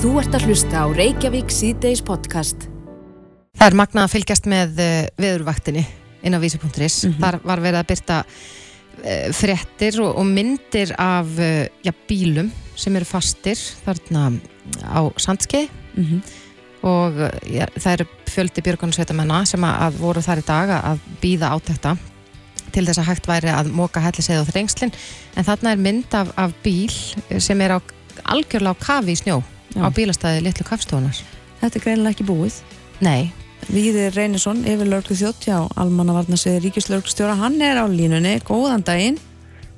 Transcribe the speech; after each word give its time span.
Þú 0.00 0.14
ert 0.16 0.32
að 0.32 0.46
hlusta 0.48 0.80
á 0.80 0.86
Reykjavík 0.96 1.50
síðdeis 1.52 2.00
podcast. 2.00 2.62
Það 3.60 3.66
er 3.66 3.74
magnað 3.76 4.06
að 4.06 4.12
fylgjast 4.14 4.46
með 4.48 4.78
uh, 4.80 4.92
veðurvaktinni 5.20 5.82
inn 6.24 6.32
á 6.32 6.40
vísi.is. 6.40 6.64
Mm 7.04 7.12
-hmm. 7.12 7.18
Þar 7.20 7.36
var 7.44 7.60
verið 7.60 7.80
að 7.82 7.90
byrta 7.90 8.16
uh, 8.24 9.28
frettir 9.36 9.98
og, 10.00 10.16
og 10.16 10.24
myndir 10.24 10.94
af 10.96 11.28
uh, 11.36 11.68
já, 11.84 11.92
bílum 12.08 12.48
sem 12.80 12.96
eru 12.96 13.04
fastir 13.04 13.60
þarna 13.84 14.40
á 14.88 15.00
Sandskei 15.20 15.68
mm 15.68 16.04
-hmm. 16.04 16.20
og 16.80 17.12
já, 17.44 17.68
það 17.76 17.92
eru 17.92 18.06
fjöldi 18.24 18.64
björgunarsveitamennar 18.64 19.44
sem 19.44 19.64
að, 19.64 20.00
voru 20.00 20.22
þar 20.22 20.38
í 20.38 20.46
dag 20.46 20.68
að 20.80 20.98
býða 21.20 21.52
átækta 21.52 21.96
til 22.72 22.86
þess 22.86 22.98
að 22.98 23.08
hægt 23.08 23.28
væri 23.28 23.52
að 23.52 23.68
móka 23.68 24.00
hellisegð 24.00 24.48
á 24.48 24.50
þrengslinn 24.50 24.92
en 25.36 25.44
þarna 25.44 25.72
er 25.72 25.76
mynd 25.76 26.14
af, 26.14 26.32
af 26.36 26.52
bíl 26.64 26.92
sem 27.38 27.60
er 27.60 27.76
á, 27.76 27.78
algjörlega 28.24 28.72
á 28.72 28.80
kafi 28.80 29.12
í 29.12 29.16
snjó 29.16 29.42
Já. 29.74 29.86
á 29.86 29.88
bílastæði 29.94 30.44
Littlu 30.46 30.66
Kafstofunar 30.66 31.20
Þetta 31.60 31.76
er 31.76 31.84
greinilega 31.84 32.14
ekki 32.14 32.24
búið. 32.24 32.54
Nei. 33.04 33.32
Víðir 33.68 34.14
Reynisson, 34.16 34.62
yfir 34.64 34.88
lörglu 34.88 35.16
þjótt 35.18 35.44
hjá 35.44 35.56
Almannavarnasviði 35.80 36.62
Ríkislörglustjóra 36.64 37.34
hann 37.36 37.58
er 37.60 37.76
á 37.76 37.84
línunni, 37.84 38.38
góðan 38.48 38.84
daginn. 38.86 39.18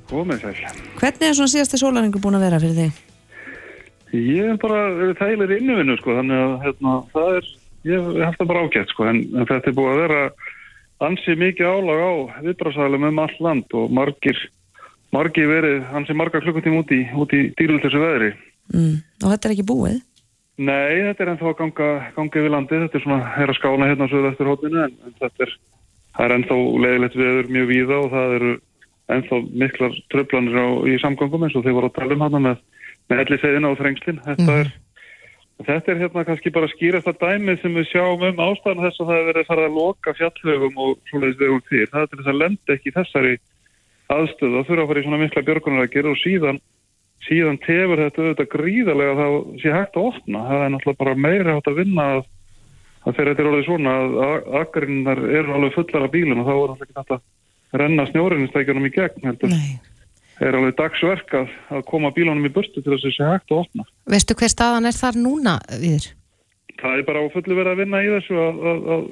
Góðan 0.07 0.39
sæl. 0.39 0.53
Hvernig 1.01 1.27
er 1.27 1.35
svona 1.35 1.51
síðasti 1.51 1.81
sólaringur 1.81 2.23
búin 2.23 2.39
að 2.39 2.45
vera 2.47 2.61
fyrir 2.63 2.79
þig? 2.79 3.01
Ég 4.13 4.53
er 4.53 4.61
bara 4.61 4.85
þægilegri 5.19 5.59
innuvinnu 5.59 5.97
sko, 5.99 6.15
þannig 6.21 6.39
að 6.45 6.55
hérna, 6.63 6.95
það 7.11 7.37
er 7.41 7.51
ég 7.89 8.09
hef 8.23 8.39
það 8.39 8.49
bara 8.53 8.63
ágætt 8.63 8.93
sko, 8.93 9.07
en, 9.11 9.21
en 9.33 9.47
þetta 9.49 9.71
er 9.71 9.77
búið 9.77 9.91
að 9.91 10.01
vera 10.05 10.21
ansið 11.03 11.39
mikið 11.43 11.71
álag 11.73 12.03
á 12.07 12.11
viðbrásælum 12.47 13.07
um 13.09 13.21
all 13.25 13.37
land 13.43 13.75
og 13.75 13.91
margir 13.91 14.39
margir 15.13 15.49
verið, 15.51 15.83
ansið 15.93 16.17
marga 16.17 16.41
klukkutíma 16.41 16.81
út 16.81 16.93
í, 16.95 17.01
út 17.11 17.35
í 17.35 17.43
dýrultösu 17.59 17.99
veðri 18.01 18.31
Mm. 18.73 18.97
Og 19.23 19.29
þetta 19.31 19.49
er 19.49 19.55
ekki 19.55 19.69
búið? 19.69 20.01
Nei, 20.61 21.01
þetta 21.07 21.23
er 21.23 21.31
ennþá 21.31 21.55
ganga, 21.57 21.87
ganga 22.13 22.41
yfir 22.41 22.53
landið, 22.53 22.83
þetta 22.85 22.99
er 22.99 23.03
svona 23.07 23.31
herra 23.37 23.55
skána 23.57 23.87
hérna 23.89 24.05
á 24.05 24.11
söðu 24.11 24.49
hóttinu 24.51 24.83
en, 24.83 24.93
en 25.01 25.15
þetta 25.21 25.47
er, 25.47 25.55
er 26.21 26.33
ennþá 26.35 26.57
leiðilegt 26.83 27.17
viður 27.17 27.49
mjög 27.55 27.71
víða 27.71 27.97
og 27.97 28.11
það 28.11 28.35
eru 28.37 28.51
ennþá 29.13 29.39
miklar 29.63 29.97
tröflanir 30.13 30.59
á, 30.61 30.67
í 30.85 30.99
samgangum 31.01 31.47
eins 31.47 31.57
og 31.57 31.65
þeir 31.65 31.77
voru 31.79 31.89
að 31.89 31.97
tala 31.97 32.17
um 32.17 32.25
hana 32.27 32.41
með, 32.47 32.61
með 33.09 33.23
elli 33.23 33.39
segðina 33.41 33.71
á 33.73 33.79
þrengslinn. 33.79 34.19
Þetta, 34.27 34.57
mm. 34.59 35.63
þetta 35.71 35.93
er 35.93 36.03
hérna 36.03 36.25
kannski 36.29 36.53
bara 36.53 36.69
skýrast 36.75 37.09
að 37.09 37.19
dæmið 37.23 37.63
sem 37.63 37.79
við 37.79 37.89
sjáum 37.89 38.27
um 38.29 38.43
ástæðan 38.45 38.85
þess 38.85 39.01
að 39.01 39.09
það 39.09 39.17
hefur 39.17 39.31
verið 39.31 39.49
farið 39.49 39.67
að 39.71 39.79
loka 39.79 40.15
fjallögum 40.19 40.79
og 40.85 40.93
svoleiðis 41.09 41.41
vegum 41.41 41.65
fyrir. 41.71 41.89
Það 41.89 42.05
er 42.05 42.13
til 42.13 42.21
þess 42.21 42.33
að 42.33 42.39
lenda 42.43 42.77
ekki 42.77 42.95
þessari 42.99 43.33
aðstöðu 44.13 44.61
að 44.61 44.69
þurfa 44.69 44.85
að 44.85 44.89
fara 44.91 45.01
í 45.01 45.07
svona 45.07 45.21
mikla 45.23 45.45
björgunar 45.49 45.87
að 45.87 45.93
gera 45.97 46.13
og 46.13 46.21
síðan 46.21 46.61
síðan 47.27 47.59
tefur 47.63 48.01
þetta 48.01 48.23
auðvitað 48.23 48.49
gríðarlega 48.53 49.13
þá 49.19 49.27
sé 49.61 49.73
hægt 49.73 49.97
að 49.97 50.09
opna. 50.09 50.43
Það 50.49 50.63
er 50.63 50.73
náttúrulega 50.73 51.01
bara 51.03 51.15
meira 51.25 51.55
hægt 51.55 51.69
að 51.71 51.79
vinna 51.79 52.07
að, 52.15 52.25
að 53.03 53.15
þegar 53.15 53.29
þetta 53.29 53.43
er 53.43 53.49
alveg 53.51 53.67
svona 53.67 53.95
að 53.99 54.49
akkarinnar 54.63 55.23
eru 55.29 55.55
alveg 55.57 55.77
fullar 55.77 56.07
af 56.07 56.13
bílum 56.13 56.43
og 56.43 56.49
þá 56.49 56.53
er 56.53 56.61
alltaf 56.63 56.85
ekki 56.87 56.99
hægt 56.99 57.15
að 57.15 57.81
renna 57.83 58.07
snjórinnstækjunum 58.11 58.89
í 58.89 58.93
gegn 58.97 59.29
heldur. 59.29 59.55
Það 60.33 60.49
er 60.49 60.57
alveg 60.59 60.75
dagsverk 60.79 61.37
að, 61.37 61.55
að 61.77 61.85
koma 61.89 62.11
bílunum 62.15 62.49
í 62.49 62.51
burtu 62.53 62.81
til 62.81 62.91
þess 62.91 63.05
að 63.05 63.07
það 63.07 63.15
sé 63.15 63.29
hægt 63.29 63.53
að 63.53 63.63
opna. 63.63 63.87
Veistu 64.09 64.37
hver 64.39 64.51
staðan 64.51 64.89
er 64.89 64.97
þar 64.97 65.19
núna 65.21 65.55
við? 65.79 66.11
Það 66.81 66.99
er 66.99 67.07
bara 67.07 67.23
á 67.23 67.33
fullu 67.33 67.57
verið 67.57 67.71
að 67.71 67.81
vinna 67.83 68.03
í 68.03 68.11
þessu 68.17 68.39
að, 68.43 69.09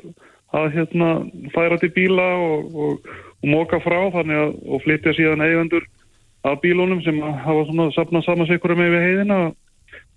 að 0.60 0.70
hérna 0.76 1.10
færa 1.54 1.78
til 1.80 1.92
bíla 1.96 2.28
og, 2.42 2.72
og, 2.76 3.12
og 3.40 3.52
móka 3.54 3.80
frá 3.86 4.00
þannig 4.18 4.42
að 4.42 4.56
og 4.68 4.84
flytja 4.84 5.14
síðan 5.16 5.46
eigendur 5.46 5.86
af 6.44 6.62
bílónum 6.64 7.02
sem 7.06 7.20
hafa 7.22 7.66
svona 7.68 7.92
sapnað 7.96 8.26
saman 8.26 8.50
sekura 8.50 8.78
með 8.78 8.96
við 8.96 9.06
heiðina 9.08 9.40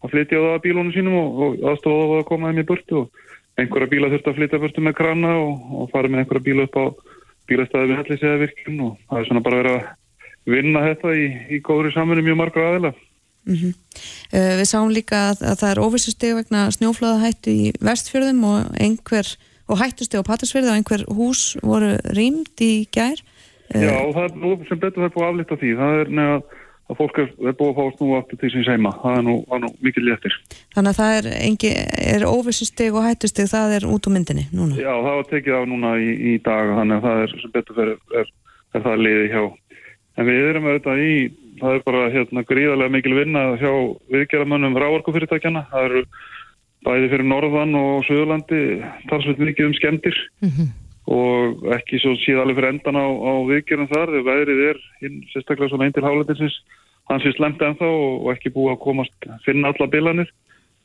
að 0.04 0.12
flytja 0.12 0.40
það 0.40 0.54
af 0.54 0.62
bílónum 0.64 0.94
sínum 0.94 1.16
og, 1.20 1.40
og 1.44 1.66
aðstofa 1.70 2.06
það 2.10 2.20
að 2.20 2.28
koma 2.30 2.50
þeim 2.50 2.62
í 2.62 2.68
burtu 2.68 3.00
og 3.02 3.24
einhverja 3.60 3.90
bíla 3.92 4.10
þurft 4.12 4.30
að 4.30 4.38
flytja 4.38 4.62
burtu 4.62 4.84
með 4.84 4.96
krana 5.00 5.34
og, 5.40 5.66
og 5.80 5.90
fara 5.92 6.10
með 6.10 6.24
einhverja 6.24 6.46
bíla 6.48 6.66
upp 6.68 6.78
á 6.80 6.84
bílastæði 7.48 7.90
við 7.90 8.00
hellis 8.00 8.24
eða 8.24 8.42
virkun 8.42 8.84
og 8.86 8.94
það 9.08 9.20
er 9.20 9.28
svona 9.28 9.44
bara 9.44 9.60
verið 9.60 9.76
að 9.78 10.54
vinna 10.54 10.84
þetta 10.84 11.16
í, 11.16 11.26
í 11.56 11.60
góðri 11.64 11.92
samfunni 11.94 12.24
mjög 12.24 12.40
margra 12.40 12.68
aðila. 12.70 12.92
Mm 13.44 13.56
-hmm. 13.60 13.72
uh, 14.32 14.54
við 14.60 14.68
sáum 14.68 14.92
líka 14.92 15.18
að, 15.30 15.42
að 15.50 15.58
það 15.60 15.70
er 15.70 15.82
óvissusteg 15.84 16.36
vegna 16.38 16.62
snjóflöðahættu 16.72 17.52
í 17.52 17.72
vestfjörðum 17.84 18.44
og 18.48 18.78
einhver 18.80 19.28
og 19.68 19.80
hættusteg 19.80 20.20
á 20.20 20.28
Patrísfjörðu 20.28 20.72
og 20.72 20.78
einhver 20.78 21.04
hús 21.12 21.42
voru 21.64 21.94
rýmd 22.16 22.60
í 22.64 22.88
gær 22.92 23.20
Já, 23.72 23.88
eh, 23.88 24.12
það 24.12 24.24
er 24.24 24.36
nú 24.36 24.52
sem 24.68 24.78
betur 24.80 25.06
það 25.06 25.14
búið 25.14 25.24
að 25.24 25.32
aflita 25.32 25.58
því. 25.60 25.72
Það 25.78 25.98
er 26.00 26.10
nefn 26.18 26.34
að, 26.34 26.96
fólk 26.98 27.18
er, 27.22 27.30
er 27.48 27.56
búið 27.56 27.70
að 27.70 27.78
fá 27.78 27.96
snú 27.96 28.08
aftur 28.18 28.40
til 28.42 28.50
sín 28.52 28.66
seima. 28.66 28.92
Það 29.00 29.16
er 29.18 29.24
nú, 29.24 29.36
nú 29.62 29.70
mikið 29.86 30.06
léttir. 30.08 30.36
Þannig 30.76 30.92
að 30.92 30.98
það 31.00 31.14
er, 31.18 31.28
engi, 31.48 31.70
er 32.12 32.26
óvissusteg 32.28 32.98
og 32.98 33.06
hættusteg, 33.06 33.48
það 33.50 33.76
er 33.78 33.88
út 33.88 34.08
á 34.08 34.10
myndinni 34.12 34.44
núna? 34.52 34.76
Já, 34.76 34.92
það 34.92 35.16
var 35.20 35.30
tekið 35.32 35.56
á 35.56 35.62
núna 35.70 35.94
í, 35.96 36.10
í 36.12 36.34
dag, 36.44 36.74
þannig 36.78 37.00
að 37.00 37.08
það 37.08 37.24
er 37.24 37.34
sem 37.40 37.56
betur 37.56 37.80
fyrir, 37.80 37.96
er, 38.20 38.30
er 38.76 38.86
það 38.86 39.02
liði 39.06 39.32
hjá. 39.32 39.42
En 40.14 40.28
við 40.28 40.46
erum 40.52 40.68
auðvitað 40.68 41.02
í, 41.08 41.16
það 41.64 41.78
er 41.78 41.84
bara 41.88 42.06
hérna 42.12 42.46
gríðarlega 42.52 42.96
mikil 42.98 43.16
vinna 43.16 43.48
hjá 43.58 43.72
viðgerðamönnum 44.12 44.78
ráarkufyrirtækjana. 44.84 45.66
Það 45.72 45.88
eru 45.88 46.06
bæði 46.84 47.10
fyrir 47.14 47.28
Norðan 47.32 47.76
og 47.80 48.04
Suðurlandi 48.04 48.62
talsveit 49.08 49.40
mikið 49.40 49.70
um 49.72 49.78
skemmtir. 49.80 50.24
Mm 50.44 50.50
-hmm 50.52 50.72
og 51.10 51.66
ekki 51.76 52.00
svo 52.00 52.14
síðan 52.22 52.46
alveg 52.46 52.56
fyrir 52.58 52.70
endan 52.72 52.96
á, 52.96 53.06
á 53.06 53.32
viðgjörnum 53.50 53.90
þar 53.90 54.12
þegar 54.14 54.28
veðrið 54.30 54.62
er 54.70 54.80
hinn, 55.02 55.20
sérstaklega 55.32 55.68
svona 55.72 55.88
einn 55.88 55.96
til 55.96 56.04
hálendisins 56.06 56.56
hans 57.10 57.26
er 57.28 57.36
slemt 57.36 57.60
ennþá 57.60 57.90
og 57.90 58.30
ekki 58.32 58.52
búið 58.54 58.72
að 58.74 58.82
komast 58.86 59.28
finna 59.44 59.72
alla 59.72 59.88
bilanir 59.92 60.30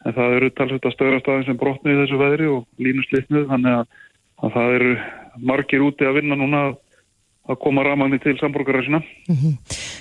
en 0.08 0.16
það 0.16 0.36
eru 0.38 0.52
talsveit 0.56 0.88
að 0.88 0.96
stöðra 0.96 1.22
staðin 1.24 1.48
sem 1.48 1.60
brotnið 1.60 1.96
í 1.96 2.02
þessu 2.02 2.20
veðri 2.20 2.50
og 2.52 2.84
línu 2.84 3.06
slitnuð 3.08 3.48
þannig 3.52 3.78
að, 3.80 3.98
að 4.44 4.54
það 4.58 4.76
eru 4.80 4.94
margir 5.52 5.86
úti 5.88 6.08
að 6.08 6.20
vinna 6.20 6.40
núna 6.40 6.64
að, 6.70 6.78
koma 7.64 7.84
ramagni 7.88 8.20
til 8.22 8.36
samborgaræsina 8.40 9.00
mm 9.00 9.36
-hmm. 9.36 9.56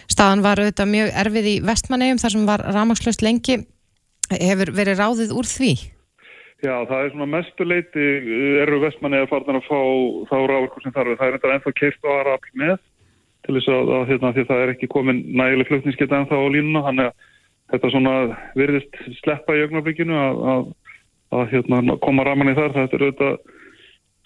Staðan 0.09 0.43
var 0.43 0.59
auðvitað 0.59 0.89
mjög 0.91 1.09
erfið 1.23 1.47
í 1.47 1.57
vestmannegjum 1.63 2.19
þar 2.19 2.33
sem 2.35 2.47
var 2.47 2.61
ramagslöst 2.75 3.23
lengi 3.23 3.57
hefur 4.31 4.73
verið 4.75 4.99
ráðið 4.99 5.31
úr 5.33 5.47
því? 5.47 5.73
Já, 6.59 6.75
það 6.89 7.01
er 7.01 7.11
svona 7.13 7.31
mestuleiti 7.31 8.05
eh, 8.19 8.55
eru 8.65 8.81
vestmanni 8.83 9.21
að 9.23 9.29
farna 9.31 9.61
að 9.61 9.69
fá 9.69 9.81
þá 10.31 10.37
ráður 10.51 10.83
sem 10.83 10.95
þarf. 10.97 11.19
Það 11.21 11.29
er 11.29 11.37
enda 11.39 11.53
ennþá 11.55 11.73
keirt 11.79 12.09
á 12.09 12.11
aðrafl 12.15 12.55
með 12.63 12.77
til 13.47 13.55
þess 13.55 13.71
að, 13.73 13.93
að 13.95 14.09
hérna, 14.11 14.33
því 14.35 14.45
það 14.49 14.63
er 14.63 14.73
ekki 14.75 14.89
komin 14.93 15.21
nægileg 15.39 15.69
flutningsgeta 15.71 16.19
ennþá 16.19 16.41
á 16.43 16.47
línuna 16.53 16.83
þannig 16.89 17.11
að 17.11 17.29
þetta 17.73 17.93
svona 17.95 18.15
virðist 18.59 18.99
sleppa 19.21 19.55
í 19.55 19.63
ögnarbyggjunu 19.69 20.19
að, 20.19 20.43
að, 20.53 20.67
að 21.39 21.45
hérna, 21.55 21.99
koma 22.03 22.27
raman 22.27 22.51
í 22.51 22.57
þar. 22.59 22.75
Þetta 22.75 22.99
er 22.99 23.07
auðvitað 23.07 23.39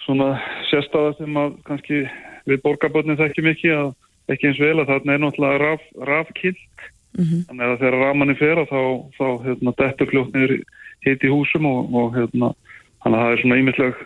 svona 0.07 0.31
sérstaða 0.71 1.13
sem 1.21 1.39
að 1.39 1.59
kannski 1.69 2.01
við 2.49 2.65
borgarbötnin 2.65 3.21
þekkjum 3.21 3.53
ekki 3.53 3.77
að 3.77 3.93
ekki 4.33 4.51
eins 4.51 4.61
vel 4.63 4.79
að 4.81 4.91
þarna 4.91 5.15
er 5.15 5.23
náttúrulega 5.23 5.61
raf, 5.63 5.85
rafkilt 6.09 6.85
mm 7.19 7.25
-hmm. 7.25 7.41
þannig 7.49 7.67
að 7.67 7.81
þegar 7.81 7.99
raman 8.01 8.33
er 8.33 8.39
fyrir 8.41 8.69
þá, 8.71 8.83
þá 9.19 9.27
hérna, 9.47 9.75
dettur 9.83 10.11
kljóknir 10.11 10.55
hitt 11.07 11.25
í 11.25 11.33
húsum 11.33 11.67
og, 11.69 11.91
og 11.95 12.15
hérna, 12.17 12.53
þannig 13.03 13.19
að 13.19 13.25
það 13.25 13.33
er 13.33 13.43
svona 13.43 13.59
ímyndleg 13.61 14.05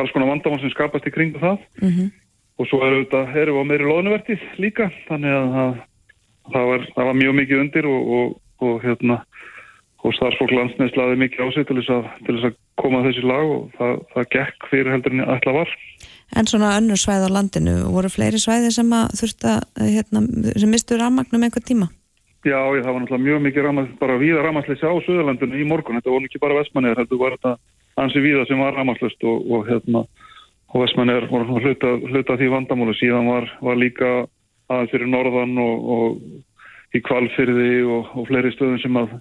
alls 0.00 0.12
konar 0.14 0.30
vandamál 0.32 0.60
sem 0.62 0.72
skapast 0.72 1.06
í 1.08 1.14
kringu 1.14 1.40
það 1.42 1.58
mm 1.80 1.88
-hmm. 1.88 2.10
og 2.58 2.68
svo 2.68 2.82
eru 2.86 3.04
við 3.04 3.40
erum 3.42 3.56
við 3.56 3.62
á 3.62 3.70
meiri 3.70 3.88
loðnuvertið 3.88 4.46
líka 4.58 4.90
þannig 5.08 5.32
að 5.38 5.48
það, 5.56 5.74
það, 6.52 6.64
var, 6.70 6.88
það 6.96 7.04
var 7.10 7.20
mjög 7.20 7.34
mikið 7.40 7.60
undir 7.64 7.86
og, 7.86 8.00
og, 8.18 8.28
og 8.66 8.82
hérna 8.82 9.22
og 10.02 10.14
starfsfólk 10.16 10.50
landsneist 10.50 10.96
laði 10.98 11.20
mikið 11.20 11.46
á 11.46 11.48
sig 11.54 11.66
til 11.68 11.76
þess 11.78 11.94
að, 11.94 12.06
til 12.26 12.34
þess 12.34 12.48
að 12.48 12.56
koma 12.82 13.02
þessi 13.06 13.22
lag 13.22 13.50
og 13.54 13.62
það, 13.78 13.92
það 14.14 14.28
gekk 14.34 14.68
fyrir 14.70 14.92
heldur 14.94 15.14
en 15.14 15.24
ætla 15.36 15.54
var. 15.54 15.74
En 16.34 16.48
svona 16.50 16.72
önnur 16.80 16.98
svæð 16.98 17.26
á 17.28 17.34
landinu, 17.36 17.74
voru 17.92 18.10
fleiri 18.10 18.40
svæði 18.42 18.72
sem 18.74 18.94
að 18.96 19.14
þurfta, 19.20 19.52
hérna, 19.78 20.24
sem 20.56 20.72
mistu 20.72 20.98
rammagnum 20.98 21.46
einhver 21.46 21.62
tíma? 21.62 21.90
Já, 22.42 22.58
ég, 22.74 22.82
það 22.82 22.90
var 22.90 23.02
náttúrulega 23.04 23.22
mjög 23.22 23.42
mikið 23.44 23.64
ramast, 23.68 23.90
bara 24.00 24.18
víða 24.18 24.40
ramasleysi 24.42 24.82
á 24.82 24.94
Suðurlandinu 25.06 25.60
í 25.62 25.66
morgun. 25.68 26.00
Þetta 26.00 26.10
voru 26.10 26.26
ekki 26.26 26.40
bara 26.42 26.56
vestmannir, 26.58 26.98
þetta 26.98 27.18
var 27.20 27.36
þetta 27.36 27.52
ansi 28.02 28.22
víða 28.24 28.46
sem 28.48 28.58
var 28.58 28.74
ramasleyst 28.74 29.26
og, 29.30 29.44
og, 29.46 29.68
hérna, 29.68 30.02
og 30.72 30.82
vestmannir 30.82 31.28
voru 31.30 31.60
hluta, 31.62 31.92
hluta 32.02 32.36
því 32.40 32.48
vandamólu. 32.56 32.96
Síðan 32.98 33.30
var, 33.30 33.46
var 33.62 33.78
líka 33.78 34.10
aðeins 34.66 34.90
fyrir 34.90 35.12
norðan 35.12 35.54
og, 35.62 35.86
og 35.94 36.98
í 36.98 37.04
kvalfyrði 37.06 37.70
og 37.86 38.10
fleiri 38.26 38.50
stöðum 38.56 38.82
sem 38.82 38.98
að, 38.98 39.14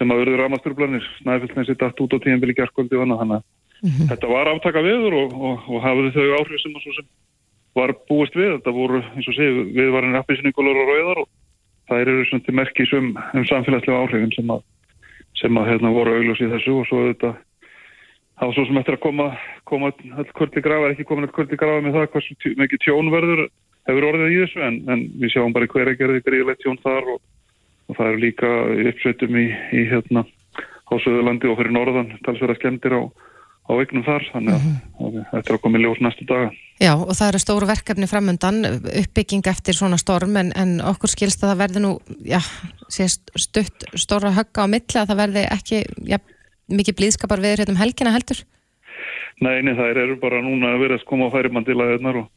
sem 0.00 0.10
að 0.10 0.24
verður 0.24 0.42
ramasturplanir. 0.42 1.06
Snæfellsnesi 1.20 1.78
dætt 1.78 2.02
út 2.02 2.18
á 2.18 2.22
tíðanbili 2.26 2.58
gerðkvöldi 2.58 2.98
og 2.98 3.06
annað. 3.06 3.22
Þannig 3.22 3.40
mm 3.78 3.90
-hmm. 3.94 4.10
þetta 4.10 4.34
var 4.34 4.50
aftaka 4.50 4.82
viður 4.82 5.20
og 5.22 5.82
hafiði 5.86 6.14
þau 6.18 6.28
áhrif 6.42 6.60
sem, 6.66 6.74
sem 6.82 7.10
var 7.78 7.94
búist 8.10 8.34
við. 8.34 8.58
Þetta 8.58 8.74
voru, 8.74 9.04
eins 9.14 9.30
og 9.30 9.38
séu, 9.38 9.66
við 9.70 9.94
varum 9.94 10.18
appisinningulegur 10.18 10.82
og 10.82 10.90
rauðar 10.90 11.22
og 11.22 11.28
það 11.88 12.02
eru 12.04 12.24
svona 12.28 12.46
til 12.46 12.56
merkis 12.58 12.94
um, 12.96 13.12
um 13.16 13.44
samfélagslega 13.48 14.02
áhrifin 14.04 14.34
sem 14.34 14.50
að, 14.54 14.64
sem 15.40 15.60
að 15.60 15.68
hérna, 15.72 15.94
voru 15.94 16.16
augljós 16.16 16.42
í 16.42 16.50
þessu 16.54 16.80
og 16.80 16.88
svo 16.88 17.02
þetta 17.08 17.34
var 18.40 18.56
svo 18.56 18.66
sem 18.68 18.80
eftir 18.80 18.98
að 18.98 19.04
koma, 19.04 19.28
koma 19.68 19.92
all 19.92 20.28
kvöldi 20.36 20.62
grafa, 20.64 20.90
ekki 20.92 21.06
komin 21.08 21.28
all 21.28 21.34
kvöldi 21.36 21.58
grafa 21.60 21.84
með 21.84 21.98
það 21.98 22.10
hversu 22.14 22.56
mikið 22.60 22.82
tjónverður 22.84 23.46
hefur 23.86 24.08
orðið 24.10 24.34
í 24.34 24.40
þessu 24.42 24.64
en, 24.66 24.80
en 24.92 25.04
við 25.22 25.34
sjáum 25.34 25.54
bara 25.54 25.68
hver 25.72 25.92
að 25.92 26.00
gera 26.00 26.16
því 26.16 26.24
greiðilegt 26.26 26.64
tjón 26.64 26.82
þar 26.82 27.12
og, 27.14 27.20
og 27.86 27.98
það 27.98 28.10
eru 28.10 28.22
líka 28.24 28.50
uppsveitum 28.90 29.38
í, 29.40 29.46
í 29.78 29.86
hérna, 29.92 30.26
á 30.86 30.94
Suðurlandi 31.02 31.50
og 31.50 31.58
fyrir 31.60 31.74
Norðan 31.74 32.12
talsverða 32.26 32.58
skemmtir 32.58 32.96
á, 32.98 33.02
á 33.66 33.72
eignum 33.74 34.04
þar 34.06 34.24
þannig 34.32 34.54
að, 34.54 35.18
þetta 35.32 35.42
er 35.42 35.56
að 35.56 35.62
koma 35.64 35.78
í 35.78 35.82
ljós 35.82 36.00
næstu 36.04 36.26
daga. 36.28 36.50
Já, 36.76 36.92
og 36.92 37.12
það 37.16 37.30
eru 37.30 37.40
stóru 37.40 37.68
verkefni 37.70 38.08
framundan, 38.10 38.60
uppbygging 39.02 39.46
eftir 39.50 39.76
svona 39.78 39.98
storm, 40.00 40.36
en, 40.38 40.52
en 40.58 40.76
okkur 40.84 41.10
skilst 41.10 41.42
að 41.42 41.52
það 41.52 41.62
verði 41.64 41.82
nú, 41.86 41.92
já, 42.28 42.40
stutt 42.92 43.86
stóra 43.96 44.34
högga 44.36 44.66
á 44.68 44.72
milli 44.72 45.00
að 45.00 45.10
það 45.10 45.22
verði 45.22 45.46
ekki, 45.56 45.82
já, 46.12 46.18
mikið 46.68 46.98
blíðskapar 47.00 47.42
við 47.42 47.56
hérna 47.56 47.74
um 47.74 47.80
helgina 47.80 48.14
heldur? 48.14 48.44
Nei, 49.42 49.60
nei, 49.64 49.74
það 49.76 50.00
eru 50.04 50.16
bara 50.20 50.40
núna 50.44 50.72
að 50.74 50.82
vera 50.84 50.96
að 50.96 51.06
koma 51.08 51.28
á 51.28 51.34
færimandilaðirnar 51.34 52.22
og, 52.22 52.30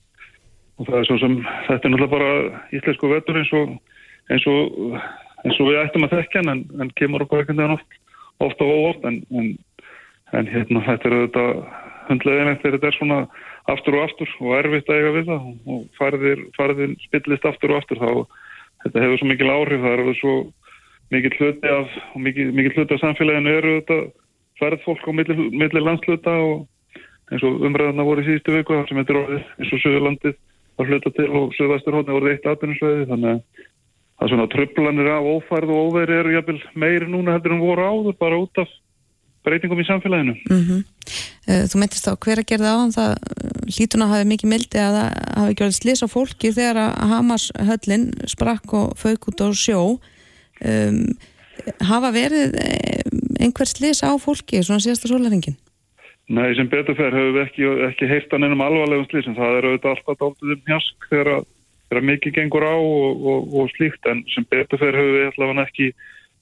og 0.79 0.89
það 0.89 0.99
er 0.99 1.07
svo 1.07 1.17
sem, 1.21 1.37
þetta 1.69 1.79
er 1.79 1.93
náttúrulega 1.93 2.15
bara 2.15 2.31
íslensku 2.75 3.11
vetur 3.13 3.39
eins 3.39 3.53
og, 3.55 3.77
eins 4.33 4.47
og, 4.51 4.97
eins 5.45 5.59
og 5.59 5.69
við 5.69 5.79
ættum 5.83 6.07
að 6.07 6.17
þekka 6.17 6.43
en, 6.43 6.65
en 6.83 6.91
kemur 6.99 7.23
okkur 7.23 7.45
ekkert 7.45 7.63
en 7.63 7.77
oft, 7.77 7.99
ofta 8.43 8.67
og 8.67 8.81
óvort 8.81 9.07
en, 9.07 9.21
en, 9.31 9.53
en 10.37 10.49
hérna 10.49 10.83
þetta 10.85 11.09
er 11.09 11.15
auðvitað 11.17 11.51
hundlegin 12.09 12.51
eftir 12.53 12.75
þetta 12.75 12.89
er 12.89 12.97
svona 12.97 13.19
aftur 13.69 13.97
og 13.97 14.05
aftur 14.07 14.31
og 14.41 14.55
erfitt 14.57 14.89
að 14.89 14.99
eiga 15.01 15.11
við 15.17 15.27
það. 15.29 15.49
Og 15.69 15.83
farðir, 15.99 16.45
farðir 16.57 16.95
spillist 17.05 17.45
aftur 17.45 17.73
og 17.73 17.81
aftur 17.81 18.01
þá 18.01 18.09
þetta 18.85 19.03
hefur 19.05 19.21
svo 19.21 19.29
mikil 19.29 19.53
áhrif. 19.53 19.85
Það 19.85 19.95
eru 19.97 20.15
svo 20.19 20.35
mikil 21.13 21.35
hluti 21.37 21.73
af 21.73 21.95
og 22.13 22.25
mikil, 22.25 22.49
mikil 22.55 22.75
hluti 22.77 22.97
af 22.97 23.03
samfélaginu 23.03 23.55
eru 23.59 23.77
þetta 23.79 23.99
færð 24.59 24.83
fólk 24.85 25.07
á 25.07 25.11
milli, 25.15 25.49
milli 25.55 25.81
landsluta 25.81 26.35
og 26.43 26.67
eins 27.29 27.45
og 27.45 27.63
umræðana 27.65 28.05
voru 28.05 28.23
í 28.23 28.27
síðustu 28.27 28.55
viku 28.57 28.77
sem 28.89 28.99
þetta 28.99 29.13
er 29.13 29.19
orðið 29.21 29.49
eins 29.61 29.73
og 29.73 29.83
Suðurlandið 29.83 30.37
var 30.79 30.89
hluta 30.89 31.11
til 31.15 31.27
og 31.35 31.55
Suðvæsturhóðin 31.57 32.15
voru 32.15 32.31
eitt 32.31 32.47
atvinnusveiði 32.49 33.07
þannig 33.11 33.31
að 33.35 33.41
það 34.19 34.25
er 34.25 34.31
svona 34.33 34.47
tröflanir 34.53 35.09
af 35.13 35.29
ófærð 35.33 35.73
og 35.75 35.89
óveri 35.89 36.17
eru 36.19 36.33
jæfnvel 36.35 36.59
meiri 36.83 37.09
núna 37.09 37.35
heldur 37.35 37.55
en 37.55 37.63
voru 37.63 37.85
áður 37.85 38.17
bara 38.19 38.39
út 38.41 38.61
af 38.63 38.73
breytingum 39.47 39.79
í 39.79 39.87
samfélaginu. 39.87 40.35
Mm 40.49 40.63
-hmm. 40.65 40.83
Þú 41.69 41.75
myndist 41.81 42.07
á 42.07 42.13
hver 42.13 42.39
að 42.39 42.49
gera 42.51 42.65
það 42.67 42.79
á 42.79 42.87
það 42.97 43.11
hlítuna 43.73 44.11
hafi 44.11 44.25
mikið 44.29 44.49
mildi 44.49 44.79
að 44.79 44.95
það 44.97 45.09
hafi 45.39 45.55
gjörðið 45.57 45.79
slis 45.79 46.03
á 46.05 46.07
fólki 46.07 46.51
þegar 46.53 46.77
að 46.83 46.91
Hamas 47.11 47.45
höllin 47.57 48.05
sprakk 48.27 48.73
og 48.73 48.97
fauk 48.97 49.27
út 49.29 49.41
á 49.41 49.47
sjó 49.53 49.81
um, 50.65 50.99
hafa 51.83 52.11
verið 52.15 52.55
eh, 52.59 53.01
einhver 53.39 53.67
slis 53.69 54.03
á 54.05 54.11
fólki 54.21 54.61
svona 54.63 54.83
síðasta 54.83 55.09
sólaringin? 55.11 55.57
Nei, 56.29 56.53
sem 56.53 56.69
beturferð 56.69 57.17
hefur 57.17 57.33
við 57.33 57.45
ekki, 57.47 57.69
ekki 57.87 58.09
heilt 58.09 58.33
að 58.33 58.43
nefnum 58.43 58.61
alvarlegum 58.61 59.07
slísum. 59.09 59.37
Það 59.37 59.55
er 59.57 59.67
auðvitað 59.67 59.95
alltaf 59.95 60.19
dáltið 60.19 60.51
um 60.53 60.67
hjask 60.67 61.07
þegar, 61.09 61.29
þegar 61.89 62.07
mikið 62.11 62.35
gengur 62.35 62.65
á 62.69 62.75
og, 62.77 63.23
og, 63.31 63.55
og 63.57 63.71
slíkt 63.73 64.09
en 64.11 64.21
sem 64.35 64.45
beturferð 64.51 64.99
hefur 64.99 65.15
við 65.15 65.29
allavega 65.31 65.65
ekki, 65.65 65.87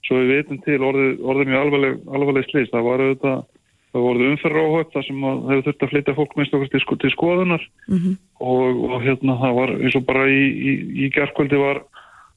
svo 0.06 0.22
við 0.22 0.34
veitum 0.36 0.62
til, 0.66 0.80
orðið, 0.90 1.14
orðið 1.24 1.52
mjög 1.52 1.66
alvarleg, 1.66 2.00
alvarleg 2.20 2.48
slís. 2.48 2.72
Það 2.72 2.88
var 2.88 3.04
auðvitað, 3.04 3.44
það 3.92 4.06
voruð 4.08 4.32
umferðaróhaupp 4.32 4.94
þar 4.94 5.08
sem 5.08 5.28
hefur 5.28 5.66
þurft 5.68 5.84
að 5.84 5.94
flytja 5.94 6.18
fólk 6.18 6.38
minnst 6.38 6.56
okkur 6.58 6.72
til, 6.72 6.84
sko, 6.84 6.98
til 7.02 7.14
skoðunar 7.16 7.68
mm 7.88 7.98
-hmm. 7.98 8.16
og, 8.40 8.82
og 8.92 8.98
hérna 9.04 9.38
það 9.42 9.60
var 9.60 9.76
eins 9.78 9.96
og 9.96 10.06
bara 10.06 10.30
í, 10.30 10.42
í, 10.70 10.72
í 11.06 11.12
gerðkvöldi 11.16 11.62
var 11.62 11.84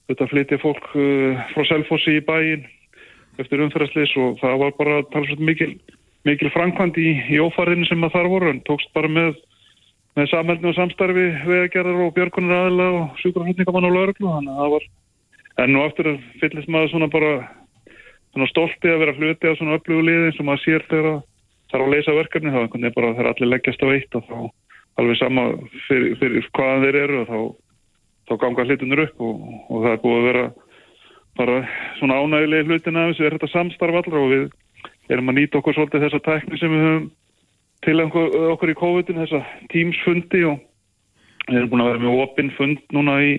auðvitað 0.09 0.27
að 0.27 0.33
flytja 0.35 0.59
fólk 0.59 0.85
uh, 0.95 1.41
frá 1.55 1.63
Selfossi 1.69 2.17
í 2.19 2.27
bæin 2.27 2.67
eftir 3.39 3.63
umferðarslís 3.63 4.17
og 4.17 4.39
það 4.41 4.59
var 4.63 4.73
bara 4.79 5.03
talsveit 5.13 5.41
mikil 5.41 5.75
mikil 6.29 6.51
framkvæmt 6.53 6.99
í, 7.01 7.13
í 7.33 7.41
ófarinu 7.41 7.87
sem 7.89 8.03
að 8.05 8.17
þar 8.17 8.29
voru 8.33 8.51
en 8.53 8.63
tókst 8.69 8.91
bara 8.97 9.09
með, 9.09 9.39
með 10.19 10.31
samhælni 10.33 10.71
og 10.71 10.77
samstarfi 10.77 11.27
vegagerðar 11.47 12.03
og 12.07 12.15
björkunar 12.17 12.67
aðila 12.67 12.89
og 12.99 13.23
sjúkraflutningamann 13.23 13.89
og 13.89 13.97
lauruglu 13.97 14.35
þannig 14.35 14.53
að 14.53 14.61
það 14.63 14.75
var 14.75 14.89
enn 15.59 15.77
og 15.77 15.89
aftur 15.89 16.13
að 16.13 16.23
fyllist 16.41 16.71
maður 16.71 16.93
svona 16.95 17.11
bara 17.11 17.33
svona 18.31 18.49
stolti 18.51 18.91
að 18.91 19.03
vera 19.03 19.17
hluti 19.19 19.51
á 19.51 19.59
svona 19.59 19.79
upplöfuliði 19.79 20.33
sem 20.37 20.47
maður 20.47 20.65
sér 20.65 20.87
þegar 20.91 21.21
það 21.71 21.77
er 21.79 21.85
að 21.85 21.93
leysa 21.95 22.17
verkefni 22.17 22.55
þá 22.55 22.61
einhvern 22.61 22.85
veginn 22.85 22.97
bara 22.97 23.13
þegar 23.17 23.31
allir 23.33 23.51
leggjast 23.51 23.85
á 23.85 23.89
eitt 23.91 24.19
og 24.19 24.25
þá 24.29 24.39
alveg 25.01 25.19
sama 25.19 25.45
fyrir, 25.87 26.17
fyrir 26.21 26.49
hvaðan 26.55 26.85
þeir 26.87 26.99
eru 27.05 27.21
og 27.21 27.31
þá, 27.31 27.39
þá 28.29 28.35
ganga 28.45 28.67
hlutinur 28.67 29.05
upp 29.07 29.23
og, 29.27 29.45
og 29.71 29.85
það 29.85 29.93
er 29.93 30.03
búið 30.05 30.19
að 30.21 30.29
vera 30.31 30.45
bara 31.41 31.61
svona 31.99 32.19
ánægilegi 32.21 32.69
hlutin 32.69 33.01
þessu 33.01 33.27
er 33.27 33.37
þetta 33.39 33.53
samstarf 33.55 34.01
allra 34.01 34.21
og 34.21 34.35
við 34.35 34.49
erum 35.11 35.31
að 35.33 35.39
nýta 35.41 35.61
okkur 35.61 35.77
svolítið 35.77 36.07
þessa 36.07 36.23
tækni 36.27 36.59
sem 36.61 36.75
við 36.75 36.87
höfum 36.87 37.09
til 37.81 37.97
okkur 38.05 38.71
í 38.71 38.77
COVID-19, 38.77 39.23
þessa 39.25 39.41
tímsfundi 39.73 40.43
og 40.51 40.59
við 41.49 41.61
erum 41.63 41.71
búin 41.73 41.85
að 41.85 41.91
vera 41.91 42.03
með 42.05 42.23
opinn 42.27 42.53
fund 42.59 42.83
núna 42.95 43.17
í, 43.25 43.33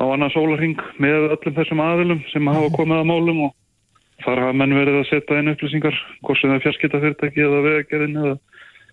á 0.00 0.04
annað 0.08 0.34
sólarhing 0.34 0.84
með 1.02 1.32
öllum 1.36 1.56
þessum 1.58 1.82
aðilum 1.84 2.22
sem 2.32 2.52
hafa 2.52 2.70
komið 2.76 3.02
að 3.02 3.10
málum 3.10 3.42
og 3.48 3.56
þar 4.24 4.44
hafa 4.44 4.56
menn 4.60 4.76
verið 4.76 5.00
að 5.00 5.08
setja 5.10 5.40
inn 5.40 5.52
upplýsingar, 5.52 5.98
hvort 6.24 6.40
sem 6.40 6.50
það 6.50 6.58
er 6.58 6.64
fjarskiptafyrirtæki 6.66 7.44
eða 7.46 7.64
vegagerinn 7.66 8.20
eða 8.20 8.38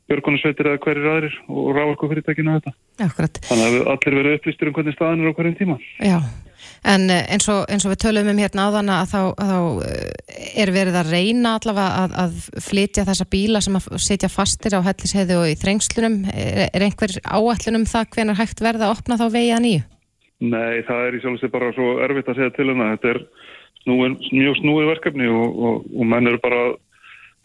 björgunarsveitir 0.07 0.69
eða 0.71 0.81
hverjir 0.83 1.07
aðrir 1.11 1.37
og 1.51 1.71
ráarkofyrirtækinu 1.75 2.57
þetta. 2.57 2.75
Akkurat. 3.03 3.39
Þannig 3.47 3.79
að 3.79 3.89
allir 3.93 4.19
verið 4.21 4.37
upplýstir 4.37 4.69
um 4.69 4.75
hvernig 4.77 4.95
staðin 4.95 5.23
er 5.23 5.33
á 5.33 5.37
hverjum 5.37 5.57
tíma. 5.59 5.75
Já, 5.99 6.17
en 6.93 7.09
eh, 7.11 7.25
eins 7.35 7.49
og, 7.51 7.65
eins 7.67 7.87
og 7.87 7.91
við 7.91 8.01
tölum 8.05 8.31
um 8.31 8.39
hérna 8.39 8.69
áðan 8.69 8.93
að 8.95 9.11
þá, 9.11 9.19
þá 9.35 9.57
eh, 9.89 10.47
er 10.63 10.71
verið 10.77 10.99
að 11.01 11.11
reyna 11.11 11.57
allavega 11.59 12.05
að, 12.05 12.15
að 12.23 12.63
flytja 12.69 13.07
þessa 13.09 13.27
bíla 13.35 13.63
sem 13.65 13.77
að 13.79 13.89
setja 14.07 14.31
fastir 14.31 14.79
á 14.79 14.85
hellisheiðu 14.87 15.41
og 15.41 15.51
í 15.51 15.59
þrengslunum. 15.59 16.17
Er, 16.31 16.63
er 16.71 16.87
einhver 16.87 17.19
áallunum 17.27 17.87
það 17.91 18.09
hvenar 18.15 18.39
hægt 18.39 18.63
verða 18.63 18.87
að 18.87 18.95
opna 18.95 19.19
þá 19.19 19.27
vegi 19.35 19.53
að 19.57 19.63
nýju? 19.67 19.85
Nei, 20.37 20.83
það 20.85 21.05
er 21.07 21.15
í 21.17 21.21
sjálfsveit 21.23 21.53
bara 21.53 21.71
svo 21.73 21.95
erfitt 22.05 22.27
að 22.29 22.41
segja 22.41 22.53
til 22.53 22.67
hennar. 22.69 22.97
Þetta 22.97 23.13
er 23.13 23.21
snúi, 23.83 24.09
mjög 24.35 24.59
snúi 24.59 24.89
verkefni 24.91 25.29
og, 25.31 25.55
og, 25.57 25.87
og 25.97 26.11
menn 26.11 26.29
eru 26.29 26.41
bara 26.43 26.61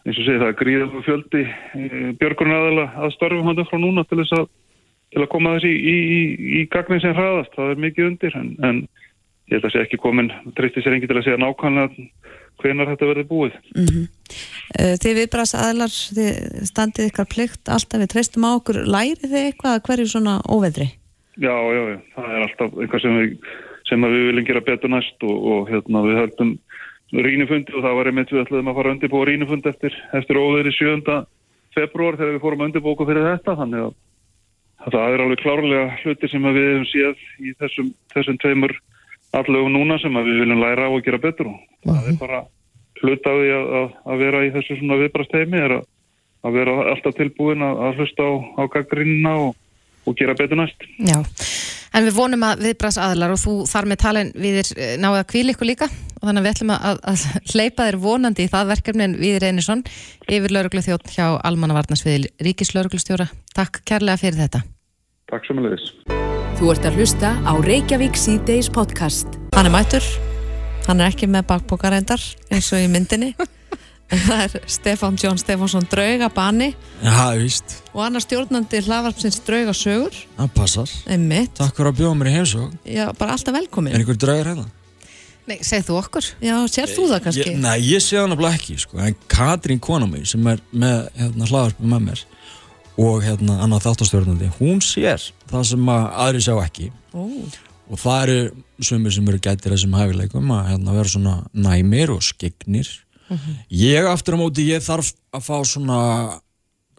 eins 0.03 0.19
og 0.19 0.27
segi 0.27 0.41
það 0.41 0.57
gríðum 0.59 1.05
fjöldi 1.05 1.43
eh, 1.47 2.09
björgurnaðala 2.19 2.89
að 3.05 3.15
störfum 3.15 3.47
hann 3.47 3.63
frá 3.69 3.79
núna 3.79 4.03
til 4.07 4.19
þess 4.19 4.35
að, 4.35 4.49
til 5.15 5.23
að 5.23 5.31
koma 5.31 5.55
þessi 5.55 5.71
í, 5.71 5.95
í, 5.95 6.19
í 6.59 6.63
gagnin 6.73 7.01
sem 7.03 7.15
hraðast, 7.15 7.53
það 7.55 7.71
er 7.71 7.83
mikið 7.85 8.09
undir 8.09 8.35
en, 8.39 8.49
en 8.67 8.81
ég 9.47 9.55
held 9.55 9.67
að 9.69 9.75
sé 9.75 9.83
ekki 9.85 10.01
komin 10.03 10.31
treystir 10.57 10.83
sér 10.83 10.97
engi 10.97 11.07
til 11.07 11.19
að 11.19 11.27
segja 11.27 11.39
nákvæmlega 11.39 12.09
hvenar 12.61 12.91
þetta 12.91 13.09
verður 13.09 13.29
búið 13.31 13.55
mm 13.75 13.87
-hmm. 13.87 14.09
Þið 14.73 15.17
viðbrast 15.19 15.55
aðlar 15.55 15.91
þið 15.93 16.67
standið 16.67 17.09
ykkar 17.11 17.27
plikt 17.29 17.69
alltaf 17.69 18.01
við 18.01 18.11
treystum 18.13 18.47
á 18.47 18.51
okkur, 18.57 18.83
lærið 18.83 19.31
þið 19.31 19.47
eitthvað 19.47 19.81
hverju 19.87 20.07
svona 20.09 20.35
óveðri? 20.49 20.89
Já, 21.41 21.53
já, 21.53 21.81
já, 21.89 21.97
það 22.13 22.29
er 22.29 22.43
alltaf 22.45 22.75
eitthvað 22.77 23.01
sem 23.01 23.15
við, 23.17 23.31
sem 23.89 24.05
við 24.05 24.25
viljum 24.29 24.47
gera 24.49 24.61
betur 24.67 24.91
næst 24.93 25.25
og, 25.25 25.47
og 25.53 25.71
hérna 25.71 26.03
við 26.05 26.19
höldum 26.21 26.51
rínufundi 27.13 27.73
og 27.73 27.85
það 27.85 27.97
var 27.97 28.09
einmitt 28.09 28.33
við 28.33 28.41
ætlaðum 28.43 28.71
að 28.71 28.77
fara 28.77 28.89
að 28.91 28.95
undirbúa 28.95 29.27
rínufund 29.29 29.69
eftir, 29.69 29.97
eftir 30.17 30.39
óður 30.39 30.69
í 30.69 30.73
7. 30.77 31.17
februar 31.73 32.17
þegar 32.17 32.35
við 32.35 32.43
fórum 32.45 32.63
að 32.63 32.69
undirbúka 32.69 33.07
fyrir 33.09 33.27
þetta 33.31 33.55
þannig 33.59 33.85
að, 33.87 33.95
að 34.85 34.97
það 34.97 35.15
er 35.15 35.23
alveg 35.25 35.43
klárlega 35.43 35.85
hluti 36.03 36.29
sem 36.29 36.47
við 36.49 36.67
hefum 36.69 36.87
séð 36.91 37.23
í 37.41 37.55
þessum, 37.61 37.93
þessum 38.13 38.39
tveimur 38.41 38.75
allögum 39.33 39.73
núna 39.73 39.97
sem 40.01 40.21
við 40.21 40.43
viljum 40.43 40.61
læra 40.61 40.89
á 40.89 40.91
að 40.93 41.03
gera 41.07 41.21
betur 41.21 41.49
og 41.49 41.57
það 41.89 42.11
er 42.11 42.19
bara 42.21 42.43
hlut 43.01 43.27
af 43.29 43.41
því 43.41 43.51
að, 43.57 43.97
að 44.05 44.23
vera 44.23 44.45
í 44.45 44.53
þessu 44.53 44.77
svona 44.79 45.01
viðbrasteimi 45.01 45.59
er 45.59 45.77
að, 45.79 45.83
að 46.45 46.57
vera 46.61 46.77
alltaf 46.93 47.17
tilbúin 47.17 47.65
að 47.65 47.97
hlusta 47.97 48.25
á, 48.25 48.33
á 48.57 48.63
gaggrínina 48.73 49.33
og, 49.47 49.57
og 50.05 50.17
gera 50.19 50.35
betur 50.37 50.59
næst. 50.59 50.87
Já, 50.99 51.19
en 51.93 52.07
við 52.07 52.17
vonum 52.17 52.45
að 52.47 52.65
viðbrast 52.67 53.01
aðlar 53.01 53.35
og 53.35 53.41
þú 53.41 53.53
þar 53.69 53.89
með 53.91 54.01
talin 54.03 54.33
við 54.35 54.59
er 54.63 54.71
eh, 54.75 54.95
náðu 55.01 55.21
að 55.21 55.29
kvíla 55.33 55.55
ykkur 55.55 55.69
líka 55.69 55.87
og 55.89 56.27
þannig 56.27 56.41
að 56.41 56.47
við 56.47 56.53
ætlum 56.53 56.73
að, 56.75 56.99
að 57.11 57.25
hleypa 57.53 57.87
þér 57.87 57.99
vonandi 58.03 58.45
í 58.45 58.51
það 58.51 58.73
verkefni 58.73 59.07
en 59.07 59.15
við 59.19 59.39
Reynisson 59.43 59.85
yfir 60.27 60.55
lauruglu 60.55 60.83
þjótt 60.85 61.15
hjá 61.15 61.25
Almannavarnasviðil 61.43 62.29
Ríkislauruglustjóra. 62.47 63.29
Takk 63.55 63.81
kærlega 63.87 64.21
fyrir 64.21 64.43
þetta. 64.45 64.63
Takk 65.31 65.47
sem 65.47 65.59
að 65.59 65.69
leiðis. 65.69 65.89
Þú 66.59 66.69
ert 66.71 66.85
að 66.87 66.99
hlusta 67.01 67.33
á 67.43 67.53
Reykjavík 67.65 68.19
C-Days 68.19 68.69
podcast. 68.71 69.39
Hann 69.57 69.67
er 69.67 69.73
mættur, 69.73 70.05
hann 70.87 71.01
er 71.01 71.11
ekki 71.11 71.27
með 71.31 71.47
bakbókarendar 71.49 72.21
eins 72.53 72.71
og 72.75 72.83
í 72.83 72.87
myndinni. 72.91 73.33
það 74.27 74.43
er 74.45 74.67
Stefán 74.75 75.17
Jón 75.21 75.39
Stefánsson 75.41 75.87
Draugabani 75.91 76.69
Já, 77.03 77.33
víst 77.39 77.75
og 77.93 78.03
annar 78.05 78.23
stjórnandi 78.23 78.81
hlaðvarpsins 78.85 79.39
Draugasögur 79.47 80.15
Það 80.37 80.53
passar 80.57 80.93
Einmitt. 81.13 81.53
Takk 81.59 81.75
fyrir 81.77 81.91
að 81.93 81.99
bjóða 82.01 82.19
mér 82.21 82.31
í 82.31 82.35
heimsók 82.37 82.77
Já, 82.87 83.05
bara 83.19 83.35
alltaf 83.37 83.55
velkomin 83.57 83.93
Er 83.95 84.03
einhver 84.03 84.19
draugur 84.21 84.51
hérna? 84.51 84.65
Nei, 85.43 85.57
segð 85.65 85.89
þú 85.89 85.97
okkur 85.99 86.27
Já, 86.43 86.55
sér 86.71 86.93
þú 86.93 87.07
það 87.11 87.23
kannski? 87.25 87.55
Nei, 87.59 87.75
ég 87.89 88.03
sé 88.05 88.15
hann 88.21 88.31
alveg 88.31 88.55
ekki 88.61 88.77
sko. 88.79 89.01
en 89.03 89.17
Katrín 89.31 89.81
kona 89.83 90.07
mér 90.07 90.23
sem 90.29 90.45
er 90.47 90.61
með 90.71 91.01
hérna, 91.19 91.49
hlaðvarpum 91.51 91.91
með 91.97 92.05
mér 92.07 92.23
og 93.03 93.23
hérna 93.25 93.57
annað 93.65 93.87
þáttastjórnandi 93.87 94.51
hún 94.59 94.79
sér 94.85 95.23
það 95.49 95.63
sem 95.73 95.87
að 95.89 96.03
aðri 96.27 96.43
sjá 96.45 96.53
ekki 96.61 96.91
Ó. 97.17 97.23
og 97.89 97.99
það 97.99 98.21
eru 98.27 98.85
sumir 98.85 99.15
sem 99.15 99.27
eru 99.31 99.39
gætir 99.41 99.73
þessum 99.73 99.95
hæfileikum 99.97 100.51
að 100.53 100.67
hérna, 100.71 100.93
vera 100.99 101.09
svona 101.11 101.33
næmir 101.57 102.13
og 102.13 102.21
skegnir 102.23 102.91
mm 103.29 103.37
-hmm. 103.37 103.55
ég 103.69 104.05
aftur 104.05 104.35
á 104.35 104.41
móti 104.41 104.69
ég 104.69 104.83
þarf 104.83 105.13
að 105.33 105.41
fá 105.41 105.57
svona 105.65 105.99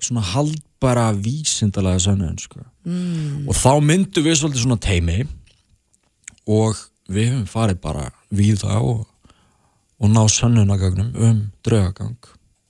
svona 0.01 0.21
haldbara 0.21 1.13
vísindalega 1.13 1.99
sannuðin 1.99 2.39
sko. 2.39 2.61
mm. 2.85 3.49
og 3.49 3.55
þá 3.55 3.81
myndu 3.81 4.23
við 4.23 4.39
svolítið 4.39 4.63
svona 4.63 4.77
teimi 4.77 5.27
og 6.47 6.77
við 7.09 7.29
hefum 7.29 7.47
farið 7.47 7.81
bara 7.81 8.11
við 8.31 8.57
það 8.61 8.83
og 8.83 9.07
og 10.05 10.11
ná 10.11 10.25
sönnunagögnum 10.29 11.15
um 11.17 11.53
draugagang 11.65 12.19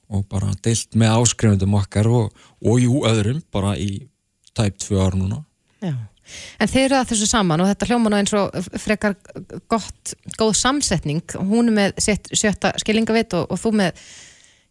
og 0.08 0.26
bara 0.28 0.52
deilt 0.62 0.94
með 0.94 1.16
áskrifundum 1.18 1.74
okkar 1.80 2.06
og, 2.06 2.32
og 2.62 2.80
jú 2.80 3.02
öðrum 3.08 3.40
bara 3.52 3.74
í 3.80 4.06
tæp 4.54 4.78
tvö 4.78 5.00
ár 5.02 5.16
núna 5.18 5.40
Já. 5.80 5.96
En 6.62 6.70
þeir 6.70 6.86
eru 6.86 6.98
að 6.98 7.10
þessu 7.12 7.28
saman 7.28 7.62
og 7.62 7.70
þetta 7.70 7.88
hljóman 7.90 8.16
á 8.16 8.20
eins 8.20 8.34
og 8.38 8.68
frekar 8.80 9.16
gott, 9.70 10.14
góð 10.38 10.54
samsetning. 10.60 11.24
Hún 11.36 11.70
er 11.70 11.76
með 11.78 12.00
sitt 12.04 12.30
sjötta 12.32 12.72
skilingavit 12.80 13.36
og, 13.38 13.52
og 13.52 13.60
þú 13.60 13.74
með, 13.80 14.00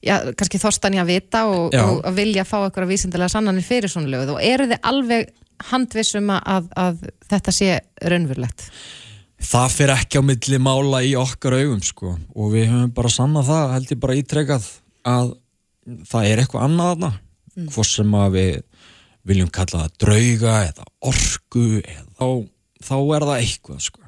já, 0.06 0.16
kannski 0.40 0.62
þorstan 0.62 0.98
í 0.98 1.02
að 1.04 1.14
vita 1.14 1.46
og, 1.52 1.78
og 1.78 2.02
að 2.10 2.20
vilja 2.20 2.48
fá 2.48 2.58
eitthvað 2.64 2.92
vísindilega 2.94 3.36
sannanir 3.36 3.68
fyrir 3.68 3.92
svona 3.92 4.12
löguð 4.14 4.36
og 4.36 4.44
eru 4.44 4.70
þið 4.72 4.92
alveg 4.92 5.32
handvissum 5.70 6.32
að, 6.34 6.70
að 6.80 7.08
þetta 7.30 7.56
sé 7.56 7.72
raunverulegt? 8.02 8.68
Það 9.44 9.74
fyrir 9.76 9.98
ekki 9.98 10.20
á 10.20 10.24
milli 10.24 10.60
mála 10.64 11.04
í 11.04 11.14
okkar 11.20 11.58
augum 11.60 11.84
sko. 11.84 12.16
Og 12.40 12.54
við 12.56 12.70
höfum 12.72 12.94
bara 12.96 13.12
sannað 13.12 13.50
það 13.52 13.74
held 13.76 13.94
ég 13.94 14.02
bara 14.04 14.18
ítrekað 14.20 14.70
að 15.04 15.34
það 16.08 16.28
er 16.30 16.42
eitthvað 16.42 16.68
annað 16.70 16.92
þarna. 16.94 17.12
Mm. 17.54 17.68
hvort 17.70 17.86
sem 17.86 18.14
að 18.18 18.32
við 18.34 18.54
viljum 19.28 19.52
kalla 19.54 19.86
það 19.86 19.98
drauga 20.04 20.56
eða 20.70 20.88
orku 21.10 21.66
eða 21.80 22.08
þá, 22.20 22.28
þá 22.84 22.96
er 23.16 23.28
það 23.30 23.38
eitthvað 23.38 23.84
sko 23.88 24.00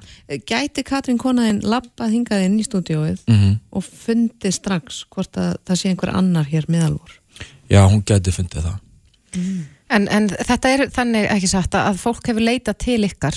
Gæti 0.49 0.83
Katrín 0.85 1.19
konaðinn 1.21 1.61
lappað 1.65 2.15
hingað 2.15 2.45
inn 2.47 2.57
í 2.59 2.65
stúdíóið 2.65 3.21
mm 3.27 3.35
-hmm. 3.35 3.55
og 3.71 3.83
fundið 3.85 4.55
strax 4.57 5.05
hvort 5.13 5.37
að 5.37 5.55
það 5.65 5.79
sé 5.79 5.89
einhver 5.89 6.13
annar 6.15 6.45
hér 6.49 6.65
miðalvor? 6.67 7.19
Já, 7.69 7.85
hún 7.87 8.03
geti 8.05 8.31
fundið 8.31 8.69
það 8.69 8.77
En, 9.89 10.07
en 10.09 10.29
þetta 10.29 10.69
er 10.69 10.89
þannig 10.89 11.27
ekki 11.29 11.47
sagt 11.47 11.75
að 11.75 11.97
fólk 12.01 12.27
hefur 12.27 12.41
leitað 12.41 12.77
til 12.81 13.03
ykkar 13.05 13.35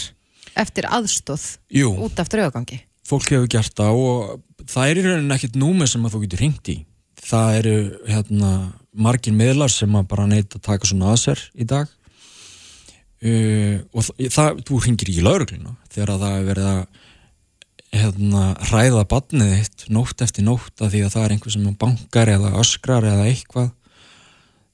eftir 0.57 0.87
aðstóð 0.89 1.59
Jú, 1.71 1.91
út 1.93 2.19
af 2.19 2.29
draugagangi. 2.29 2.81
fólk 3.05 3.31
hefur 3.31 3.49
gert 3.49 3.75
það 3.77 3.93
og 3.93 4.41
það 4.67 4.89
er 4.89 4.97
í 4.97 5.03
rauninni 5.05 5.35
ekkert 5.35 5.57
númer 5.57 5.87
sem 5.87 6.05
að 6.05 6.15
þú 6.15 6.21
getur 6.25 6.39
hringt 6.39 6.69
í 6.69 6.77
það 7.29 7.59
eru 7.59 7.77
hérna 8.09 8.53
margir 8.99 9.35
miðlar 9.37 9.73
sem 9.73 9.95
að 9.97 10.09
bara 10.11 10.27
neyta 10.29 10.59
að 10.59 10.67
taka 10.69 10.89
svona 10.89 11.13
að 11.13 11.23
sér 11.25 11.45
í 11.55 11.67
dag. 11.69 11.91
Uh, 13.19 13.83
og 13.91 14.07
það, 14.31 14.61
þú 14.69 14.81
hringir 14.85 15.11
í 15.11 15.23
laurugluna 15.27 15.73
þegar 15.91 16.13
að 16.13 16.21
það 16.23 16.37
er 16.37 16.45
verið 16.47 16.69
að 16.71 16.83
hérna 17.99 18.43
hræða 18.69 19.03
badnið 19.11 19.51
þitt 19.57 19.85
nótt 19.97 20.23
eftir 20.23 20.47
nótt 20.47 20.85
að 20.85 20.93
því 20.93 21.03
að 21.03 21.13
það 21.17 21.25
er 21.25 21.35
einhver 21.35 21.55
sem 21.55 21.67
bankar 21.81 22.31
eða 22.31 22.55
öskrar 22.61 23.09
eða 23.09 23.27
eitthvað. 23.31 23.73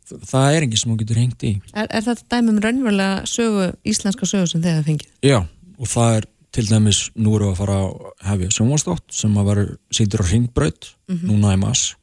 Það 0.04 0.48
er 0.50 0.66
enginn 0.66 0.80
sem 0.82 0.92
þú 0.92 0.98
getur 1.00 1.20
hringt 1.22 1.46
í. 1.46 1.54
Er, 1.72 1.88
er 1.88 2.04
þetta 2.04 2.28
dæmum 2.34 2.60
raunverulega 2.60 3.24
sögu, 3.30 3.70
íslenska 3.88 4.28
sögu 4.28 4.50
sem 4.50 4.60
þið 4.60 4.74
hefði 4.74 4.88
fengið? 4.90 5.12
Já, 5.24 5.38
og 5.78 5.92
það 5.94 6.18
er 6.18 6.28
til 6.54 6.66
dæmis 6.68 7.00
nú 7.16 7.34
við 7.38 7.48
að 7.48 7.60
fara 7.62 7.78
að 7.80 7.94
hefja 8.28 8.56
sjónvastótt 8.58 9.14
sem 9.14 9.40
að 9.40 9.48
vera 9.50 9.64
sýndur 9.94 10.22
á 10.22 10.26
ringbraut 10.28 10.90
núna 11.24 11.54
í 11.56 11.60
mass 11.62 11.94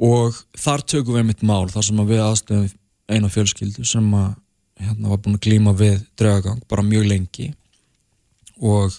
og 0.00 0.36
þar 0.58 0.84
tökum 0.88 1.18
við 1.18 1.26
mitt 1.28 1.42
mál 1.46 1.68
þar 1.72 1.86
sem 1.86 2.04
við 2.08 2.22
aðstöðum 2.24 2.70
eina 3.10 3.30
fjölskyldu 3.32 3.84
sem 3.88 4.06
að 4.16 4.30
hérna 4.80 5.10
var 5.12 5.20
búin 5.20 5.36
að 5.36 5.44
glíma 5.44 5.74
við 5.76 5.98
draugagang 6.18 6.62
bara 6.70 6.86
mjög 6.86 7.08
lengi. 7.10 7.50
Og 8.60 8.94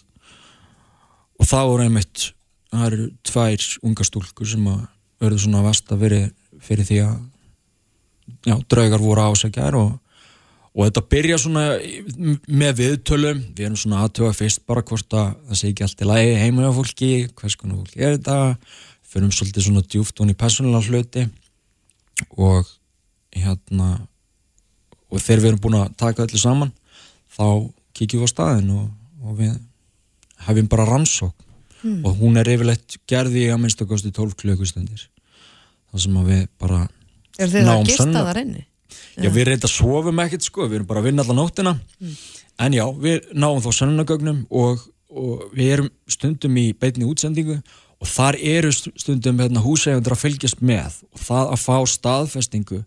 og 1.41 1.50
það 1.50 1.70
voru 1.72 1.88
einmitt 1.88 2.27
það 2.72 2.86
eru 2.88 3.08
tvær 3.27 3.67
unga 3.88 4.05
stúlkur 4.05 4.50
sem 4.50 4.67
að 4.70 4.86
verður 5.22 5.43
svona 5.46 5.65
vest 5.65 5.91
að 5.91 6.05
veri 6.05 6.22
fyrir 6.62 6.88
því 6.88 7.00
að 7.08 7.17
já, 8.46 8.55
draugar 8.70 9.01
voru 9.01 9.25
ásækjar 9.31 9.77
og 9.79 9.91
og 10.72 10.86
þetta 10.88 11.01
byrja 11.12 11.38
svona 11.41 11.63
með 12.48 12.77
viðtölum, 12.77 13.41
við 13.58 13.65
erum 13.65 13.79
svona 13.79 14.05
aðtöga 14.05 14.31
fyrst 14.38 14.62
bara 14.63 14.84
hvort 14.88 15.17
að 15.20 15.34
það 15.50 15.60
sé 15.60 15.72
ekki 15.72 15.84
allt 15.84 16.03
í 16.03 16.08
lagi 16.08 16.38
heima 16.39 16.70
á 16.72 16.77
fólki, 16.77 17.10
hvers 17.36 17.58
konar 17.60 17.81
fólki 17.81 18.00
er 18.00 18.15
þetta 18.15 18.38
förum 19.12 19.34
svolítið 19.36 19.68
svona 19.68 19.84
djúft 19.84 20.20
hún 20.22 20.32
í 20.32 20.38
persónulega 20.38 20.88
hluti 20.88 21.27
og 22.38 22.70
hérna 23.36 23.89
og 25.12 25.20
þegar 25.20 25.41
við 25.41 25.50
erum 25.51 25.63
búin 25.63 25.80
að 25.82 25.94
taka 26.00 26.25
öllu 26.25 26.39
saman 26.39 26.72
þá 27.36 27.46
kíkjum 27.98 28.24
við 28.24 28.32
á 28.32 28.34
staðin 28.34 28.74
og, 28.77 28.89
og 29.25 29.39
við 29.39 29.56
hefum 30.48 30.72
bara 30.72 30.88
rannsók 30.89 31.48
og 31.82 32.18
hún 32.22 32.38
er 32.38 32.50
yfirleitt 32.53 33.00
gerði 33.10 33.48
minnst 33.58 33.82
að 33.82 33.89
kosti 33.89 34.12
12 34.13 34.36
klukkustundir. 34.38 35.08
Þar 35.91 36.03
sem 36.03 36.20
að 36.22 36.30
við 36.30 36.44
bara 36.62 36.82
Er 37.41 37.53
Náum 37.65 37.82
að 37.82 37.89
gista 37.89 38.24
þar 38.27 38.39
inni? 38.44 38.65
Já, 39.18 39.30
við 39.32 39.48
reynda 39.48 39.68
að 39.68 39.74
sofum 39.74 40.22
ekkert 40.24 40.46
sko, 40.46 40.68
við 40.68 40.82
erum 40.82 40.89
bara 40.89 41.01
að 41.01 41.08
vinna 41.10 41.24
allan 41.24 41.39
nóttina. 41.39 41.74
En 42.62 42.75
já, 42.75 42.84
við 43.01 43.32
náum 43.34 43.62
þá 43.63 43.70
sönnunagögnum 43.80 44.44
og, 44.62 44.84
og 45.10 45.46
við 45.56 45.72
erum 45.77 45.89
stundum 46.12 46.58
í 46.60 46.68
beinni 46.77 47.08
útsendingu 47.08 47.58
og 48.01 48.10
þar 48.10 48.38
eru 48.41 48.72
st- 48.74 48.91
stundum 48.98 49.38
hérna, 49.41 49.62
húsægundur 49.62 50.15
að 50.15 50.24
fylgjast 50.25 50.62
með. 50.65 51.00
Og 51.13 51.20
það 51.22 51.51
að 51.53 51.63
fá 51.65 51.75
staðfestingu 51.96 52.79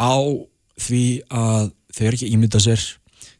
á 0.00 0.14
því 0.80 1.02
að 1.28 1.70
þau 1.96 2.04
eru 2.06 2.16
ekki 2.18 2.28
að 2.30 2.34
ímynda 2.36 2.60
sér. 2.64 2.84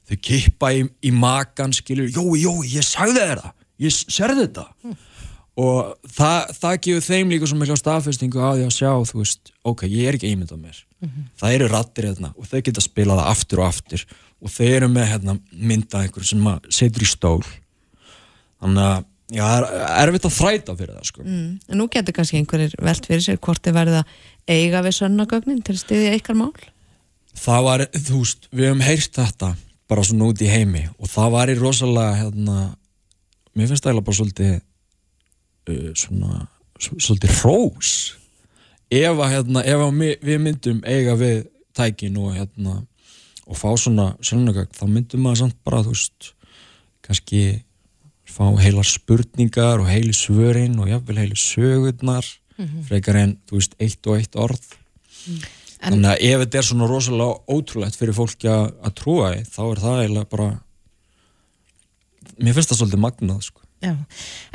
Þau 0.06 0.16
kippa 0.22 0.70
í, 0.76 0.84
í 1.02 1.10
makan 1.12 1.72
skilur, 1.74 2.08
jói, 2.12 2.44
jói, 2.44 2.68
ég 2.76 2.84
sagði 2.86 3.24
þér 3.24 3.40
það. 3.42 3.54
Ég 3.86 3.92
s- 3.92 4.06
sérði 4.12 4.44
þetta. 4.46 4.66
Og 5.56 5.94
það, 6.12 6.50
það 6.60 6.74
gefur 6.84 7.04
þeim 7.08 7.30
líka 7.32 7.46
svo 7.48 7.56
mikla 7.56 7.76
staðfestingu 7.80 8.40
á 8.44 8.52
því 8.52 8.64
að 8.68 8.74
sjá, 8.76 8.90
þú 9.08 9.22
veist 9.22 9.52
ok, 9.64 9.86
ég 9.88 10.08
er 10.10 10.18
ekki 10.18 10.28
að 10.28 10.34
ímynda 10.36 10.58
mér. 10.60 10.82
Það 11.40 11.54
eru 11.56 11.68
rattir 11.72 12.06
hérna 12.10 12.30
og 12.36 12.48
þau 12.50 12.60
geta 12.66 12.82
spilað 12.84 13.20
það 13.22 13.30
aftur 13.32 13.62
og 13.62 13.68
aftur. 13.70 14.04
Og 14.44 14.52
þau 14.52 14.66
eru 14.68 14.88
með 14.92 15.06
hérna, 15.14 15.34
mynda 15.52 16.02
einhver 16.04 16.24
sem 16.28 16.44
að 16.52 16.68
setur 16.76 17.04
í 17.06 17.08
stól. 17.08 17.40
Þannig 18.60 18.84
að 18.84 19.04
já, 19.32 19.42
það 19.42 19.66
er 19.72 20.06
erfitt 20.06 20.28
að 20.28 20.38
þræta 20.38 20.78
fyrir 20.78 20.96
það 20.96 21.10
sko. 21.10 21.26
Mm. 21.26 21.50
En 21.66 21.80
nú 21.80 21.88
getur 21.92 22.16
kannski 22.16 22.40
einhverjir 22.40 22.78
velt 22.82 23.10
fyrir 23.10 23.24
sér 23.24 23.42
hvort 23.42 23.62
þið 23.64 23.78
verða 23.80 24.06
eiga 24.46 24.82
við 24.86 24.98
sönnagögnin 25.00 25.62
til 25.66 25.74
að 25.74 25.82
styðja 25.82 26.16
ykkar 26.20 26.38
mál? 26.38 26.54
það 27.36 27.66
var, 27.66 27.84
þú 27.92 28.20
veist, 28.22 28.48
við 28.50 28.70
hefum 28.70 28.84
heyrt 28.84 29.18
þetta 29.18 29.52
bara 29.90 30.04
svona 30.06 30.30
út 30.30 30.42
í 30.42 30.50
heimi 30.50 30.84
og 30.96 31.10
það 31.10 31.32
var 31.36 31.52
í 31.52 31.56
rosalega 31.58 32.20
hérna, 32.20 32.56
mér 33.56 33.70
finnst 33.70 33.86
það 33.86 34.02
bara 34.02 34.18
svolítið 34.20 34.54
uh, 34.56 35.90
svona 35.96 36.46
svolítið 36.76 37.36
hrós 37.40 37.92
ef 38.92 39.22
að 39.22 39.32
hérna, 39.34 39.62
ef 39.64 39.84
að 39.86 40.02
við 40.26 40.42
myndum 40.42 40.82
eiga 40.86 41.16
við 41.18 41.46
tækin 41.76 42.18
og 42.20 42.34
hérna 42.36 42.80
og 43.46 43.58
fá 43.58 43.68
svona 43.78 44.10
sérnögögn 44.24 44.74
þá 44.74 44.84
myndum 44.90 45.22
maður 45.22 45.44
samt 45.44 45.58
bara, 45.66 45.84
þú 45.86 45.94
veist 45.94 46.32
kannski 47.06 47.42
fá 48.36 48.44
heilar 48.60 48.86
spurningar 48.88 49.80
og 49.82 49.88
heili 49.90 50.12
svörin 50.16 50.76
og 50.82 50.90
jafnvel 50.92 51.22
heili 51.22 51.38
sögurnar 51.40 52.26
frekar 52.88 53.16
en, 53.20 53.36
þú 53.48 53.58
veist, 53.60 53.74
eitt 53.82 54.06
og 54.08 54.16
eitt 54.20 54.36
orð 54.40 54.62
En- 55.26 55.92
þannig 55.92 56.08
að 56.14 56.22
ef 56.30 56.42
þetta 56.44 56.58
er 56.60 56.66
svona 56.70 56.86
rosalega 56.88 57.34
ótrúlegt 57.52 57.98
fyrir 58.00 58.16
fólki 58.16 58.48
að, 58.48 58.70
trúa 58.96 59.32
því, 59.34 59.42
þá 59.52 59.60
er 59.66 59.82
það 59.82 59.98
eiginlega 60.02 60.30
bara 60.32 60.46
mér 62.40 62.56
finnst 62.56 62.72
það 62.72 62.80
svolítið 62.80 63.02
magnað 63.04 63.42
sko. 63.46 63.62
Já. 63.84 63.92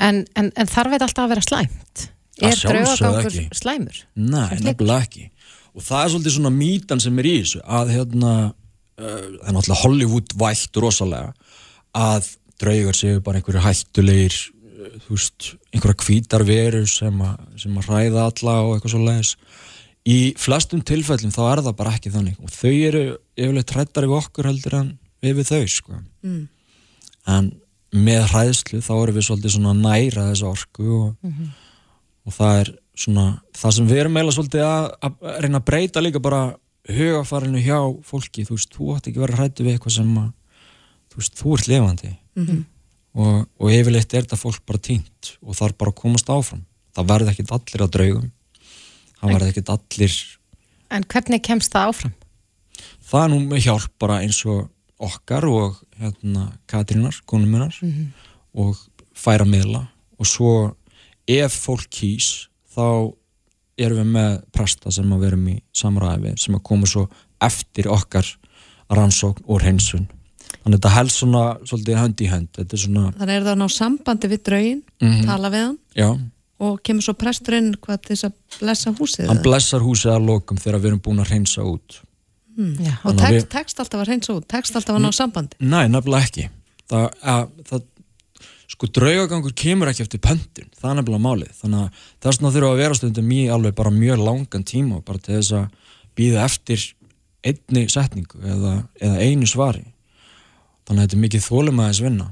En, 0.02 0.24
en, 0.36 0.50
en 0.58 0.70
þarf 0.72 0.96
þetta 0.96 1.08
alltaf 1.08 1.26
að 1.28 1.34
vera 1.36 1.46
slæmt? 1.46 2.06
Er 2.42 2.58
draugagangur 2.58 3.38
slæmur? 3.54 4.00
Nei, 4.18 4.48
nefnilega 4.66 5.06
ekki 5.06 5.28
og 5.72 5.86
það 5.86 6.02
er 6.04 6.10
svolítið 6.16 6.34
svona 6.36 6.52
mítan 6.56 7.00
sem 7.04 7.20
er 7.22 7.28
í 7.30 7.36
þessu 7.44 7.62
að 7.80 7.92
hérna 7.96 8.32
uh, 8.50 8.56
það 8.98 9.46
er 9.46 9.56
náttúrulega 9.56 9.82
Hollywood 9.86 10.34
vægt 10.42 10.80
rosalega 10.84 11.30
að 11.96 12.32
draugar 12.62 12.98
séu 12.98 13.22
bara 13.26 13.42
einhverju 13.42 13.64
hættulegir 13.66 14.38
þú 15.06 15.16
veist, 15.16 15.52
einhverja 15.74 16.06
hvítar 16.06 16.46
veru 16.48 16.86
sem, 16.90 17.22
sem 17.60 17.78
að 17.78 17.90
ræða 17.92 18.26
alla 18.30 18.56
og 18.66 18.76
eitthvað 18.76 18.96
svo 18.96 19.04
leiðis 19.06 19.36
í 20.08 20.18
flestum 20.40 20.82
tilfellum 20.86 21.34
þá 21.34 21.42
er 21.46 21.64
það 21.68 21.78
bara 21.78 21.96
ekki 21.98 22.14
þannig. 22.14 22.38
Og 22.42 22.54
þau 22.54 22.72
eru 22.74 23.04
yfirleitt 23.38 23.74
hrættari 23.76 24.10
við 24.10 24.18
okkur 24.18 24.50
heldur 24.50 24.78
en 24.80 24.94
við 25.22 25.36
við 25.38 25.52
þau 25.52 25.66
sko. 25.70 26.00
Mm. 26.26 26.48
en 27.30 27.52
með 27.92 28.24
hræðslu 28.32 28.80
þá 28.82 28.94
erum 28.96 29.18
við 29.18 29.26
svolítið 29.28 29.58
næra 29.78 30.30
þessa 30.32 30.48
orku 30.48 30.88
og, 30.96 31.32
og 32.26 32.34
það 32.34 32.60
er 32.62 32.72
svona 33.04 33.26
það 33.58 33.76
sem 33.76 33.90
við 33.90 34.02
erum 34.02 34.18
eiginlega 34.18 34.38
svolítið 34.38 34.66
að, 34.66 34.88
að 35.06 35.42
reyna 35.44 35.60
að 35.60 35.68
breyta 35.68 36.04
líka 36.04 36.22
bara 36.24 36.42
hugafarinu 36.92 37.62
hjá 37.62 37.78
fólki, 38.08 38.46
þú 38.48 38.58
veist, 38.58 38.74
þú 38.74 38.96
átt 38.96 39.12
ekki 39.12 39.22
vera 39.22 39.38
hrættu 39.38 39.68
við 39.68 39.76
eitthvað 39.76 39.98
sem 40.00 40.16
að 40.18 40.32
þú 41.12 41.22
veist, 41.22 41.38
þú 41.38 41.58
ert 41.58 41.70
lifandi 42.36 42.64
og, 43.12 43.48
og 43.60 43.74
yfirleitt 43.76 44.14
er 44.14 44.24
þetta 44.24 44.40
fólk 44.40 44.62
bara 44.64 44.80
týnt 44.80 45.34
og 45.44 45.58
þarf 45.58 45.76
bara 45.82 45.92
að 45.92 45.98
komast 46.00 46.30
áfram. 46.32 46.62
Það 46.96 47.10
verði 47.10 47.34
ekkit 47.34 47.52
allir 47.52 47.84
að 47.84 47.90
draugum. 47.98 48.30
Það 49.20 49.34
verði 49.36 49.50
ekkit 49.52 49.72
allir 49.74 50.20
En 50.92 51.06
hvernig 51.08 51.44
kemst 51.44 51.72
það 51.72 51.90
áfram? 51.90 52.14
það 53.12 53.26
er 53.26 53.32
nú 53.34 53.40
með 53.44 53.66
hjálp 53.66 53.96
bara 54.00 54.20
eins 54.24 54.40
og 54.48 54.70
okkar 55.02 55.48
og 55.50 55.80
hérna 56.00 56.52
Katrínar, 56.70 57.18
konum 57.26 57.52
minnar 57.52 57.76
og 58.54 58.78
færa 59.18 59.48
miðla. 59.48 59.86
Og 60.22 60.30
svo 60.30 60.54
ef 61.28 61.58
fólk 61.66 61.90
kýs 61.92 62.48
þá 62.72 63.12
erum 63.82 64.02
við 64.02 64.14
með 64.16 64.38
presta 64.54 64.94
sem 64.94 65.12
að 65.12 65.26
verum 65.26 65.48
í 65.50 65.58
samræði 65.76 66.28
við 66.28 66.40
sem 66.44 66.58
að 66.58 66.66
koma 66.70 66.90
svo 66.90 67.08
eftir 67.42 67.90
okkar 67.92 68.28
rannsókn 68.92 69.48
og 69.48 69.64
hreinsun 69.64 70.08
þannig 70.62 70.76
að 70.76 70.80
þetta 70.80 70.94
helst 70.96 71.18
svona 71.22 71.44
svolítið 71.66 71.98
hönd 72.02 72.22
í 72.22 72.28
hönd 72.32 72.48
þetta 72.58 72.74
er 72.78 72.82
svona, 72.86 73.04
Þannig 73.18 73.36
er 73.36 73.42
það 73.48 73.54
að 73.56 73.62
ná 73.62 73.68
sambandi 73.76 74.28
við 74.32 74.44
draugin, 74.48 74.82
Mhm. 75.02 75.26
tala 75.26 75.50
við 75.50 75.66
hann. 75.66 75.78
Já, 75.96 76.10
og 76.62 76.84
kemur 76.84 77.02
svo 77.02 77.14
presturinn 77.18 77.76
hvað 77.82 78.02
til 78.06 78.16
þess 78.16 78.26
að 78.30 78.34
blessa 78.60 78.92
húsið 78.94 79.28
hann 79.28 79.42
blessar 79.44 79.82
húsið 79.82 80.12
að 80.16 80.26
lokum 80.28 80.58
þegar 80.58 80.80
við 80.80 80.86
erum 80.92 81.00
búin 81.02 81.20
að 81.24 81.28
hreinsa 81.32 81.62
út. 81.66 82.02
Já. 82.62 82.98
og 83.06 83.16
tekst, 83.18 83.32
við- 83.34 83.50
tekst 83.50 83.80
alltaf 83.80 84.02
að 84.04 84.08
reynsa 84.12 84.34
út 84.36 84.48
tekst 84.48 84.76
alltaf 84.76 84.96
að 84.98 85.02
ná 85.02 85.12
sambandi? 85.16 85.56
Nei, 85.62 85.88
nefnilega 85.88 86.28
ekki. 86.28 86.50
Það, 86.92 87.06
að, 87.24 87.48
það, 87.66 87.82
sko 88.68 88.88
draugagangur 88.88 89.54
kemur 89.56 89.88
ekki 89.88 90.02
eftir 90.04 90.20
pöntun, 90.20 90.68
það 90.78 90.90
er 90.92 90.98
nefnilega 91.02 91.24
málið. 91.26 91.54
Þannig 91.62 91.80
að 91.82 92.04
þess 92.22 92.38
vegna 92.42 92.52
þurfa 92.56 92.72
að 92.76 92.78
vera 92.84 92.94
stundum 93.00 93.32
í 93.32 93.40
alveg 93.56 93.76
bara 93.76 93.90
mjög 93.96 94.20
langan 94.28 94.64
tíma 94.68 95.00
bara 95.06 95.18
til 95.20 95.36
þess 95.40 95.52
að 95.52 95.70
býða 96.20 96.44
eftir 96.46 96.86
einni 97.44 97.88
setningu 97.90 98.38
eða, 98.44 98.74
eða 99.02 99.18
einu 99.26 99.48
svari 99.50 99.86
þannig 100.92 101.02
að 101.02 101.08
þetta 101.08 101.18
er 101.18 101.26
mikið 101.26 101.46
þólum 101.48 101.84
aðeins 101.84 102.02
vinna 102.06 102.32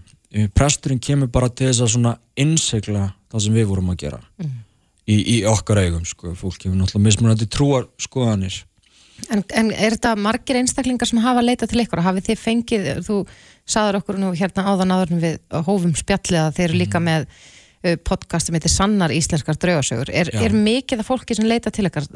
presturinn 0.54 1.02
kemur 1.02 1.30
bara 1.34 1.50
til 1.50 1.72
þess 1.72 1.84
að 1.86 1.94
svona 1.96 2.16
innsegla 2.38 3.06
það 3.32 3.46
sem 3.46 3.56
við 3.56 3.70
vorum 3.72 3.94
að 3.94 4.02
gera 4.04 4.20
í, 5.10 5.16
í 5.18 5.38
okkar 5.50 5.82
eigum 5.86 6.04
sko, 6.06 6.36
fólk 6.38 6.66
hefur 6.66 6.78
náttúrulega 6.78 7.08
mismunandi 7.08 7.50
trúar 7.50 7.88
skoðanir 8.02 8.66
En, 9.28 9.42
en 9.52 9.68
er 9.76 9.98
þetta 9.98 10.14
margir 10.16 10.56
einstaklingar 10.62 11.10
sem 11.10 11.20
hafa 11.20 11.42
leitað 11.44 11.74
til 11.74 11.82
ykkur? 11.84 12.00
Hafið 12.06 12.30
þið 12.30 12.38
fengið, 12.40 12.86
þú 13.04 13.18
saður 13.68 13.98
okkur 14.00 14.20
nú 14.22 14.30
hérna 14.32 14.64
áðan 14.72 14.94
áður 14.96 15.12
en 15.12 15.20
við 15.26 15.58
hófum 15.68 15.92
spjallið 16.00 16.40
að 16.40 16.54
þið 16.56 16.66
eru 16.70 16.80
líka 16.80 17.02
með 17.04 17.26
uh, 17.28 17.98
podcast 18.08 18.48
sem 18.48 18.56
heitir 18.56 18.72
Sannar 18.72 19.12
íslenskar 19.12 19.60
draugasögur. 19.60 20.14
Er, 20.16 20.32
er 20.40 20.56
mikið 20.56 21.04
af 21.04 21.12
fólki 21.12 21.36
sem 21.36 21.50
leitað 21.52 21.76
til 21.76 21.90
ykkar? 21.90 22.08